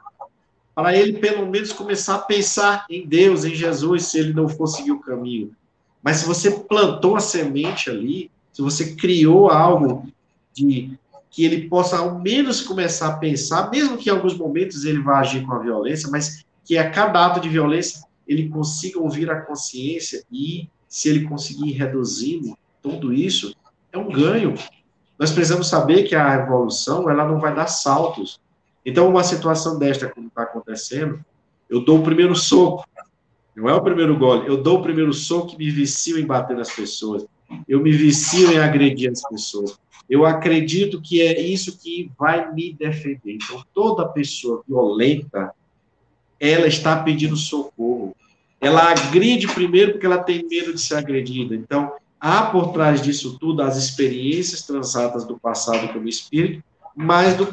para 0.74 0.96
ele 0.96 1.14
pelo 1.14 1.46
menos 1.46 1.72
começar 1.72 2.16
a 2.16 2.22
pensar 2.22 2.86
em 2.90 3.06
Deus, 3.06 3.44
em 3.44 3.54
Jesus, 3.54 4.06
se 4.06 4.18
ele 4.18 4.32
não 4.32 4.48
for 4.48 4.66
seguir 4.66 4.90
o 4.90 5.00
caminho. 5.00 5.54
Mas 6.02 6.16
se 6.16 6.26
você 6.26 6.50
plantou 6.50 7.14
a 7.14 7.20
semente 7.20 7.88
ali, 7.88 8.31
se 8.52 8.60
você 8.60 8.94
criou 8.94 9.50
algo 9.50 10.06
de 10.52 10.98
que 11.30 11.44
ele 11.44 11.66
possa 11.68 11.96
ao 11.96 12.18
menos 12.18 12.60
começar 12.60 13.08
a 13.08 13.16
pensar, 13.16 13.70
mesmo 13.70 13.96
que 13.96 14.10
em 14.10 14.12
alguns 14.12 14.36
momentos 14.36 14.84
ele 14.84 15.00
vá 15.00 15.20
agir 15.20 15.46
com 15.46 15.54
a 15.54 15.58
violência, 15.58 16.10
mas 16.10 16.44
que 16.62 16.76
a 16.76 16.90
cada 16.90 17.24
ato 17.24 17.40
de 17.40 17.48
violência 17.48 18.02
ele 18.28 18.50
consiga 18.50 19.00
ouvir 19.00 19.30
a 19.30 19.40
consciência 19.40 20.22
e 20.30 20.68
se 20.86 21.08
ele 21.08 21.26
conseguir 21.26 21.70
ir 21.70 21.72
reduzindo 21.72 22.56
tudo 22.82 23.12
isso, 23.12 23.54
é 23.90 23.96
um 23.96 24.10
ganho. 24.10 24.54
Nós 25.18 25.30
precisamos 25.30 25.68
saber 25.68 26.02
que 26.02 26.14
a 26.14 26.34
evolução 26.34 27.08
ela 27.08 27.26
não 27.26 27.40
vai 27.40 27.54
dar 27.54 27.66
saltos. 27.66 28.38
Então, 28.84 29.08
uma 29.08 29.24
situação 29.24 29.78
desta, 29.78 30.08
como 30.08 30.26
está 30.26 30.42
acontecendo, 30.42 31.24
eu 31.70 31.82
dou 31.82 32.00
o 32.00 32.02
primeiro 32.02 32.36
soco, 32.36 32.84
não 33.56 33.68
é 33.68 33.74
o 33.74 33.82
primeiro 33.82 34.18
gole, 34.18 34.46
eu 34.46 34.62
dou 34.62 34.80
o 34.80 34.82
primeiro 34.82 35.12
soco 35.12 35.54
e 35.54 35.58
me 35.58 35.70
vicio 35.70 36.18
em 36.18 36.26
bater 36.26 36.56
nas 36.56 36.70
pessoas 36.70 37.24
eu 37.68 37.80
me 37.80 37.90
vicio 37.92 38.52
em 38.52 38.58
agredir 38.58 39.10
as 39.10 39.22
pessoas. 39.28 39.78
Eu 40.08 40.26
acredito 40.26 41.00
que 41.00 41.22
é 41.22 41.40
isso 41.40 41.78
que 41.78 42.10
vai 42.18 42.52
me 42.52 42.72
defender. 42.72 43.34
Então, 43.34 43.64
toda 43.72 44.08
pessoa 44.08 44.62
violenta, 44.68 45.52
ela 46.38 46.66
está 46.66 47.02
pedindo 47.02 47.36
socorro. 47.36 48.14
Ela 48.60 48.90
agride 48.90 49.46
primeiro 49.48 49.92
porque 49.92 50.06
ela 50.06 50.18
tem 50.18 50.46
medo 50.48 50.74
de 50.74 50.80
ser 50.80 50.96
agredida. 50.96 51.54
Então, 51.54 51.92
há 52.20 52.42
por 52.42 52.72
trás 52.72 53.00
disso 53.00 53.38
tudo 53.38 53.62
as 53.62 53.76
experiências 53.76 54.62
transadas 54.62 55.24
do 55.24 55.38
passado 55.38 55.92
como 55.92 56.08
espírito, 56.08 56.62
mas 56.94 57.34
do, 57.36 57.46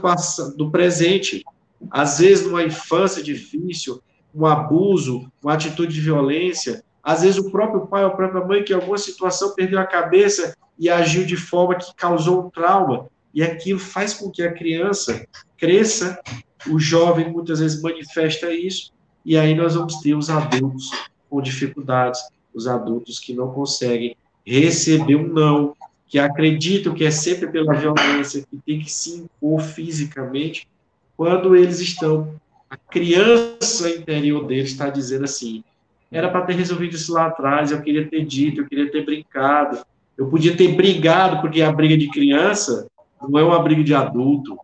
do 0.55 0.69
presente. 0.69 1.43
Às 1.89 2.19
vezes, 2.19 2.45
numa 2.45 2.63
infância 2.63 3.23
difícil, 3.23 4.01
um 4.35 4.45
abuso, 4.45 5.31
uma 5.41 5.53
atitude 5.53 5.93
de 5.93 6.01
violência, 6.01 6.83
às 7.03 7.21
vezes 7.21 7.37
o 7.37 7.49
próprio 7.49 7.87
pai 7.87 8.03
ou 8.03 8.11
a 8.11 8.15
própria 8.15 8.43
mãe, 8.43 8.63
que 8.63 8.73
em 8.73 8.75
alguma 8.75 8.97
situação 8.97 9.53
perdeu 9.55 9.79
a 9.79 9.85
cabeça 9.85 10.55
e 10.77 10.89
agiu 10.89 11.25
de 11.25 11.35
forma 11.35 11.75
que 11.75 11.93
causou 11.95 12.45
um 12.45 12.49
trauma, 12.49 13.07
e 13.33 13.43
aquilo 13.43 13.79
faz 13.79 14.13
com 14.13 14.29
que 14.29 14.41
a 14.41 14.51
criança 14.51 15.25
cresça, 15.57 16.19
o 16.67 16.79
jovem 16.79 17.31
muitas 17.31 17.59
vezes 17.59 17.81
manifesta 17.81 18.51
isso, 18.51 18.91
e 19.25 19.37
aí 19.37 19.53
nós 19.53 19.75
vamos 19.75 19.97
ter 19.97 20.15
os 20.15 20.29
adultos 20.29 20.89
com 21.29 21.41
dificuldades, 21.41 22.21
os 22.53 22.67
adultos 22.67 23.19
que 23.19 23.33
não 23.33 23.51
conseguem 23.51 24.15
receber 24.45 25.15
um 25.15 25.27
não, 25.27 25.75
que 26.07 26.17
acreditam 26.17 26.93
que 26.93 27.05
é 27.05 27.11
sempre 27.11 27.47
pela 27.47 27.73
violência, 27.73 28.43
que 28.49 28.57
tem 28.65 28.79
que 28.79 28.91
se 28.91 29.17
impor 29.17 29.61
fisicamente, 29.61 30.67
quando 31.15 31.55
eles 31.55 31.79
estão, 31.79 32.33
a 32.69 32.77
criança 32.77 33.89
interior 33.89 34.47
deles 34.47 34.71
está 34.71 34.89
dizendo 34.89 35.25
assim, 35.25 35.63
era 36.11 36.29
para 36.29 36.41
ter 36.41 36.53
resolvido 36.53 36.95
isso 36.95 37.13
lá 37.13 37.27
atrás, 37.27 37.71
eu 37.71 37.81
queria 37.81 38.07
ter 38.07 38.25
dito, 38.25 38.61
eu 38.61 38.67
queria 38.67 38.91
ter 38.91 39.05
brincado. 39.05 39.79
Eu 40.17 40.27
podia 40.27 40.55
ter 40.55 40.75
brigado, 40.75 41.39
porque 41.39 41.61
a 41.61 41.71
briga 41.71 41.97
de 41.97 42.09
criança 42.09 42.87
não 43.21 43.39
é 43.39 43.43
uma 43.43 43.61
briga 43.61 43.83
de 43.83 43.93
adulto. 43.93 44.57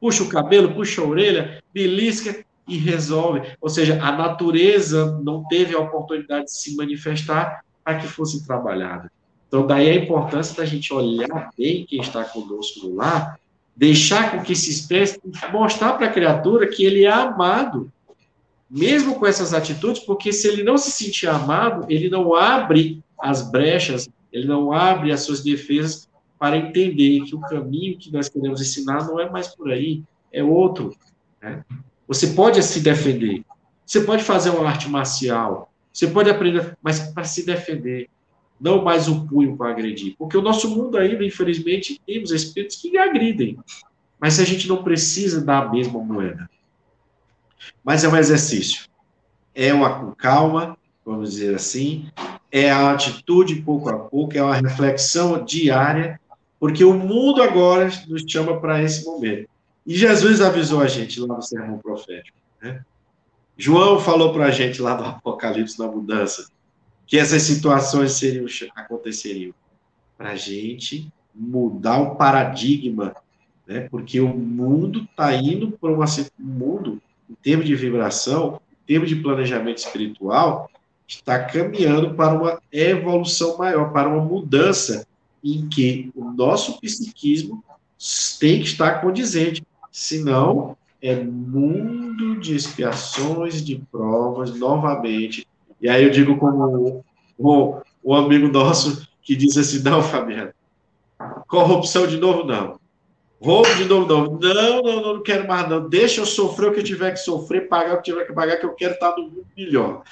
Puxa 0.00 0.22
o 0.22 0.28
cabelo, 0.28 0.72
puxa 0.72 1.02
a 1.02 1.04
orelha, 1.04 1.62
belisca 1.72 2.44
e 2.66 2.76
resolve. 2.76 3.42
Ou 3.60 3.68
seja, 3.68 4.02
a 4.02 4.12
natureza 4.12 5.20
não 5.22 5.44
teve 5.44 5.74
a 5.74 5.80
oportunidade 5.80 6.46
de 6.46 6.52
se 6.52 6.76
manifestar 6.76 7.62
para 7.82 7.98
que 7.98 8.06
fosse 8.06 8.46
trabalhada. 8.46 9.10
Então, 9.48 9.66
daí 9.66 9.90
a 9.90 9.94
importância 9.94 10.56
da 10.56 10.64
gente 10.64 10.92
olhar 10.92 11.50
bem 11.56 11.84
quem 11.86 12.00
está 12.00 12.24
conosco 12.24 12.86
no 12.86 12.96
lar, 12.96 13.38
deixar 13.76 14.32
com 14.32 14.42
que 14.42 14.54
se 14.54 14.70
expresse, 14.70 15.20
mostrar 15.52 15.94
para 15.94 16.06
a 16.06 16.12
criatura 16.12 16.66
que 16.66 16.84
ele 16.84 17.04
é 17.04 17.12
amado, 17.12 17.92
mesmo 18.70 19.14
com 19.16 19.26
essas 19.26 19.52
atitudes, 19.54 20.02
porque 20.02 20.32
se 20.32 20.48
ele 20.48 20.62
não 20.62 20.76
se 20.76 20.90
sentir 20.90 21.28
amado, 21.28 21.86
ele 21.88 22.08
não 22.08 22.34
abre 22.34 23.02
as 23.18 23.50
brechas, 23.50 24.08
ele 24.32 24.46
não 24.46 24.72
abre 24.72 25.12
as 25.12 25.20
suas 25.20 25.42
defesas 25.42 26.08
para 26.38 26.56
entender 26.56 27.20
que 27.22 27.34
o 27.34 27.40
caminho 27.40 27.98
que 27.98 28.12
nós 28.12 28.28
queremos 28.28 28.60
ensinar 28.60 29.06
não 29.06 29.20
é 29.20 29.30
mais 29.30 29.48
por 29.48 29.70
aí, 29.70 30.02
é 30.32 30.42
outro. 30.42 30.94
Né? 31.40 31.64
Você 32.06 32.28
pode 32.28 32.62
se 32.62 32.80
defender, 32.80 33.44
você 33.86 34.00
pode 34.00 34.22
fazer 34.22 34.50
uma 34.50 34.68
arte 34.68 34.88
marcial, 34.88 35.72
você 35.92 36.06
pode 36.06 36.28
aprender, 36.28 36.76
mas 36.82 36.98
para 36.98 37.24
se 37.24 37.46
defender, 37.46 38.08
não 38.60 38.82
mais 38.82 39.08
o 39.08 39.26
punho 39.26 39.56
para 39.56 39.70
agredir. 39.70 40.14
Porque 40.18 40.36
o 40.36 40.42
nosso 40.42 40.68
mundo 40.68 40.96
ainda, 40.96 41.24
infelizmente, 41.24 42.00
temos 42.06 42.30
espíritos 42.30 42.76
que 42.76 42.96
agridem. 42.98 43.58
Mas 44.18 44.40
a 44.40 44.44
gente 44.44 44.66
não 44.68 44.82
precisa 44.82 45.44
dar 45.44 45.66
a 45.66 45.70
mesma 45.70 46.00
moeda. 46.00 46.48
Mas 47.82 48.04
é 48.04 48.08
um 48.08 48.16
exercício. 48.16 48.86
É 49.54 49.72
uma 49.72 50.14
calma, 50.16 50.76
vamos 51.04 51.32
dizer 51.32 51.54
assim, 51.54 52.08
é 52.50 52.70
a 52.70 52.92
atitude 52.92 53.56
pouco 53.56 53.88
a 53.88 53.98
pouco, 53.98 54.36
é 54.36 54.42
uma 54.42 54.54
reflexão 54.54 55.44
diária, 55.44 56.20
porque 56.58 56.84
o 56.84 56.94
mundo 56.94 57.42
agora 57.42 57.90
nos 58.08 58.22
chama 58.26 58.60
para 58.60 58.82
esse 58.82 59.04
momento. 59.04 59.48
E 59.86 59.94
Jesus 59.94 60.40
avisou 60.40 60.80
a 60.80 60.86
gente 60.86 61.20
lá 61.20 61.36
no 61.36 61.42
sermão 61.42 61.78
profético. 61.78 62.36
Né? 62.62 62.82
João 63.56 64.00
falou 64.00 64.32
para 64.32 64.46
a 64.46 64.50
gente 64.50 64.80
lá 64.80 64.94
do 64.94 65.04
Apocalipse 65.04 65.76
da 65.76 65.86
mudança 65.86 66.48
que 67.06 67.18
essas 67.18 67.42
situações 67.42 68.12
seriam, 68.12 68.46
aconteceriam 68.74 69.52
para 70.16 70.30
a 70.30 70.36
gente 70.36 71.12
mudar 71.34 71.98
o 71.98 72.16
paradigma, 72.16 73.14
né? 73.66 73.88
porque 73.90 74.20
o 74.20 74.28
mundo 74.28 75.06
está 75.10 75.34
indo 75.34 75.72
para 75.72 75.90
uma, 75.90 76.06
um 76.06 76.44
mundo 76.44 77.02
termos 77.44 77.66
de 77.66 77.76
vibração, 77.76 78.60
em 78.82 78.86
termos 78.86 79.08
de 79.08 79.16
planejamento 79.16 79.78
espiritual, 79.78 80.68
está 81.06 81.38
caminhando 81.44 82.14
para 82.14 82.34
uma 82.34 82.60
evolução 82.72 83.58
maior, 83.58 83.92
para 83.92 84.08
uma 84.08 84.24
mudança 84.24 85.06
em 85.44 85.68
que 85.68 86.10
o 86.16 86.24
nosso 86.24 86.80
psiquismo 86.80 87.62
tem 88.40 88.60
que 88.60 88.66
estar 88.66 89.02
condizente, 89.02 89.62
senão 89.92 90.76
é 91.00 91.14
mundo 91.14 92.40
de 92.40 92.56
expiações, 92.56 93.62
de 93.62 93.76
provas, 93.92 94.58
novamente. 94.58 95.46
E 95.80 95.88
aí 95.88 96.02
eu 96.02 96.10
digo 96.10 96.38
como 96.38 97.04
o 97.38 98.14
amigo 98.14 98.48
nosso 98.48 99.06
que 99.22 99.36
diz 99.36 99.56
assim, 99.58 99.82
não, 99.82 100.02
Fabiano, 100.02 100.52
corrupção 101.46 102.06
de 102.06 102.16
novo, 102.16 102.44
não. 102.44 102.80
Vou 103.40 103.62
de 103.76 103.84
novo, 103.84 104.06
não. 104.06 104.38
Não, 104.38 104.82
não, 104.82 105.00
não, 105.14 105.22
quero 105.22 105.46
mais, 105.46 105.68
não. 105.68 105.88
Deixa 105.88 106.20
eu 106.20 106.26
sofrer 106.26 106.70
o 106.70 106.72
que 106.72 106.80
eu 106.80 106.84
tiver 106.84 107.12
que 107.12 107.18
sofrer, 107.18 107.68
pagar 107.68 107.94
o 107.94 107.96
que 107.98 108.04
tiver 108.04 108.26
que 108.26 108.32
pagar, 108.32 108.56
que 108.56 108.66
eu 108.66 108.74
quero 108.74 108.94
estar 108.94 109.16
no 109.16 109.24
mundo 109.24 109.46
melhor. 109.56 110.02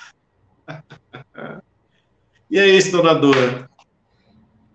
e 2.51 2.59
é 2.59 2.67
isso, 2.67 2.93
dona 2.93 3.15
Dora. 3.15 3.71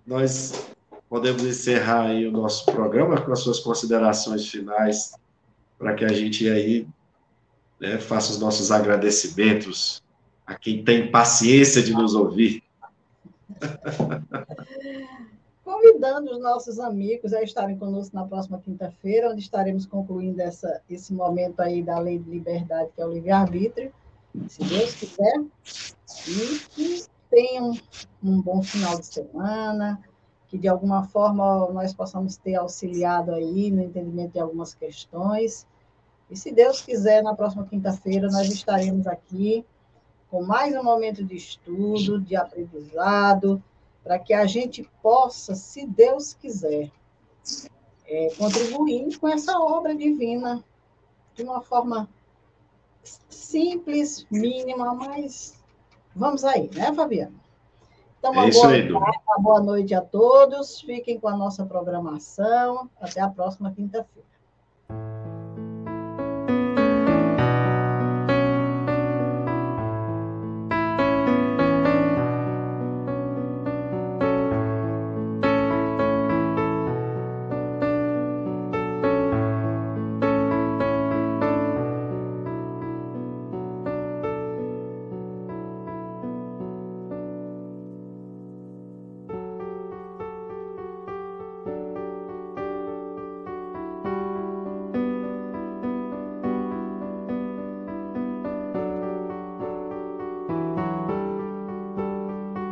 Nós 0.06 0.68
podemos 1.10 1.44
encerrar 1.44 2.08
aí 2.08 2.26
o 2.26 2.32
nosso 2.32 2.66
programa 2.66 3.22
com 3.22 3.32
as 3.32 3.40
suas 3.40 3.60
considerações 3.60 4.48
finais, 4.48 5.14
para 5.78 5.94
que 5.94 6.06
a 6.06 6.14
gente 6.14 6.50
aí 6.50 6.88
né, 7.80 8.00
faça 8.00 8.32
os 8.32 8.40
nossos 8.40 8.72
agradecimentos 8.72 10.02
a 10.46 10.56
quem 10.56 10.84
tem 10.84 11.12
paciência 11.12 11.84
de 11.84 11.94
nos 11.94 12.16
ouvir. 12.16 12.64
Convidando 15.68 16.32
os 16.32 16.40
nossos 16.40 16.80
amigos 16.80 17.34
a 17.34 17.44
estarem 17.44 17.78
conosco 17.78 18.16
na 18.16 18.26
próxima 18.26 18.58
quinta-feira, 18.58 19.30
onde 19.30 19.42
estaremos 19.42 19.86
concluindo 19.86 20.42
essa, 20.42 20.82
esse 20.90 21.14
momento 21.14 21.60
aí 21.60 21.84
da 21.84 22.00
lei 22.00 22.18
de 22.18 22.30
liberdade, 22.30 22.90
que 22.96 23.02
é 23.02 23.06
o 23.06 23.12
livre-arbítrio, 23.12 23.92
se 24.48 24.64
Deus 24.64 24.94
quiser, 24.94 25.44
e 26.26 26.60
que 26.70 27.06
tenham 27.30 27.74
um 28.24 28.42
bom 28.42 28.64
final 28.64 28.98
de 28.98 29.08
semana, 29.08 30.02
que 30.48 30.58
de 30.58 30.70
alguma 30.70 31.04
forma 31.04 31.70
nós 31.74 31.94
possamos 31.94 32.38
ter 32.38 32.56
auxiliado 32.56 33.34
aí 33.34 33.70
no 33.70 33.82
entendimento 33.82 34.32
de 34.32 34.40
algumas 34.40 34.74
questões. 34.74 35.68
E 36.32 36.38
se 36.38 36.50
Deus 36.50 36.80
quiser, 36.80 37.22
na 37.22 37.36
próxima 37.36 37.66
quinta-feira 37.66 38.30
nós 38.30 38.48
estaremos 38.48 39.06
aqui 39.06 39.66
com 40.32 40.44
mais 40.44 40.74
um 40.78 40.84
momento 40.84 41.26
de 41.26 41.36
estudo, 41.36 42.22
de 42.22 42.38
aprendizado, 42.38 43.62
para 44.08 44.18
que 44.18 44.34
a 44.34 44.46
gente 44.46 44.90
possa, 45.04 45.54
se 45.54 45.86
Deus 45.86 46.34
quiser, 46.34 46.90
é, 48.08 48.30
contribuir 48.38 49.20
com 49.20 49.28
essa 49.28 49.60
obra 49.60 49.94
divina 49.94 50.64
de 51.36 51.44
uma 51.44 51.62
forma 51.62 52.10
simples, 53.04 54.26
mínima, 54.32 54.96
mas 54.96 55.62
vamos 56.16 56.46
aí, 56.46 56.70
né, 56.74 56.94
Fabiana? 56.94 57.36
Então, 58.18 58.32
uma, 58.32 58.48
é 58.48 58.52
boa, 58.52 58.68
aí, 58.70 58.92
uma 58.92 59.40
boa 59.40 59.60
noite 59.60 59.94
a 59.94 60.02
todos. 60.02 60.80
Fiquem 60.80 61.20
com 61.20 61.28
a 61.28 61.36
nossa 61.36 61.66
programação. 61.66 62.90
Até 63.00 63.20
a 63.20 63.30
próxima 63.30 63.72
quinta-feira. 63.72 64.28